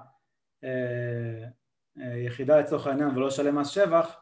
אה, 0.64 1.48
אה, 2.02 2.18
יחידה 2.18 2.60
לצורך 2.60 2.88
העניין 2.88 3.10
ולא 3.10 3.28
לשלם 3.28 3.56
מס 3.56 3.68
שבח, 3.68 4.22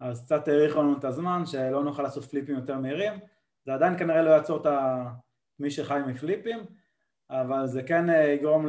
אז 0.00 0.24
קצת 0.24 0.48
האריכו 0.48 0.82
לנו 0.82 0.98
את 0.98 1.04
הזמן 1.04 1.46
שלא 1.46 1.84
נוכל 1.84 2.02
לעשות 2.02 2.24
פליפים 2.24 2.54
יותר 2.54 2.78
מהירים, 2.78 3.12
זה 3.64 3.74
עדיין 3.74 3.98
כנראה 3.98 4.22
לא 4.22 4.30
יעצור 4.30 4.56
את 4.56 4.66
מי 5.58 5.70
שחי 5.70 6.00
מפליפים, 6.06 6.58
אבל 7.30 7.66
זה 7.66 7.82
כן 7.82 8.10
אה, 8.10 8.24
יגרום 8.24 8.66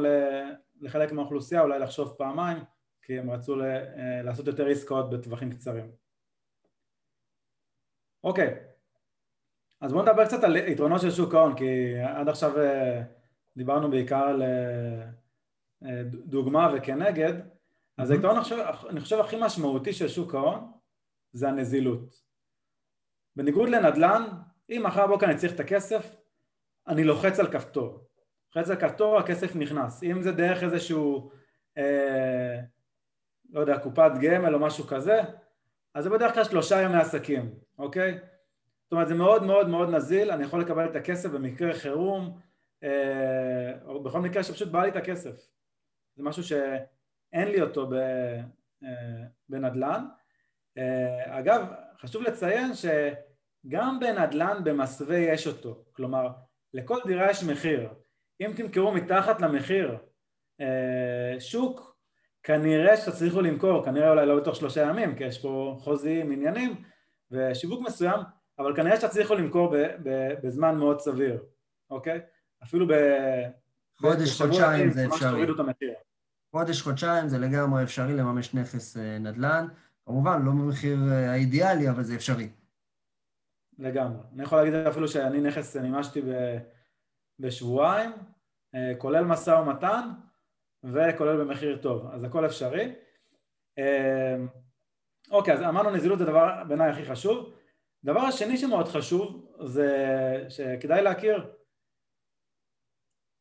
לחלק 0.80 1.12
מהאוכלוסייה 1.12 1.60
אולי 1.60 1.78
לחשוב 1.78 2.14
פעמיים, 2.18 2.58
כי 3.02 3.18
הם 3.18 3.30
רצו 3.30 3.56
לעשות 4.24 4.46
יותר 4.46 4.66
עסקאות 4.66 5.10
בטווחים 5.10 5.50
קצרים. 5.50 5.90
אוקיי, 8.24 8.73
אז 9.84 9.92
בואו 9.92 10.02
נדבר 10.02 10.24
קצת 10.24 10.44
על 10.44 10.56
יתרונות 10.56 11.00
של 11.00 11.10
שוק 11.10 11.34
ההון, 11.34 11.56
כי 11.56 11.94
עד 12.00 12.28
עכשיו 12.28 12.52
דיברנו 13.56 13.90
בעיקר 13.90 14.24
על 14.24 14.42
אה, 14.42 15.02
אה, 15.84 16.02
דוגמה 16.04 16.72
וכנגד, 16.74 17.32
אז. 17.98 18.10
היתרון 18.10 18.36
אני 18.88 19.00
חושב 19.00 19.18
הכי 19.18 19.36
משמעותי 19.40 19.92
של 19.92 20.08
שוק 20.08 20.34
ההון 20.34 20.72
זה 21.32 21.48
הנזילות. 21.48 22.22
בניגוד 23.36 23.68
לנדל"ן, 23.68 24.22
אם 24.70 24.82
מחר 24.84 25.06
בוקר 25.06 25.26
אני 25.26 25.36
צריך 25.36 25.54
את 25.54 25.60
הכסף, 25.60 26.16
אני 26.88 27.04
לוחץ 27.04 27.40
על 27.40 27.52
כפתור. 27.52 28.08
לוחץ 28.56 28.70
על 28.70 28.76
כפתור, 28.76 29.18
הכסף 29.18 29.56
נכנס. 29.56 30.02
אם 30.02 30.22
זה 30.22 30.32
דרך 30.32 30.62
איזשהו, 30.62 31.30
אה, 31.78 32.60
לא 33.50 33.60
יודע, 33.60 33.78
קופת 33.78 34.12
גמל 34.22 34.54
או 34.54 34.60
משהו 34.60 34.84
כזה, 34.84 35.20
אז 35.94 36.04
זה 36.04 36.10
בדרך 36.10 36.34
כלל 36.34 36.44
שלושה 36.44 36.82
ימי 36.82 36.96
עסקים, 36.96 37.54
אוקיי? 37.78 38.18
אומרת, 38.94 39.08
זה 39.08 39.14
מאוד 39.14 39.42
מאוד 39.42 39.68
מאוד 39.68 39.90
נזיל, 39.90 40.30
אני 40.30 40.44
יכול 40.44 40.60
לקבל 40.60 40.84
את 40.90 40.96
הכסף 40.96 41.30
במקרה 41.30 41.74
חירום, 41.74 42.38
אה, 42.84 43.72
או 43.84 44.02
בכל 44.02 44.20
מקרה 44.20 44.42
שפשוט 44.42 44.68
בא 44.68 44.82
לי 44.82 44.88
את 44.88 44.96
הכסף. 44.96 45.48
זה 46.16 46.22
משהו 46.22 46.44
שאין 46.44 47.48
לי 47.48 47.62
אותו 47.62 47.90
אה, 47.92 48.40
בנדל"ן. 49.48 50.04
אה, 50.78 51.38
אגב, 51.38 51.66
חשוב 52.00 52.22
לציין 52.22 52.72
שגם 52.74 54.00
בנדל"ן 54.00 54.64
במסווה 54.64 55.18
יש 55.18 55.46
אותו, 55.46 55.84
כלומר 55.92 56.28
לכל 56.74 56.98
דירה 57.06 57.30
יש 57.30 57.44
מחיר. 57.44 57.88
אם 58.40 58.52
תמכרו 58.56 58.92
מתחת 58.92 59.40
למחיר 59.40 59.98
שוק, 61.38 61.96
כנראה 62.42 62.96
שתצליחו 62.96 63.40
למכור, 63.40 63.84
כנראה 63.84 64.10
אולי 64.10 64.26
לא 64.26 64.36
בתוך 64.36 64.56
שלושה 64.56 64.82
ימים, 64.82 65.16
כי 65.16 65.24
יש 65.24 65.42
פה 65.42 65.76
חוזים, 65.80 66.32
עניינים 66.32 66.84
ושיווק 67.30 67.82
מסוים, 67.82 68.20
אבל 68.58 68.76
כנראה 68.76 68.96
שתצליחו 68.96 69.34
למכור 69.34 69.74
בזמן 70.42 70.78
מאוד 70.78 71.00
סביר, 71.00 71.42
אוקיי? 71.90 72.20
אפילו 72.62 72.86
ב... 72.88 72.92
חודש, 73.96 74.42
חודשיים 74.42 74.90
זה 74.90 75.06
אפשרי. 75.06 75.46
חודש, 76.50 76.82
חודשיים 76.82 77.28
זה 77.28 77.38
לגמרי 77.38 77.82
אפשרי 77.82 78.14
לממש 78.14 78.54
נכס 78.54 78.96
אה, 78.96 79.18
נדל"ן. 79.18 79.66
כמובן, 80.06 80.42
לא 80.42 80.50
במחיר 80.50 80.98
אה, 81.10 81.32
האידיאלי, 81.32 81.90
אבל 81.90 82.02
זה 82.02 82.14
אפשרי. 82.14 82.48
לגמרי. 83.78 84.22
אני 84.34 84.42
יכול 84.42 84.58
להגיד 84.58 84.74
אפילו 84.74 85.08
שאני 85.08 85.40
נכס 85.40 85.76
מימשתי 85.76 86.20
ב... 86.22 86.58
בשבועיים, 87.38 88.10
אה, 88.74 88.92
כולל 88.98 89.24
משא 89.24 89.50
ומתן 89.50 90.08
וכולל 90.84 91.44
במחיר 91.44 91.78
טוב, 91.82 92.06
אז 92.12 92.24
הכל 92.24 92.46
אפשרי. 92.46 92.92
אוקיי, 95.30 95.54
אז 95.54 95.62
אמרנו 95.62 95.90
נזילות 95.90 96.18
זה 96.18 96.24
דבר 96.24 96.64
בעיניי 96.68 96.90
הכי 96.90 97.04
חשוב. 97.04 97.54
דבר 98.04 98.20
השני 98.20 98.56
שמאוד 98.56 98.88
חשוב 98.88 99.54
זה 99.64 100.46
שכדאי 100.48 101.02
להכיר 101.02 101.54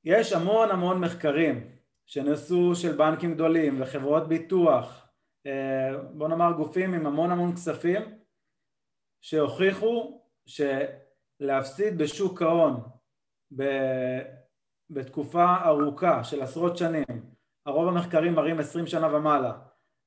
יש 0.04 0.34
המון 0.34 0.72
המון 0.72 1.00
מחקרים 1.00 1.78
שנעשו 2.06 2.76
של 2.76 2.98
בנקים 2.98 3.34
גדולים 3.34 3.82
וחברות 3.82 4.28
ביטוח, 4.28 5.08
אה, 5.46 5.98
בוא 6.14 6.28
נאמר 6.28 6.52
גופים 6.58 6.94
עם 6.94 7.06
המון 7.06 7.32
המון 7.32 7.54
כספים 7.56 8.02
שהוכיחו 9.22 10.22
שלהפסיד 10.46 11.98
בשוק 11.98 12.42
ההון 12.42 12.82
בתקופה 14.90 15.56
ארוכה 15.66 16.24
של 16.24 16.42
עשרות 16.42 16.78
שנים, 16.78 17.06
הרוב 17.66 17.88
המחקרים 17.88 18.36
מראים 18.36 18.60
עשרים 18.60 18.88
שנה 18.88 19.16
ומעלה, 19.16 19.60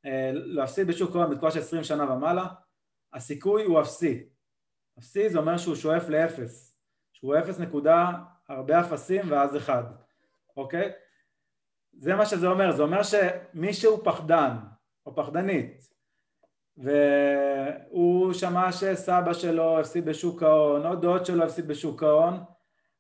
אה, 0.07 0.31
להפסיד 0.33 0.87
בשוק 0.87 1.17
ההון 1.17 1.31
בתקופה 1.31 1.51
של 1.51 1.59
עשרים 1.59 1.85
שנה 1.85 2.13
ומעלה, 2.13 2.47
הסיכוי 3.13 3.65
הוא 3.65 3.81
אפסי. 3.81 4.36
אפסי 4.99 5.31
זה 5.31 5.39
אומר 5.39 5.59
שהוא 5.59 5.75
שואף 5.75 6.09
לאפס, 6.09 6.79
שהוא 7.13 7.37
אפס 7.39 7.59
נקודה 7.59 8.13
הרבה 8.49 8.81
אפסים 8.81 9.31
ואז 9.31 9.57
אחד, 9.57 9.85
אוקיי? 10.57 10.93
זה 11.93 12.15
מה 12.15 12.27
שזה 12.27 12.47
אומר, 12.47 12.73
זה 12.73 12.83
אומר 12.83 13.01
שמישהו 13.03 14.05
פחדן 14.05 14.57
או 15.07 15.15
פחדנית 15.15 15.97
והוא 16.77 18.33
שמע 18.33 18.73
שסבא 18.73 19.33
שלו 19.33 19.81
הפסיד 19.81 20.05
בשוק 20.05 20.43
ההון 20.43 20.87
או 20.87 20.97
דוד 20.97 21.27
שלו 21.27 21.45
הפסיד 21.45 21.69
בשוק 21.69 22.03
ההון 22.03 22.45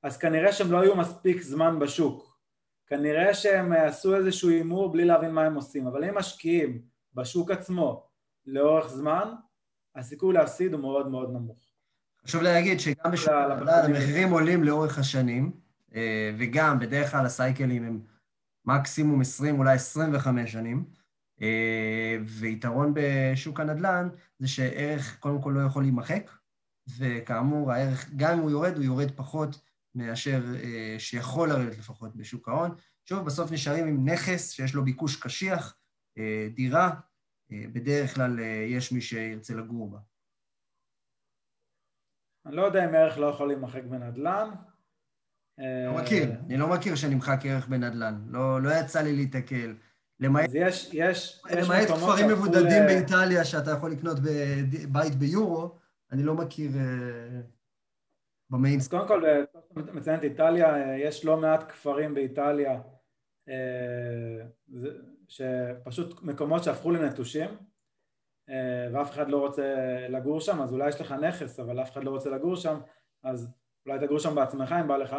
אז 0.02 0.18
כנראה 0.18 0.52
שהם 0.52 0.72
לא 0.72 0.80
היו 0.80 0.96
מספיק 0.96 1.42
זמן 1.42 1.78
בשוק 1.78 2.38
כנראה 2.86 3.34
שהם 3.34 3.72
עשו 3.72 4.16
איזשהו 4.16 4.48
הימור 4.48 4.92
בלי 4.92 5.04
להבין 5.04 5.30
מה 5.30 5.44
הם 5.44 5.54
עושים 5.54 5.86
אבל 5.86 6.04
אם 6.04 6.18
משקיעים 6.18 6.82
בשוק 7.14 7.50
עצמו 7.50 8.08
לאורך 8.46 8.88
זמן 8.88 9.32
הסיכוי 9.96 10.34
להפסיד 10.34 10.72
הוא 10.72 10.80
מאוד 10.80 11.08
מאוד 11.08 11.30
נמוך. 11.30 11.65
חשוב 12.26 12.42
להגיד 12.42 12.80
שגם 12.80 13.10
בשוק 13.12 13.28
הנדל"ן 13.28 13.84
המחירים 13.84 14.30
עולים 14.30 14.64
לאורך 14.64 14.98
השנים, 14.98 15.52
אה, 15.94 16.30
וגם 16.38 16.78
בדרך 16.78 17.10
כלל 17.10 17.26
הסייקלים 17.26 17.84
הם 17.84 18.00
מקסימום 18.64 19.20
20, 19.20 19.58
אולי 19.58 19.74
25 19.74 20.52
שנים, 20.52 20.84
אה, 21.42 22.16
ויתרון 22.26 22.92
בשוק 22.94 23.60
הנדל"ן 23.60 24.08
זה 24.38 24.48
שערך 24.48 25.18
קודם 25.20 25.42
כל 25.42 25.50
לא 25.50 25.60
יכול 25.60 25.82
להימחק, 25.82 26.30
וכאמור 26.98 27.72
הערך, 27.72 28.10
גם 28.16 28.32
אם 28.32 28.38
הוא 28.38 28.50
יורד, 28.50 28.76
הוא 28.76 28.84
יורד 28.84 29.10
פחות 29.10 29.60
מאשר 29.94 30.42
אה, 30.62 30.96
שיכול 30.98 31.48
לרדת 31.48 31.78
לפחות 31.78 32.16
בשוק 32.16 32.48
ההון. 32.48 32.70
שוב, 33.04 33.26
בסוף 33.26 33.52
נשארים 33.52 33.86
עם 33.86 34.08
נכס 34.08 34.50
שיש 34.50 34.74
לו 34.74 34.84
ביקוש 34.84 35.16
קשיח, 35.16 35.76
דירה, 36.54 36.90
בדרך 37.50 38.14
כלל 38.14 38.38
יש 38.68 38.92
מי 38.92 39.00
שירצה 39.00 39.54
לגור 39.54 39.90
בה. 39.90 39.98
אני 42.46 42.56
לא 42.56 42.62
יודע 42.62 42.84
אם 42.84 42.94
ערך 42.94 43.18
לא 43.18 43.26
יכול 43.26 43.48
להימחק 43.48 43.82
בנדל"ן, 43.84 44.48
לא 45.58 45.94
מכיר, 46.02 46.30
אני 46.46 46.56
לא 46.56 46.68
מכיר 46.68 46.94
שנמחק 46.94 47.38
ערך 47.44 47.68
בנדל"ן, 47.68 48.26
לא, 48.28 48.62
לא 48.62 48.70
יצא 48.80 49.02
לי 49.02 49.16
להתקל. 49.16 49.74
למעט, 50.20 50.50
יש, 50.52 50.90
יש, 50.92 51.42
יש 51.50 51.66
למעט 51.66 51.82
מקומות 51.90 52.14
כפרים 52.14 52.28
מבודדים 52.28 52.82
ל- 52.82 52.86
באיטליה 52.86 53.44
שאתה 53.44 53.70
יכול 53.70 53.90
לקנות 53.90 54.16
בית 54.92 55.14
ביורו, 55.14 55.78
אני 56.12 56.22
לא 56.22 56.34
מכיר 56.34 56.70
אה, 56.76 57.38
אז 57.38 57.44
במיינסטרים. 58.50 59.02
קודם 59.06 59.20
כל, 59.20 59.26
מציין 59.92 60.18
את 60.18 60.24
איטליה, 60.24 60.74
אה, 60.76 60.96
יש 60.96 61.24
לא 61.24 61.36
מעט 61.36 61.70
כפרים 61.72 62.14
באיטליה, 62.14 62.80
אה, 63.48 64.46
שפשוט 65.28 66.22
מקומות 66.22 66.64
שהפכו 66.64 66.90
לנטושים, 66.90 67.48
אה, 67.48 67.56
ואף 68.92 69.10
אחד 69.10 69.28
לא 69.28 69.38
רוצה 69.46 69.74
לגור 70.08 70.40
שם, 70.40 70.62
אז 70.62 70.72
אולי 70.72 70.88
יש 70.88 71.00
לך 71.00 71.12
נכס, 71.12 71.60
אבל 71.60 71.82
אף 71.82 71.90
אחד 71.92 72.04
לא 72.04 72.10
רוצה 72.10 72.30
לגור 72.30 72.56
שם, 72.56 72.78
אז 73.22 73.48
אולי 73.86 74.06
תגור 74.06 74.18
שם 74.18 74.34
בעצמך 74.34 74.74
אם 74.80 74.88
בא 74.88 74.96
לך, 74.96 75.16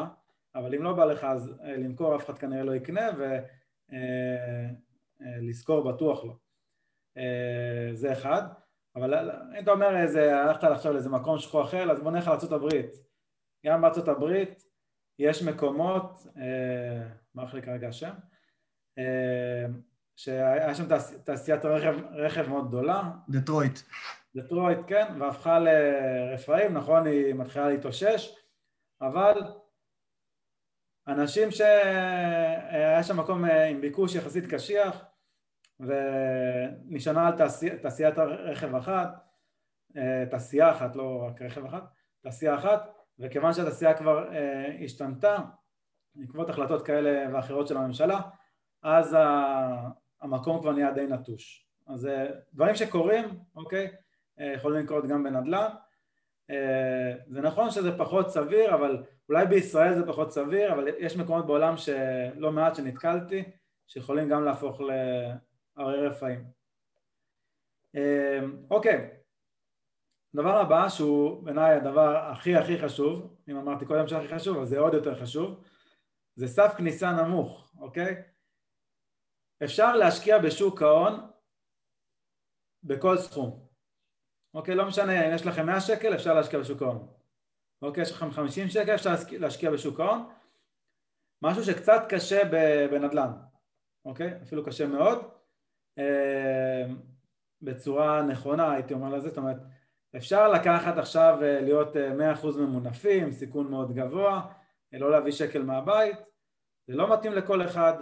אבל 0.55 0.75
אם 0.75 0.83
לא 0.83 0.93
בא 0.93 1.05
לך, 1.05 1.23
אז 1.23 1.53
אה, 1.63 1.77
למכור 1.77 2.15
אף 2.15 2.25
אחד 2.25 2.37
כנראה 2.37 2.63
לא 2.63 2.75
יקנה, 2.75 3.09
ולשכור 5.19 5.91
בטוח 5.91 6.25
לא. 6.25 6.33
אה, 7.17 7.89
זה 7.93 8.11
אחד. 8.11 8.41
אבל 8.95 9.31
אם 9.57 9.63
אתה 9.63 9.71
אומר, 9.71 9.97
איזה, 9.97 10.39
הלכת 10.39 10.63
עכשיו 10.63 10.93
לאיזה 10.93 11.09
מקום 11.09 11.37
שכוח 11.37 11.67
אחר, 11.67 11.91
אז 11.91 12.01
בוא 12.01 12.11
נלך 12.11 12.27
לארה"ב. 12.27 12.69
גם 13.65 13.81
בארצות 13.81 14.07
הברית 14.07 14.63
יש 15.19 15.43
מקומות, 15.43 16.27
אה, 16.37 17.07
מה 17.35 17.45
לי 17.53 17.61
כרגע 17.61 17.87
השם? 17.87 18.13
אה, 18.97 19.65
שהיה 20.17 20.75
שם 20.75 20.87
תעש, 20.87 21.13
תעשיית 21.23 21.65
רכב, 21.65 21.95
רכב 22.11 22.49
מאוד 22.49 22.67
גדולה, 22.67 23.11
דטרויט. 23.29 23.79
דטרויט, 24.35 24.79
כן, 24.87 25.21
והפכה 25.21 25.59
לרפאים, 25.59 26.73
נכון, 26.73 27.07
היא 27.07 27.33
מתחילה 27.33 27.69
להתאושש, 27.69 28.35
אבל 29.01 29.41
אנשים 31.07 31.51
שהיה 31.51 33.03
שם 33.03 33.19
מקום 33.19 33.45
אה, 33.45 33.65
עם 33.65 33.81
ביקוש 33.81 34.15
יחסית 34.15 34.53
קשיח, 34.53 35.05
ונשענה 35.79 37.27
על 37.27 37.37
תעשי, 37.37 37.77
תעשיית 37.77 38.17
רכב 38.17 38.75
אחת, 38.75 39.09
אה, 39.97 40.23
תעשייה 40.29 40.71
אחת, 40.71 40.95
לא 40.95 41.23
רק 41.27 41.41
רכב 41.41 41.65
אחת, 41.65 41.83
תעשייה 42.21 42.55
אחת, 42.55 42.89
וכיוון 43.19 43.53
שהתעשייה 43.53 43.93
כבר 43.93 44.33
אה, 44.33 44.77
השתנתה, 44.83 45.37
בעקבות 46.15 46.49
החלטות 46.49 46.85
כאלה 46.85 47.35
ואחרות 47.35 47.67
של 47.67 47.77
הממשלה, 47.77 48.21
אז 48.83 49.15
המקום 50.21 50.61
כבר 50.61 50.71
נהיה 50.71 50.91
די 50.91 51.07
נטוש. 51.07 51.67
אז 51.87 52.05
אה, 52.05 52.25
דברים 52.53 52.75
שקורים, 52.75 53.25
אוקיי, 53.55 53.91
אה, 54.39 54.53
יכולים 54.53 54.83
לקרות 54.83 55.07
גם 55.07 55.23
בנדל"ן. 55.23 55.69
אה, 56.49 57.13
זה 57.27 57.41
נכון 57.41 57.71
שזה 57.71 57.97
פחות 57.97 58.29
סביר, 58.29 58.75
אבל 58.75 59.03
אולי 59.29 59.45
בישראל 59.45 59.95
זה 59.95 60.07
פחות 60.07 60.31
סביר, 60.31 60.73
אבל 60.73 60.87
יש 60.99 61.17
מקומות 61.17 61.47
בעולם 61.47 61.77
שלא 61.77 62.51
מעט 62.51 62.75
שנתקלתי, 62.75 63.43
שיכולים 63.87 64.29
גם 64.29 64.43
להפוך 64.43 64.81
לערי 65.77 66.07
רפאים. 66.07 66.57
אוקיי, 68.69 69.09
הדבר 70.33 70.57
הבא 70.57 70.89
שהוא 70.89 71.43
בעיניי 71.43 71.75
הדבר 71.75 72.15
הכי 72.15 72.55
הכי 72.55 72.77
חשוב, 72.79 73.35
אם 73.49 73.57
אמרתי 73.57 73.85
קודם 73.85 74.07
שהכי 74.07 74.27
חשוב, 74.27 74.57
אז 74.57 74.69
זה 74.69 74.79
עוד 74.79 74.93
יותר 74.93 75.15
חשוב, 75.15 75.63
זה 76.35 76.47
סף 76.47 76.73
כניסה 76.77 77.11
נמוך, 77.11 77.71
אוקיי? 77.79 78.23
אפשר 79.63 79.95
להשקיע 79.97 80.39
בשוק 80.39 80.81
ההון 80.81 81.31
בכל 82.83 83.17
סכום, 83.17 83.67
אוקיי? 84.53 84.75
לא 84.75 84.85
משנה 84.87 85.27
אם 85.27 85.35
יש 85.35 85.45
לכם 85.45 85.65
100 85.65 85.81
שקל, 85.81 86.15
אפשר 86.15 86.33
להשקיע 86.33 86.59
בשוק 86.59 86.81
ההון. 86.81 87.07
אוקיי? 87.81 88.03
יש 88.03 88.11
לכם 88.11 88.31
50 88.31 88.67
שקל, 88.67 88.95
אפשר 88.95 89.09
להשקיע- 89.39 89.71
בשוק 89.71 89.99
ההון. 89.99 90.29
משהו 91.41 91.63
שקצת 91.63 92.01
קשה 92.09 92.41
בנדל"ן, 92.91 93.31
אוקיי? 94.05 94.33
אפילו 94.43 94.65
קשה 94.65 94.87
מאוד. 94.87 95.19
אה, 95.97 96.85
בצורה 97.61 98.21
נכונה, 98.21 98.71
הייתי 98.71 98.93
אומר 98.93 99.09
לזה, 99.09 99.29
זאת 99.29 99.37
אומרת, 99.37 99.57
אפשר 100.15 100.51
לקחת 100.51 100.97
עכשיו 100.97 101.37
אה, 101.41 101.61
להיות 101.61 101.97
אה, 101.97 102.13
100% 102.33 102.57
ממונפים, 102.57 103.31
סיכון 103.31 103.67
מאוד 103.71 103.95
גבוה, 103.95 104.53
אה, 104.93 104.99
לא 104.99 105.11
להביא 105.11 105.31
שקל 105.31 105.63
מהבית, 105.63 106.15
זה 106.87 106.95
לא 106.95 107.13
מתאים 107.13 107.33
לכל 107.33 107.65
אחד, 107.65 107.93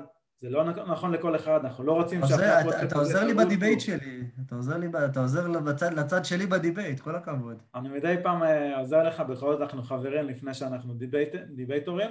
זה 0.46 0.52
לא 0.52 0.64
נכון 0.64 1.12
לכל 1.12 1.36
אחד, 1.36 1.60
אנחנו 1.64 1.84
לא 1.84 1.92
רוצים 1.92 2.22
שאחרי 2.28 2.48
הפודקאסט 2.48 2.84
אתה 2.84 3.00
עוזר 3.00 3.24
לי. 3.24 3.34
בדיבייט 3.34 3.80
שלי, 3.80 4.22
אתה 4.46 4.56
עוזר 4.56 4.78
לי, 4.78 4.88
אתה 5.06 5.20
עוזר 5.20 5.48
לצד- 5.48 5.94
לצד 5.94 6.26
שלי 6.26 6.46
ב 6.46 6.52
debate, 6.52 7.00
כל 7.00 7.16
הכבוד. 7.16 7.62
אני 7.76 7.90
מדי 7.90 8.16
פעם 8.24 8.44
אה, 8.44 8.78
עוזר 8.80 9.04
לך, 9.04 9.20
בכל 9.20 9.52
זאת 9.52 9.62
אנחנו 9.62 9.84
חברים 9.84 10.26
לפני 10.28 10.54
שאנחנו 10.54 10.94
debate, 10.94 11.36
דיבייטורים, 11.36 12.10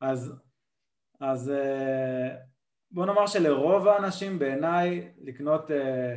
אז, 0.00 0.34
אז 1.20 1.50
אה, 1.50 2.28
בוא 2.90 3.06
נאמר 3.06 3.26
שלרוב 3.26 3.88
האנשים 3.88 4.38
בעיניי 4.38 5.12
לקנות 5.22 5.70
אה, 5.70 6.16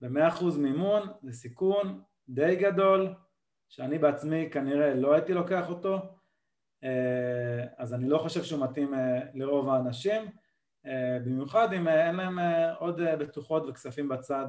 ב-100% 0.00 0.44
מימון 0.58 1.08
זה 1.22 1.32
סיכון 1.32 2.00
די 2.28 2.56
גדול, 2.56 3.14
שאני 3.68 3.98
בעצמי 3.98 4.48
כנראה 4.52 4.94
לא 4.94 5.12
הייתי 5.14 5.34
לוקח 5.34 5.68
אותו, 5.68 5.98
אז 7.78 7.94
אני 7.94 8.08
לא 8.08 8.18
חושב 8.18 8.42
שהוא 8.42 8.64
מתאים 8.64 8.94
לרוב 9.34 9.68
האנשים, 9.68 10.22
במיוחד 11.24 11.72
אם 11.72 11.88
אה, 11.88 12.06
אין 12.06 12.16
להם 12.16 12.38
אה, 12.38 12.74
עוד 12.74 13.00
אה, 13.00 13.16
בטוחות 13.16 13.62
וכספים 13.68 14.08
בצד 14.08 14.46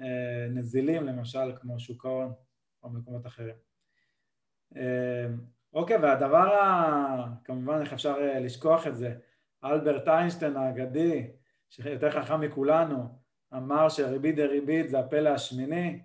אה, 0.00 0.46
נזילים, 0.50 1.06
למשל 1.06 1.52
כמו 1.60 1.78
שוק 1.78 2.04
ההון 2.04 2.32
או 2.82 2.90
מקומות 2.90 3.26
אחרים. 3.26 3.54
אה, 4.76 5.26
אוקיי, 5.72 5.96
והדבר, 5.96 6.54
ה... 6.54 7.26
כמובן 7.44 7.80
איך 7.80 7.92
אפשר 7.92 8.16
אה, 8.20 8.40
לשכוח 8.40 8.86
את 8.86 8.96
זה, 8.96 9.14
אלברט 9.64 10.08
איינשטיין 10.08 10.56
האגדי, 10.56 11.30
שיותר 11.68 12.10
חכם 12.10 12.40
מכולנו, 12.40 13.20
אמר 13.54 13.88
שריבית 13.88 14.36
דריבית 14.36 14.88
זה 14.88 14.98
הפלא 14.98 15.28
השמיני, 15.28 16.02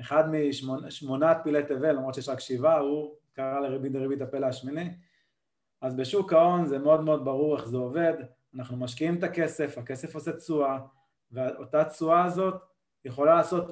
אחד 0.00 0.24
משמונת 0.84 1.36
פילי 1.44 1.62
תבל, 1.62 1.92
למרות 1.92 2.14
שיש 2.14 2.28
רק 2.28 2.40
שבעה, 2.40 2.78
הוא 2.78 3.14
קרא 3.32 3.60
לריבית 3.60 3.92
דריבית 3.92 4.20
הפלא 4.20 4.46
השמיני. 4.46 4.96
אז 5.80 5.96
בשוק 5.96 6.32
ההון 6.32 6.66
זה 6.66 6.78
מאוד 6.78 7.00
מאוד 7.00 7.24
ברור 7.24 7.56
איך 7.56 7.68
זה 7.68 7.76
עובד, 7.76 8.14
אנחנו 8.58 8.76
משקיעים 8.76 9.18
את 9.18 9.22
הכסף, 9.22 9.78
הכסף 9.78 10.14
עושה 10.14 10.32
תשואה, 10.32 10.78
ואותה 11.30 11.84
תשואה 11.84 12.24
הזאת 12.24 12.62
יכולה 13.04 13.34
לעשות 13.34 13.70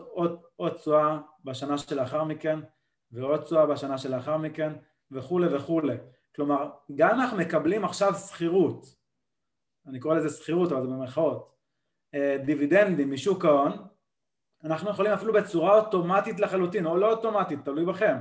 עוד, 0.57 0.73
תשואה 0.75 1.19
בשנה 1.45 1.79
שלאחר 1.79 2.25
מכן, 2.25 2.59
ועוד 3.13 3.43
תשואה 3.43 3.67
בשנה 3.67 3.99
שלאחר 3.99 4.37
מכן, 4.37 4.73
וכולי 5.11 5.57
וכולי. 5.57 5.97
כלומר, 6.37 6.71
גם 6.95 7.11
אם 7.11 7.21
אנחנו 7.21 7.39
מקבלים 7.39 7.85
עכשיו 7.85 8.15
שכירות, 8.15 8.87
אני 9.87 10.01
קורא 10.01 10.15
לזה 10.15 10.29
שכירות, 10.37 10.73
אבל 10.73 10.83
זה 10.83 10.89
במרכאות, 10.89 11.55
אה, 12.15 12.37
דיבידנדים 12.45 13.13
משוק 13.13 13.45
ההון, 13.45 13.73
אנחנו 14.65 14.91
יכולים 14.91 15.13
אפילו 15.13 15.33
בצורה 15.33 15.79
אוטומטית 15.79 16.41
לחלוטין, 16.41 16.87
או 16.87 16.97
לא 16.97 17.11
אוטומטית, 17.11 17.65
תלוי 17.65 17.85
בכם, 17.85 18.17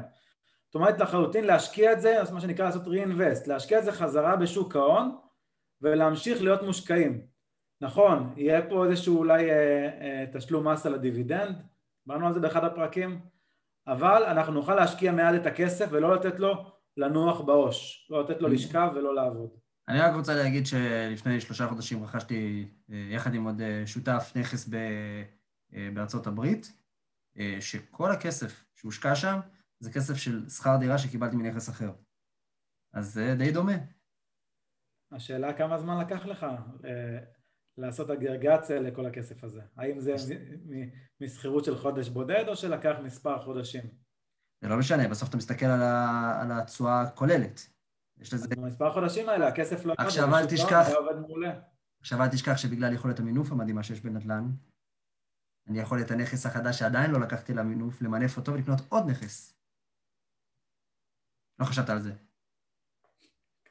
אוטומטית 0.68 1.00
לחלוטין 1.00 1.44
להשקיע 1.44 1.94
את 1.94 2.02
זה 2.02 2.20
מה 2.34 2.42
שנקרא 2.42 2.66
לעשות 2.66 2.84
reinvest, 2.86 3.48
להשקיע 3.48 3.80
את 3.80 3.84
זה 3.84 3.92
חזרה 3.92 4.36
בשוק 4.36 4.76
ההון 4.76 5.16
ולהמשיך 5.84 6.42
להיות 6.42 6.62
מושקעים. 6.62 7.22
נכון, 7.82 8.34
יהיה 8.38 8.70
פה 8.70 8.86
איזשהו 8.86 9.18
אולי 9.18 9.52
אה, 9.52 9.90
אה, 10.02 10.26
תשלום 10.34 10.68
מס 10.68 10.86
על 10.86 10.94
הדיבידנד, 10.94 11.56
דיברנו 12.08 12.28
על 12.28 12.34
זה 12.34 12.40
באחד 12.40 12.64
הפרקים, 12.64 13.22
אבל 13.88 14.24
אנחנו 14.24 14.54
נוכל 14.54 14.76
להשקיע 14.76 15.12
מיד 15.12 15.36
את 15.42 15.46
הכסף 15.46 15.88
ולא 15.92 16.16
לתת 16.16 16.40
לו 16.40 16.66
לנוח 16.98 17.42
בעו"ש, 17.42 18.08
לא 18.10 18.24
לתת 18.24 18.42
לו 18.42 18.48
לשכב 18.48 18.90
ולא 18.96 19.16
לעבוד. 19.16 19.50
אני 19.88 20.00
רק 20.00 20.16
רוצה 20.16 20.36
להגיד 20.36 20.66
שלפני 20.66 21.42
שלושה 21.42 21.68
חודשים 21.68 22.04
רכשתי 22.04 22.68
אה, 22.92 23.08
יחד 23.12 23.34
עם 23.34 23.44
עוד 23.44 23.62
אה, 23.62 23.84
שותף 23.86 24.34
נכס 24.36 24.70
ב, 24.70 24.76
אה, 25.74 25.90
בארצות 25.94 26.28
הברית, 26.28 26.74
שכל 27.60 28.12
הכסף 28.12 28.66
שהושקע 28.76 29.16
שם 29.16 29.40
זה 29.80 29.94
כסף 29.94 30.18
של 30.18 30.50
שכר 30.50 30.78
דירה 30.80 30.98
שקיבלתי 30.98 31.36
מנכס 31.36 31.70
אחר. 31.70 31.92
אז 32.94 33.14
זה 33.14 33.36
די 33.38 33.52
דומה. 33.52 33.74
השאלה 35.16 35.54
כמה 35.54 35.78
זמן 35.78 36.02
לקח 36.06 36.26
לך 36.26 36.44
אה, 36.86 37.20
לעשות 37.78 38.10
אגרגציה 38.10 38.80
לכל 38.82 39.06
הכסף 39.06 39.44
הזה? 39.44 39.62
האם 39.78 40.00
זה 40.00 40.12
מ- 40.14 40.74
מ- 40.74 40.90
משכירות 41.26 41.66
של 41.66 41.78
חודש 41.78 42.10
בודד 42.10 42.44
או 42.48 42.56
שלקח 42.56 42.96
מספר 43.04 43.44
חודשים? 43.46 43.84
זה 44.62 44.70
לא 44.70 44.78
משנה, 44.80 45.08
בסוף 45.08 45.30
אתה 45.30 45.38
מסתכל 45.38 45.66
על, 45.66 46.52
התשואה 46.52 47.02
הכוללת. 47.02 47.60
יש 48.18 48.34
לזה... 48.34 48.48
במספר 48.56 48.88
החודשים 48.88 49.30
האלה 49.30 49.48
הכסף 49.48 49.86
לא... 49.86 49.94
עכשיו 49.98 50.28
אל 50.30 50.34
ההון 50.34 50.48
תשכח- 50.50 50.90
מעולה. 51.22 51.60
עכשיו 52.02 52.22
אל 52.22 52.28
תשכח 52.28 52.58
שבגלל 52.58 52.94
יכולת 52.94 53.20
המינוף 53.20 53.52
המדהימה 53.52 53.84
שיש 53.84 54.02
בנדל"ן, 54.02 54.50
אני 55.68 55.80
יכול 55.80 56.02
את 56.02 56.12
הנכס 56.12 56.46
החדש 56.46 56.80
שעדיין 56.80 57.12
לא 57.12 57.20
לקחתי 57.20 57.54
למינוף, 57.54 58.02
למנף 58.02 58.38
אותו 58.38 58.54
ולקנות 58.54 58.80
עוד 58.90 59.04
נכס. 59.10 59.60
לא 61.60 61.66
חשבת 61.66 61.90
על 61.90 62.00
זה. 62.02 62.14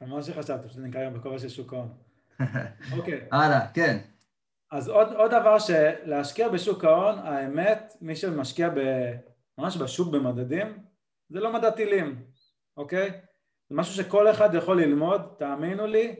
כמובן 0.05 0.21
שחשבתי, 0.21 0.67
פשוט 0.67 0.79
אני 0.79 0.91
כרגע 0.91 1.09
בכובע 1.09 1.39
של 1.39 1.49
שוק 1.49 1.73
ההון. 1.73 1.93
אוקיי, 2.97 3.27
הלאה, 3.31 3.67
כן. 3.73 3.97
אז 4.71 4.89
עוד, 4.89 5.13
עוד 5.13 5.31
דבר 5.31 5.59
שלהשקיע 5.59 6.49
בשוק 6.49 6.83
ההון, 6.83 7.19
האמת, 7.19 7.93
מי 8.01 8.15
שמשקיע 8.15 8.69
ב, 8.69 8.79
ממש 9.57 9.77
בשוק 9.77 10.13
במדדים, 10.13 10.77
זה 11.29 11.39
לא 11.39 11.53
מדד 11.53 11.69
טילים, 11.69 12.23
אוקיי? 12.77 13.11
זה 13.69 13.75
משהו 13.75 13.93
שכל 13.93 14.31
אחד 14.31 14.55
יכול 14.55 14.81
ללמוד, 14.81 15.21
תאמינו 15.37 15.87
לי, 15.87 16.15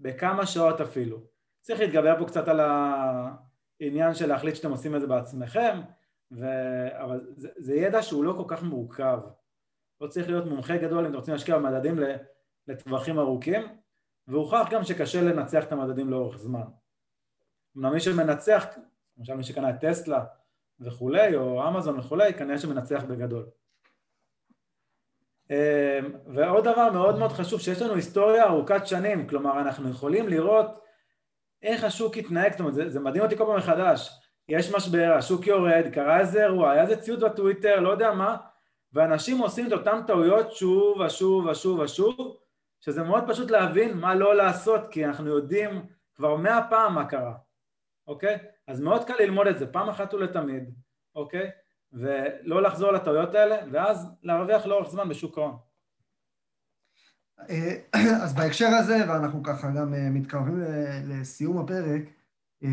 בכמה 0.00 0.46
שעות 0.46 0.80
אפילו. 0.80 1.18
צריך 1.60 1.80
להתגבר 1.80 2.18
פה 2.18 2.24
קצת 2.24 2.48
על 2.48 2.60
העניין 2.60 4.14
של 4.14 4.26
להחליט 4.26 4.56
שאתם 4.56 4.70
עושים 4.70 4.96
את 4.96 5.00
זה 5.00 5.06
בעצמכם, 5.06 5.80
ו... 6.32 6.46
אבל 7.02 7.20
זה, 7.36 7.48
זה 7.56 7.74
ידע 7.74 8.02
שהוא 8.02 8.24
לא 8.24 8.32
כל 8.32 8.44
כך 8.46 8.62
מורכב. 8.62 9.18
לא 10.00 10.06
צריך 10.06 10.28
להיות 10.28 10.46
מומחה 10.46 10.76
גדול 10.76 10.98
אם 10.98 11.10
אתם 11.10 11.14
רוצים 11.14 11.34
להשקיע 11.34 11.58
במדדים 11.58 11.98
לטווחים 12.68 13.18
ארוכים, 13.18 13.62
והוכח 14.28 14.66
גם 14.70 14.84
שקשה 14.84 15.22
לנצח 15.22 15.64
את 15.64 15.72
המדדים 15.72 16.10
לאורך 16.10 16.36
זמן. 16.36 16.64
אמנם 17.76 17.92
מי 17.92 18.00
שמנצח, 18.00 18.66
למשל 19.18 19.34
מי 19.34 19.42
שקנה 19.42 19.70
את 19.70 19.80
טסלה 19.80 20.24
וכולי, 20.80 21.36
או 21.36 21.68
אמזון 21.68 21.98
וכולי, 21.98 22.34
כנראה 22.34 22.58
שמנצח 22.58 23.04
בגדול. 23.04 23.46
אמ, 25.50 25.56
ועוד 26.34 26.64
דבר 26.64 26.90
מאוד 26.90 27.18
מאוד 27.18 27.32
חשוב, 27.32 27.60
שיש 27.60 27.82
לנו 27.82 27.94
היסטוריה 27.94 28.44
ארוכת 28.44 28.86
שנים, 28.86 29.28
כלומר 29.28 29.60
אנחנו 29.60 29.90
יכולים 29.90 30.28
לראות 30.28 30.66
איך 31.62 31.84
השוק 31.84 32.16
התנהג, 32.16 32.50
זאת 32.50 32.60
אומרת 32.60 32.74
זה, 32.74 32.90
זה 32.90 33.00
מדהים 33.00 33.24
אותי 33.24 33.36
כל 33.36 33.44
פעם 33.44 33.56
מחדש, 33.56 34.10
יש 34.48 34.74
משבר, 34.74 35.14
השוק 35.18 35.46
יורד, 35.46 35.84
קרה 35.92 36.20
איזה 36.20 36.44
אירוע, 36.44 36.70
היה 36.70 36.82
איזה 36.82 36.96
ציוץ 36.96 37.22
בטוויטר, 37.22 37.80
לא 37.80 37.88
יודע 37.90 38.12
מה, 38.12 38.36
ואנשים 38.92 39.38
עושים 39.38 39.66
את 39.66 39.72
אותן 39.72 40.00
טעויות 40.06 40.52
שוב 40.52 41.00
ושוב 41.00 41.46
ושוב 41.46 41.78
ושוב, 41.78 42.36
שזה 42.84 43.02
מאוד 43.02 43.24
פשוט 43.28 43.50
להבין 43.50 43.98
מה 43.98 44.14
לא 44.14 44.36
לעשות, 44.36 44.80
כי 44.90 45.06
אנחנו 45.06 45.28
יודעים 45.28 45.86
כבר 46.14 46.36
מאה 46.36 46.70
פעם 46.70 46.94
מה 46.94 47.04
קרה, 47.04 47.34
אוקיי? 48.06 48.38
אז 48.68 48.80
מאוד 48.80 49.04
קל 49.04 49.14
ללמוד 49.20 49.46
את 49.46 49.58
זה, 49.58 49.66
פעם 49.66 49.88
אחת 49.88 50.14
ולתמיד, 50.14 50.74
אוקיי? 51.14 51.50
ולא 51.92 52.62
לחזור 52.62 52.92
לטעויות 52.92 53.34
האלה, 53.34 53.56
ואז 53.72 54.06
להרוויח 54.22 54.66
לאורך 54.66 54.90
זמן 54.90 55.08
בשוק 55.08 55.38
ההון. 55.38 55.56
אה, 57.50 57.76
אז 58.24 58.34
בהקשר 58.34 58.66
הזה, 58.66 58.96
ואנחנו 59.08 59.42
ככה 59.42 59.70
גם 59.70 59.94
אה, 59.94 60.10
מתקרבים 60.10 60.62
לסיום 61.04 61.58
הפרק, 61.58 62.02
אה, 62.64 62.68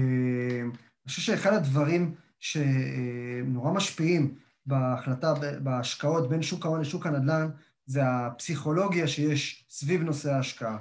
אני 0.62 1.08
חושב 1.08 1.22
שאחד 1.22 1.54
הדברים 1.54 2.16
שנורא 2.40 3.72
משפיעים 3.72 4.36
בהחלטה, 4.66 5.34
בהשקעות 5.64 6.30
בין 6.30 6.42
שוק 6.42 6.66
ההון 6.66 6.82
לשוק 6.82 7.06
הנדל"ן, 7.06 7.50
זה 7.90 8.02
הפסיכולוגיה 8.06 9.08
שיש 9.08 9.66
סביב 9.70 10.02
נושא 10.02 10.32
ההשקעה. 10.32 10.78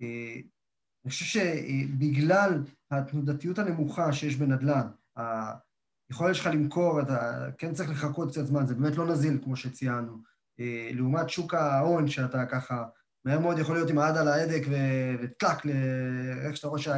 אני 0.00 1.10
חושב 1.10 1.24
שבגלל 1.24 2.62
התנודתיות 2.90 3.58
הנמוכה 3.58 4.12
שיש 4.12 4.36
בנדל"ן, 4.36 4.88
היכולת 6.10 6.34
שלך 6.34 6.46
למכור, 6.46 7.00
אתה 7.00 7.46
כן 7.58 7.74
צריך 7.74 7.90
לחכות 7.90 8.30
קצת 8.30 8.46
זמן, 8.46 8.66
זה 8.66 8.74
באמת 8.74 8.96
לא 8.96 9.06
נזיל, 9.06 9.38
כמו 9.44 9.56
שציינו. 9.56 10.16
לעומת 10.92 11.30
שוק 11.30 11.54
ההון, 11.54 12.08
שאתה 12.08 12.46
ככה 12.46 12.84
מהר 13.24 13.38
מאוד 13.38 13.58
יכול 13.58 13.74
להיות 13.74 13.90
עם 13.90 13.98
היד 13.98 14.16
על 14.16 14.28
ההדק 14.28 14.62
וטלק, 15.22 15.66
איך 16.46 16.56
שאתה 16.56 16.68
רואה 16.68 16.80
שה... 16.80 16.94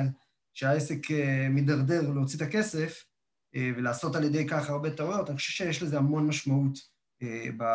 שהעסק 0.54 1.10
אה, 1.10 1.48
מידרדר 1.50 2.10
להוציא 2.10 2.36
את 2.36 2.42
הכסף 2.42 3.04
אה, 3.54 3.70
ולעשות 3.76 4.16
על 4.16 4.24
ידי 4.24 4.46
כך 4.48 4.70
הרבה 4.70 4.90
טעויות, 4.90 5.28
אני 5.28 5.36
חושב 5.36 5.52
שיש 5.52 5.82
לזה 5.82 5.98
המון 5.98 6.26
משמעות 6.26 6.76
אה. 6.76 6.91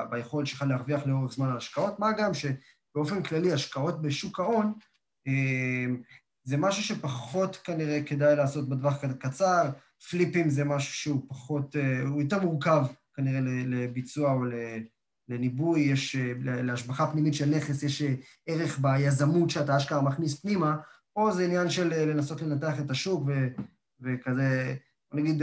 ביכולת 0.10 0.48
שלך 0.48 0.66
להרוויח 0.70 1.06
לאורך 1.06 1.34
זמן 1.34 1.50
על 1.50 1.58
השקעות, 1.58 2.00
מה 2.00 2.12
גם 2.18 2.32
שבאופן 2.34 3.24
כללי 3.24 3.54
השקעות 3.54 4.02
בשוק 4.02 4.40
ההון 4.40 4.74
זה 6.44 6.58
משהו 6.58 6.84
שפחות 6.84 7.56
כנראה 7.56 8.04
כדאי 8.06 8.36
לעשות 8.36 8.70
בטווח 8.70 9.06
קצר, 9.20 9.70
פליפים 10.10 10.50
זה 10.50 10.64
משהו 10.64 10.94
שהוא 10.94 11.26
פחות, 11.28 11.76
הוא 12.08 12.22
יותר 12.22 12.40
מורכב 12.40 12.86
כנראה 13.14 13.40
לביצוע 13.44 14.32
או. 14.32 14.44
לניבוי, 15.30 15.80
יש, 15.80 16.16
אה, 16.16 16.34
להשבחה 16.44 17.08
פנימית 17.08 17.34
של 17.34 17.50
נכס, 17.50 17.84
יש 17.84 18.02
אה, 18.02 18.14
ערך 18.48 18.80
ביזמות 18.80 19.50
שאתה 19.50 19.78
אשכרה 19.78 20.02
מכניס 20.02 20.40
פנימה, 20.40 20.78
או 21.16 21.32
זה 21.32 21.46
עניין 21.46 21.70
של 21.70 21.94
אה, 21.94 22.06
לנסות 22.06 22.42
לנתח 22.42 22.80
את 22.80 22.92
השוק 22.92 23.24
ו, 23.28 23.48
וכזה, 24.02 24.76
נגיד 25.14 25.42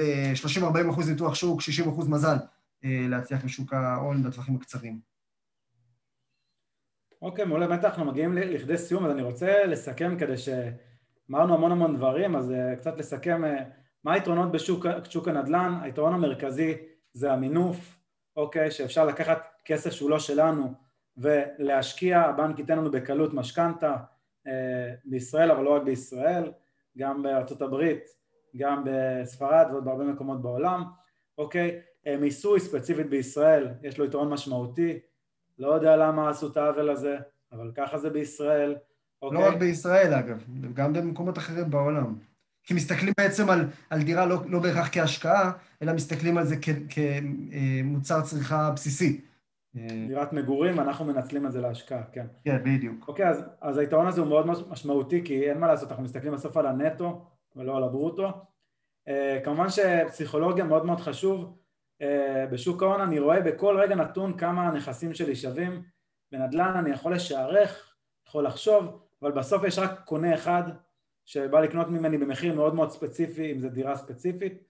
30-40 0.61 0.91
אחוז 0.91 1.09
ניתוח 1.09 1.35
שוק, 1.35 1.61
60 1.61 1.89
אחוז 1.89 2.09
מזל 2.09 2.37
להצליח 2.85 3.45
לשוק 3.45 3.72
ההון 3.72 4.22
בטווחים 4.22 4.57
הקצרים. 4.57 5.01
אוקיי, 7.22 7.45
מעולה, 7.45 7.66
באמת 7.66 7.85
אנחנו 7.85 8.05
מגיעים 8.05 8.35
לכדי 8.35 8.78
סיום, 8.78 9.05
אז 9.05 9.11
אני 9.11 9.22
רוצה 9.22 9.64
לסכם 9.66 10.16
כדי 10.18 10.37
שאמרנו 10.37 11.55
המון 11.55 11.72
המון 11.72 11.97
דברים, 11.97 12.37
אז 12.37 12.53
קצת 12.78 12.99
לסכם 12.99 13.43
מה 14.05 14.12
היתרונות 14.12 14.53
בשוק 14.53 15.28
הנדל"ן, 15.28 15.78
היתרון 15.82 16.14
המרכזי 16.14 16.76
זה 17.12 17.32
המינוף, 17.32 17.99
אוקיי, 18.37 18.70
שאפשר 18.70 19.07
לקחת 19.07 19.61
כסף 19.64 19.91
שהוא 19.91 20.11
לא 20.11 20.18
שלנו 20.18 20.72
ולהשקיע, 21.16 22.20
הבנק 22.20 22.59
ייתן 22.59 22.78
לנו 22.78 22.91
בקלות 22.91 23.35
משכנתה 23.35 23.97
אה, 24.47 24.95
בישראל, 25.05 25.51
אבל 25.51 25.64
לא 25.64 25.76
רק 25.76 25.82
בישראל, 25.82 26.53
גם 26.99 27.22
בארצות 27.22 27.62
הברית, 27.62 28.05
גם 28.57 28.85
בספרד 28.87 29.66
ועוד 29.70 29.85
בהרבה 29.85 30.05
מקומות 30.05 30.43
בעולם, 30.43 30.85
אוקיי? 31.39 31.80
אה, 32.07 32.17
מיסוי 32.17 32.61
ספציפית 32.61 33.11
בישראל, 33.11 33.69
יש 33.83 33.99
לו 33.99 34.05
יתרון 34.05 34.29
משמעותי, 34.29 34.99
לא 35.59 35.75
יודע 35.75 35.97
למה 35.97 36.31
עשו 36.31 36.47
את 36.47 36.57
העוול 36.57 36.91
הזה, 36.91 37.17
אבל 37.53 37.73
ככה 37.75 37.99
זה 37.99 38.11
בישראל, 38.11 38.75
אוקיי? 39.23 39.41
לא 39.41 39.49
רק 39.49 39.57
בישראל 39.57 40.15
אגב, 40.15 40.45
גם 40.75 40.93
במקומות 40.93 41.39
אחרים 41.39 41.71
בעולם. 41.71 42.15
כי 42.65 42.75
מסתכלים 42.75 43.13
בעצם 43.19 43.51
על, 43.51 43.69
על 43.91 44.03
דירה 44.03 44.27
לא, 44.27 44.37
לא 44.47 44.59
בהכרח 44.59 44.89
כהשקעה, 44.93 45.53
אלא 45.83 45.93
מסתכלים 45.93 46.39
על 46.39 46.45
זה 46.45 46.57
כמוצר 46.89 48.23
צריכה 48.23 48.71
בסיסי. 48.71 49.21
דירת 50.07 50.33
מגורים, 50.33 50.81
אנחנו 50.81 51.05
מנצלים 51.05 51.47
את 51.47 51.53
זה 51.53 51.61
להשקעה, 51.61 52.03
כן. 52.13 52.27
כן, 52.45 52.59
בדיוק. 52.65 53.09
אוקיי, 53.09 53.29
אז, 53.29 53.43
אז 53.61 53.79
היתרון 53.79 54.07
הזה 54.07 54.21
הוא 54.21 54.29
מאוד 54.29 54.47
משמעותי, 54.47 55.23
כי 55.25 55.51
אין 55.51 55.59
מה 55.59 55.67
לעשות, 55.67 55.91
אנחנו 55.91 56.05
מסתכלים 56.05 56.33
בסוף 56.33 56.57
על 56.57 56.67
הנטו 56.67 57.25
ולא 57.57 57.77
על 57.77 57.85
הברוטו. 57.85 58.29
Uh, 59.09 59.45
כמובן 59.45 59.67
שפסיכולוגיה 59.71 60.65
מאוד 60.65 60.87
מאוד 60.87 61.01
חשוב. 61.01 61.64
Uh, 62.03 62.07
בשוק 62.53 62.83
ההון 62.83 63.01
אני 63.01 63.19
רואה 63.19 63.41
בכל 63.41 63.79
רגע 63.81 63.95
נתון 63.95 64.39
כמה 64.39 64.69
הנכסים 64.69 65.15
שלי 65.15 65.37
שווים. 65.37 65.83
בנדל"ן 66.33 66.77
אני 66.77 66.91
יכול 66.91 67.15
לשערך, 67.15 67.95
יכול 68.29 68.47
לחשוב, 68.47 69.03
אבל 69.23 69.33
בסוף 69.33 69.65
יש 69.65 69.79
רק 69.79 70.01
קונה 70.05 70.35
אחד 70.35 70.63
שבא 71.25 71.61
לקנות 71.61 71.89
ממני 71.89 72.19
במחיר 72.19 72.55
מאוד 72.55 72.75
מאוד 72.75 72.91
ספציפי, 72.91 73.53
אם 73.53 73.61
זו 73.61 73.69
דירה 73.69 73.97
ספציפית. 73.97 74.63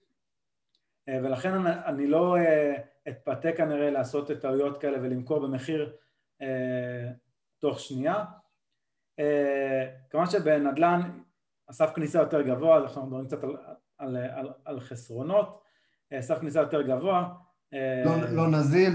Uh, 1.09 1.13
ולכן 1.23 1.65
אני, 1.65 2.07
לא... 2.07 2.35
Uh, 2.37 2.95
אתפתה 3.09 3.51
כנראה 3.51 3.89
לעשות 3.89 4.31
את 4.31 4.41
טעויות 4.41 4.81
כאלה 4.81 4.97
ולמכור 5.01 5.39
במחיר 5.39 5.95
אה, 6.41 7.11
תוך 7.59 7.79
שנייה. 7.79 8.25
אה, 9.19 9.87
כמובן 10.09 10.29
שבנדל"ן 10.29 11.01
הסף 11.69 11.91
כניסה 11.95 12.19
יותר 12.19 12.41
גבוה, 12.41 12.77
אז 12.77 12.83
אנחנו 12.83 13.05
מדברים 13.05 13.27
קצת 13.27 13.43
על, 13.43 13.57
על, 13.97 14.17
על, 14.17 14.53
על 14.65 14.79
חסרונות, 14.79 15.47
אה, 15.47 15.64
סף 16.19 16.39
כניסה 16.39 16.59
יותר 16.59 16.81
גבוה. 16.81 17.33
אה, 17.73 18.03
לא, 18.05 18.29
לא 18.29 18.47
נזיל. 18.47 18.93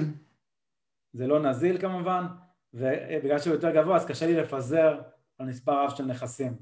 זה 1.12 1.26
לא 1.26 1.42
נזיל 1.42 1.80
כמובן, 1.80 2.26
ובגלל 2.74 3.38
שהוא 3.38 3.54
יותר 3.54 3.70
גבוה 3.70 3.96
אז 3.96 4.06
קשה 4.06 4.26
לי 4.26 4.34
לפזר 4.34 5.00
על 5.38 5.46
מספר 5.46 5.84
רב 5.84 5.90
של 5.96 6.04
נכסים. 6.04 6.56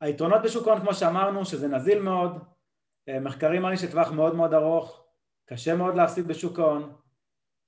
היתרונות 0.00 0.42
בשוק 0.44 0.68
ההון 0.68 0.80
כמו 0.80 0.94
שאמרנו 0.94 1.44
שזה 1.44 1.68
נזיל 1.68 2.02
מאוד, 2.02 2.38
אה, 3.08 3.20
מחקרים 3.20 3.62
מראים 3.62 3.76
שטווח 3.78 4.10
מאוד 4.12 4.34
מאוד 4.34 4.54
ארוך 4.54 5.04
קשה 5.48 5.76
מאוד 5.76 5.94
להפסיד 5.94 6.28
בשוק 6.28 6.58
ההון, 6.58 6.92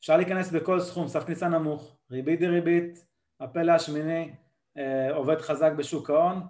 אפשר 0.01 0.17
להיכנס 0.17 0.51
בכל 0.51 0.81
סכום, 0.81 1.09
סף 1.09 1.25
כניסה 1.25 1.49
נמוך, 1.49 1.97
ריבית 2.11 2.41
דריבית, 2.41 3.07
הפלא 3.41 3.73
השמיני 3.73 4.35
אה, 4.77 5.15
עובד 5.15 5.41
חזק 5.41 5.73
בשוק 5.73 6.11
ההון 6.11 6.37
אה, 6.37 6.47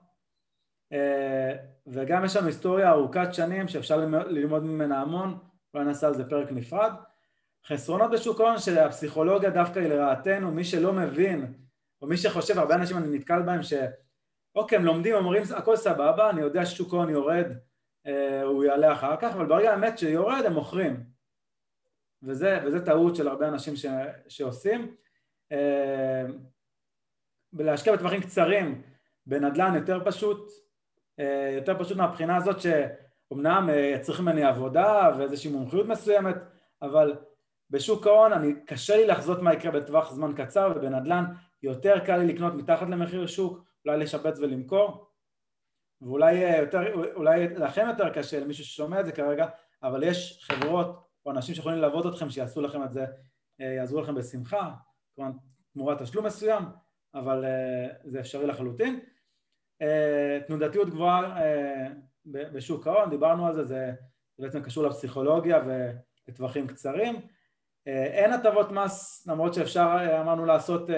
וגם 1.87 2.24
יש 2.24 2.37
לנו 2.37 2.47
היסטוריה 2.47 2.91
ארוכת 2.91 3.28
שנים 3.32 3.68
שאפשר 3.68 3.97
ללמוד 4.26 4.64
ממנה 4.64 5.01
המון, 5.01 5.39
אולי 5.74 5.85
נעשה 5.85 6.07
על 6.07 6.14
זה 6.14 6.28
פרק 6.28 6.53
נפרד. 6.53 6.93
חסרונות 7.66 8.11
בשוק 8.11 8.41
ההון 8.41 8.59
שהפסיכולוגיה 8.59 9.51
דווקא 9.51 9.78
היא 9.78 9.89
לרעתנו, 9.89 10.51
מי 10.51 10.64
שלא 10.64 10.93
מבין 10.93 11.55
או 12.03 12.07
מי 12.07 12.16
שחושב, 12.16 12.59
הרבה 12.59 12.74
אנשים 12.74 12.97
אני 12.97 13.18
נתקל 13.18 13.43
בהם 13.43 13.61
שאוקיי 13.62 14.78
הם 14.78 14.85
לומדים, 14.85 15.14
אומרים 15.14 15.43
הכל 15.57 15.76
סבבה, 15.76 16.30
אני 16.30 16.41
יודע 16.41 16.66
ששוק 16.66 16.95
ההון 16.95 17.11
יורד, 17.11 17.47
אה, 18.07 18.43
הוא 18.43 18.64
יעלה 18.64 18.93
אחר 18.93 19.16
כך, 19.16 19.35
אבל 19.35 19.47
ברגע 19.47 19.70
האמת 19.70 19.99
שיורד 19.99 20.45
הם 20.47 20.53
מוכרים 20.53 21.05
וזה, 22.22 22.61
וזה 22.66 22.87
טעות 22.87 23.16
של 23.16 23.28
הרבה 23.28 23.49
אנשים 23.49 23.76
ש, 23.76 23.87
שעושים. 24.28 24.97
אה, 25.53 26.24
להשקיע 27.53 27.93
בטווחים 27.93 28.20
קצרים 28.20 28.82
בנדל"ן 29.26 29.74
יותר 29.74 30.05
פשוט, 30.05 30.51
אה, 30.51 30.64
יותר 31.57 31.79
פשוט 31.79 31.97
מהבחינה 31.97 32.37
הזאת 32.37 32.57
שאומנם 32.61 33.71
אה, 33.71 33.99
צריך 34.01 34.21
ממני 34.21 34.45
עבודה 34.45 35.11
ואיזושהי 35.19 35.51
מומחיות 35.51 35.87
מסוימת, 35.87 36.37
אבל 36.83 37.17
בשוק 37.71 38.07
ההון 38.07 38.33
אני, 38.33 38.55
קשה 38.67 38.97
לי 38.97 39.07
לחזות 39.07 39.43
מה 39.43 39.55
יקרה 39.55 39.73
בטווח 39.73 40.12
זמן 40.12 40.33
קצר 40.37 40.73
ובנדל"ן 40.77 41.25
יותר 41.62 41.99
קל 41.99 42.17
לי 42.17 42.27
לקנות 42.33 42.55
מתחת 42.55 42.89
למחיר 42.89 43.27
שוק, 43.27 43.65
אולי 43.87 43.99
לשבץ 43.99 44.39
ולמכור 44.39 45.11
ואולי 46.01 46.59
יותר, 46.59 47.12
אולי 47.15 47.49
לכם 47.49 47.87
יותר 47.89 48.11
קשה 48.11 48.41
למישהו 48.41 48.65
ששומע 48.65 49.01
את 49.01 49.07
זה 49.07 49.12
כרגע, 49.12 49.47
אבל 49.83 50.03
יש 50.03 50.47
חברות 50.51 51.05
או 51.27 51.31
אנשים 51.31 51.55
שיכולים 51.55 51.79
לעבוד 51.79 52.07
אתכם 52.07 52.31
שיעשו 52.31 52.61
לכם 52.61 52.85
את 52.85 52.93
זה, 52.93 53.07
אה, 53.61 53.67
יעזרו 53.67 54.01
לכם 54.01 54.15
בשמחה, 54.15 54.71
כמובן 55.17 55.33
תמורת 55.73 56.03
תשלום 56.03 56.27
מסוים, 56.27 56.65
אבל 57.15 57.45
זה 58.05 58.21
אפשרי 58.21 58.47
לחלוטין. 58.47 59.01
תנודתיות 60.47 60.91
גבוהה 60.91 61.37
בשוק 62.26 62.87
ההון, 62.87 63.11
דיברנו 63.11 63.47
על 63.47 63.55
זה, 63.55 63.64
זה 63.64 63.93
בעצם 64.39 64.62
קשור 64.62 64.85
לפסיכולוגיה 64.85 65.62
ולטווחים 65.66 66.66
קצרים. 66.66 67.20
אין 67.87 68.32
הטבות 68.32 68.72
מס, 68.72 69.26
למרות 69.26 69.55
שאפשר, 69.55 70.18
אמרנו, 70.20 70.47
לעשות, 70.47 70.91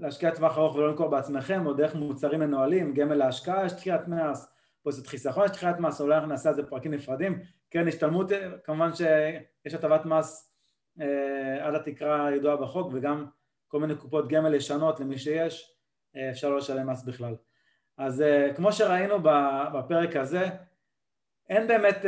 להשקיע 0.00 0.30
טווח 0.30 0.58
ארוך 0.58 0.76
ולא 0.76 0.88
למכור 0.88 1.08
בעצמכם, 1.08 1.66
או 1.66 1.72
דרך 1.72 1.94
מוצרים 1.94 2.40
מנוהלים, 2.40 2.94
גמל 2.94 3.14
להשקעה, 3.14 3.66
יש 3.66 3.72
דחיית 3.72 4.08
מס, 4.08 4.52
פוליסת 4.82 5.06
חיסכון, 5.06 5.44
יש 5.44 5.50
דחיית 5.50 5.78
מס, 5.78 6.00
אולי 6.00 6.14
אנחנו 6.14 6.28
נעשה 6.28 6.48
על 6.48 6.54
זה 6.54 6.62
פרקים 6.66 6.94
נפרדים. 6.94 7.40
כן, 7.70 7.88
השתלמות, 7.88 8.26
כמובן 8.64 8.90
שיש 8.92 9.74
הטבת 9.74 10.04
מס 10.04 10.54
עד 11.60 11.74
התקרה 11.74 12.26
הידועה 12.26 12.56
בחוק, 12.56 12.90
וגם 12.92 13.26
כל 13.68 13.80
מיני 13.80 13.94
קופות 13.94 14.28
גמל 14.28 14.54
ישנות 14.54 15.00
למי 15.00 15.18
שיש, 15.18 15.73
אפשר 16.30 16.48
לא 16.48 16.58
לשלם 16.58 16.90
מס 16.90 17.02
בכלל. 17.02 17.34
אז 17.98 18.24
כמו 18.56 18.72
שראינו 18.72 19.22
בפרק 19.74 20.16
הזה, 20.16 20.48
אין 21.48 21.68
באמת 21.68 22.04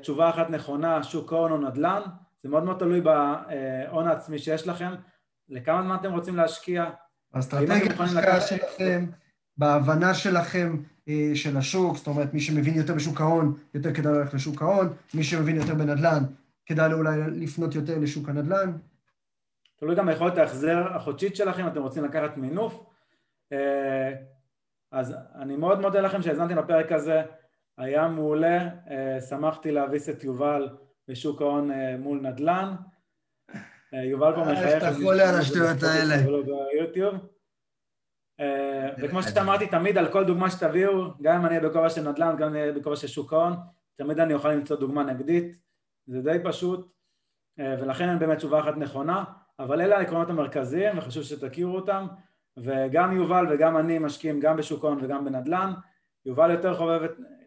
תשובה 0.00 0.30
אחת 0.30 0.50
נכונה, 0.50 1.02
שוק 1.02 1.32
ההון 1.32 1.52
או 1.52 1.58
נדל"ן, 1.58 2.02
זה 2.42 2.48
מאוד 2.48 2.64
מאוד 2.64 2.78
תלוי 2.78 3.00
בהון 3.00 4.08
העצמי 4.08 4.38
שיש 4.38 4.66
לכם, 4.66 4.94
לכמה 5.48 5.82
זמן 5.82 5.96
אתם 6.00 6.12
רוצים 6.12 6.36
להשקיע. 6.36 6.90
האסטרטגיה 7.34 7.76
ההשקעה 7.98 8.40
שלכם, 8.40 9.06
בהבנה 9.56 10.14
שלכם 10.14 10.82
של 11.34 11.56
השוק, 11.56 11.96
זאת 11.96 12.06
אומרת, 12.06 12.34
מי 12.34 12.40
שמבין 12.40 12.74
יותר 12.74 12.94
בשוק 12.94 13.20
ההון, 13.20 13.56
יותר 13.74 13.94
כדאי 13.94 14.12
ללכת 14.12 14.34
לשוק 14.34 14.62
ההון, 14.62 14.94
מי 15.14 15.24
שמבין 15.24 15.56
יותר 15.56 15.74
בנדל"ן, 15.74 16.24
כדאי 16.66 16.92
אולי 16.92 17.20
לפנות 17.30 17.74
יותר 17.74 17.98
לשוק 17.98 18.28
הנדל"ן. 18.28 18.72
תלוי 19.76 19.94
גם 19.94 20.06
ביכולת 20.06 20.38
ההחזר 20.38 20.96
החודשית 20.96 21.36
שלכם, 21.36 21.66
אתם 21.66 21.82
רוצים 21.82 22.04
לקחת 22.04 22.36
מינוף. 22.36 22.84
אז 24.92 25.14
אני 25.34 25.56
מאוד 25.56 25.80
מודה 25.80 26.00
לכם 26.00 26.22
שהאזנתם 26.22 26.58
לפרק 26.58 26.92
הזה, 26.92 27.22
היה 27.78 28.08
מעולה, 28.08 28.68
שמחתי 29.28 29.72
להביס 29.72 30.08
את 30.08 30.24
יובל 30.24 30.68
בשוק 31.08 31.42
ההון 31.42 31.70
מול 31.98 32.20
נדל"ן. 32.20 32.74
יובל 33.92 34.34
פה 34.34 34.40
מחייך. 34.40 34.58
איך 34.58 34.82
אתה 34.82 34.94
חולה 34.94 35.28
על 35.28 35.40
השטויות 35.40 35.82
האלה. 35.82 36.14
ביוטיוב. 36.72 37.14
וכמו 38.98 39.22
שאמרתי 39.22 39.66
תמיד, 39.66 39.98
על 39.98 40.12
כל 40.12 40.24
דוגמה 40.24 40.50
שתביאו, 40.50 40.92
גם 41.22 41.36
אם 41.36 41.46
אני 41.46 41.58
אהיה 41.58 41.68
בכובע 41.68 41.90
של 41.90 42.10
נדל"ן, 42.10 42.36
גם 42.36 42.48
אם 42.48 42.52
אני 42.52 42.60
אהיה 42.60 42.72
בכובע 42.72 42.96
של 42.96 43.06
שוק 43.06 43.32
ההון, 43.32 43.56
תמיד 43.96 44.20
אני 44.20 44.34
אוכל 44.34 44.52
למצוא 44.52 44.76
דוגמה 44.76 45.02
נגדית, 45.02 45.56
זה 46.06 46.22
די 46.22 46.38
פשוט, 46.44 46.92
ולכן 47.58 48.08
אין 48.08 48.18
באמת 48.18 48.38
תשובה 48.38 48.60
אחת 48.60 48.76
נכונה, 48.76 49.24
אבל 49.58 49.80
אלה 49.80 49.98
העקרונות 49.98 50.30
המרכזיים, 50.30 50.98
וחשוב 50.98 51.22
שתכירו 51.22 51.76
אותם, 51.76 52.06
וגם 52.56 53.16
יובל 53.16 53.46
וגם 53.50 53.76
אני 53.76 53.98
משקיעים 53.98 54.40
גם 54.40 54.56
בשוק 54.56 54.84
ההון 54.84 54.98
וגם 55.02 55.24
בנדל"ן, 55.24 55.72
יובל 56.26 56.50
יותר 56.50 56.76
חובב, 56.76 57.00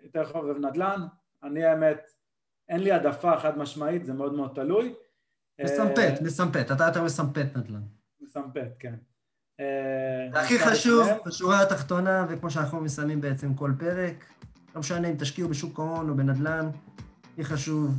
יותר 0.03 0.25
חובב 0.25 0.57
נדל"ן, 0.57 1.01
אני 1.43 1.65
האמת, 1.65 2.11
אין 2.69 2.79
לי 2.79 2.91
העדפה 2.91 3.39
חד 3.39 3.57
משמעית, 3.57 4.05
זה 4.05 4.13
מאוד 4.13 4.33
מאוד 4.33 4.51
תלוי. 4.55 4.93
מסמפת, 5.63 6.13
מסמפת, 6.21 6.71
אתה 6.71 6.83
יותר 6.83 7.03
מסמפת 7.03 7.47
נדל"ן. 7.55 7.81
מסמפת, 8.21 8.69
כן. 8.79 8.95
הכי 10.33 10.59
חשוב, 10.59 11.07
בשורה 11.25 11.61
התחתונה, 11.61 12.25
וכמו 12.29 12.49
שאנחנו 12.49 12.81
מסיימים 12.81 13.21
בעצם 13.21 13.53
כל 13.53 13.71
פרק, 13.79 14.25
לא 14.75 14.79
משנה 14.79 15.07
אם 15.07 15.15
תשקיעו 15.19 15.49
בשוק 15.49 15.79
ההון 15.79 16.09
או 16.09 16.15
בנדל"ן, 16.15 16.69
הכי 17.33 17.43
חשוב, 17.43 17.91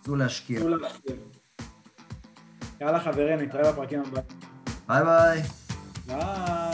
צאו 0.00 0.16
להשקיע. 0.16 0.60
צאו 0.60 0.68
להשקיע. 0.68 1.16
יאללה 2.80 3.00
חברים, 3.00 3.40
נתראה 3.40 3.72
בפרקים 3.72 4.00
הבאים. 4.00 4.24
ביי 4.88 5.04
ביי. 5.04 5.59
Bye. 6.10 6.69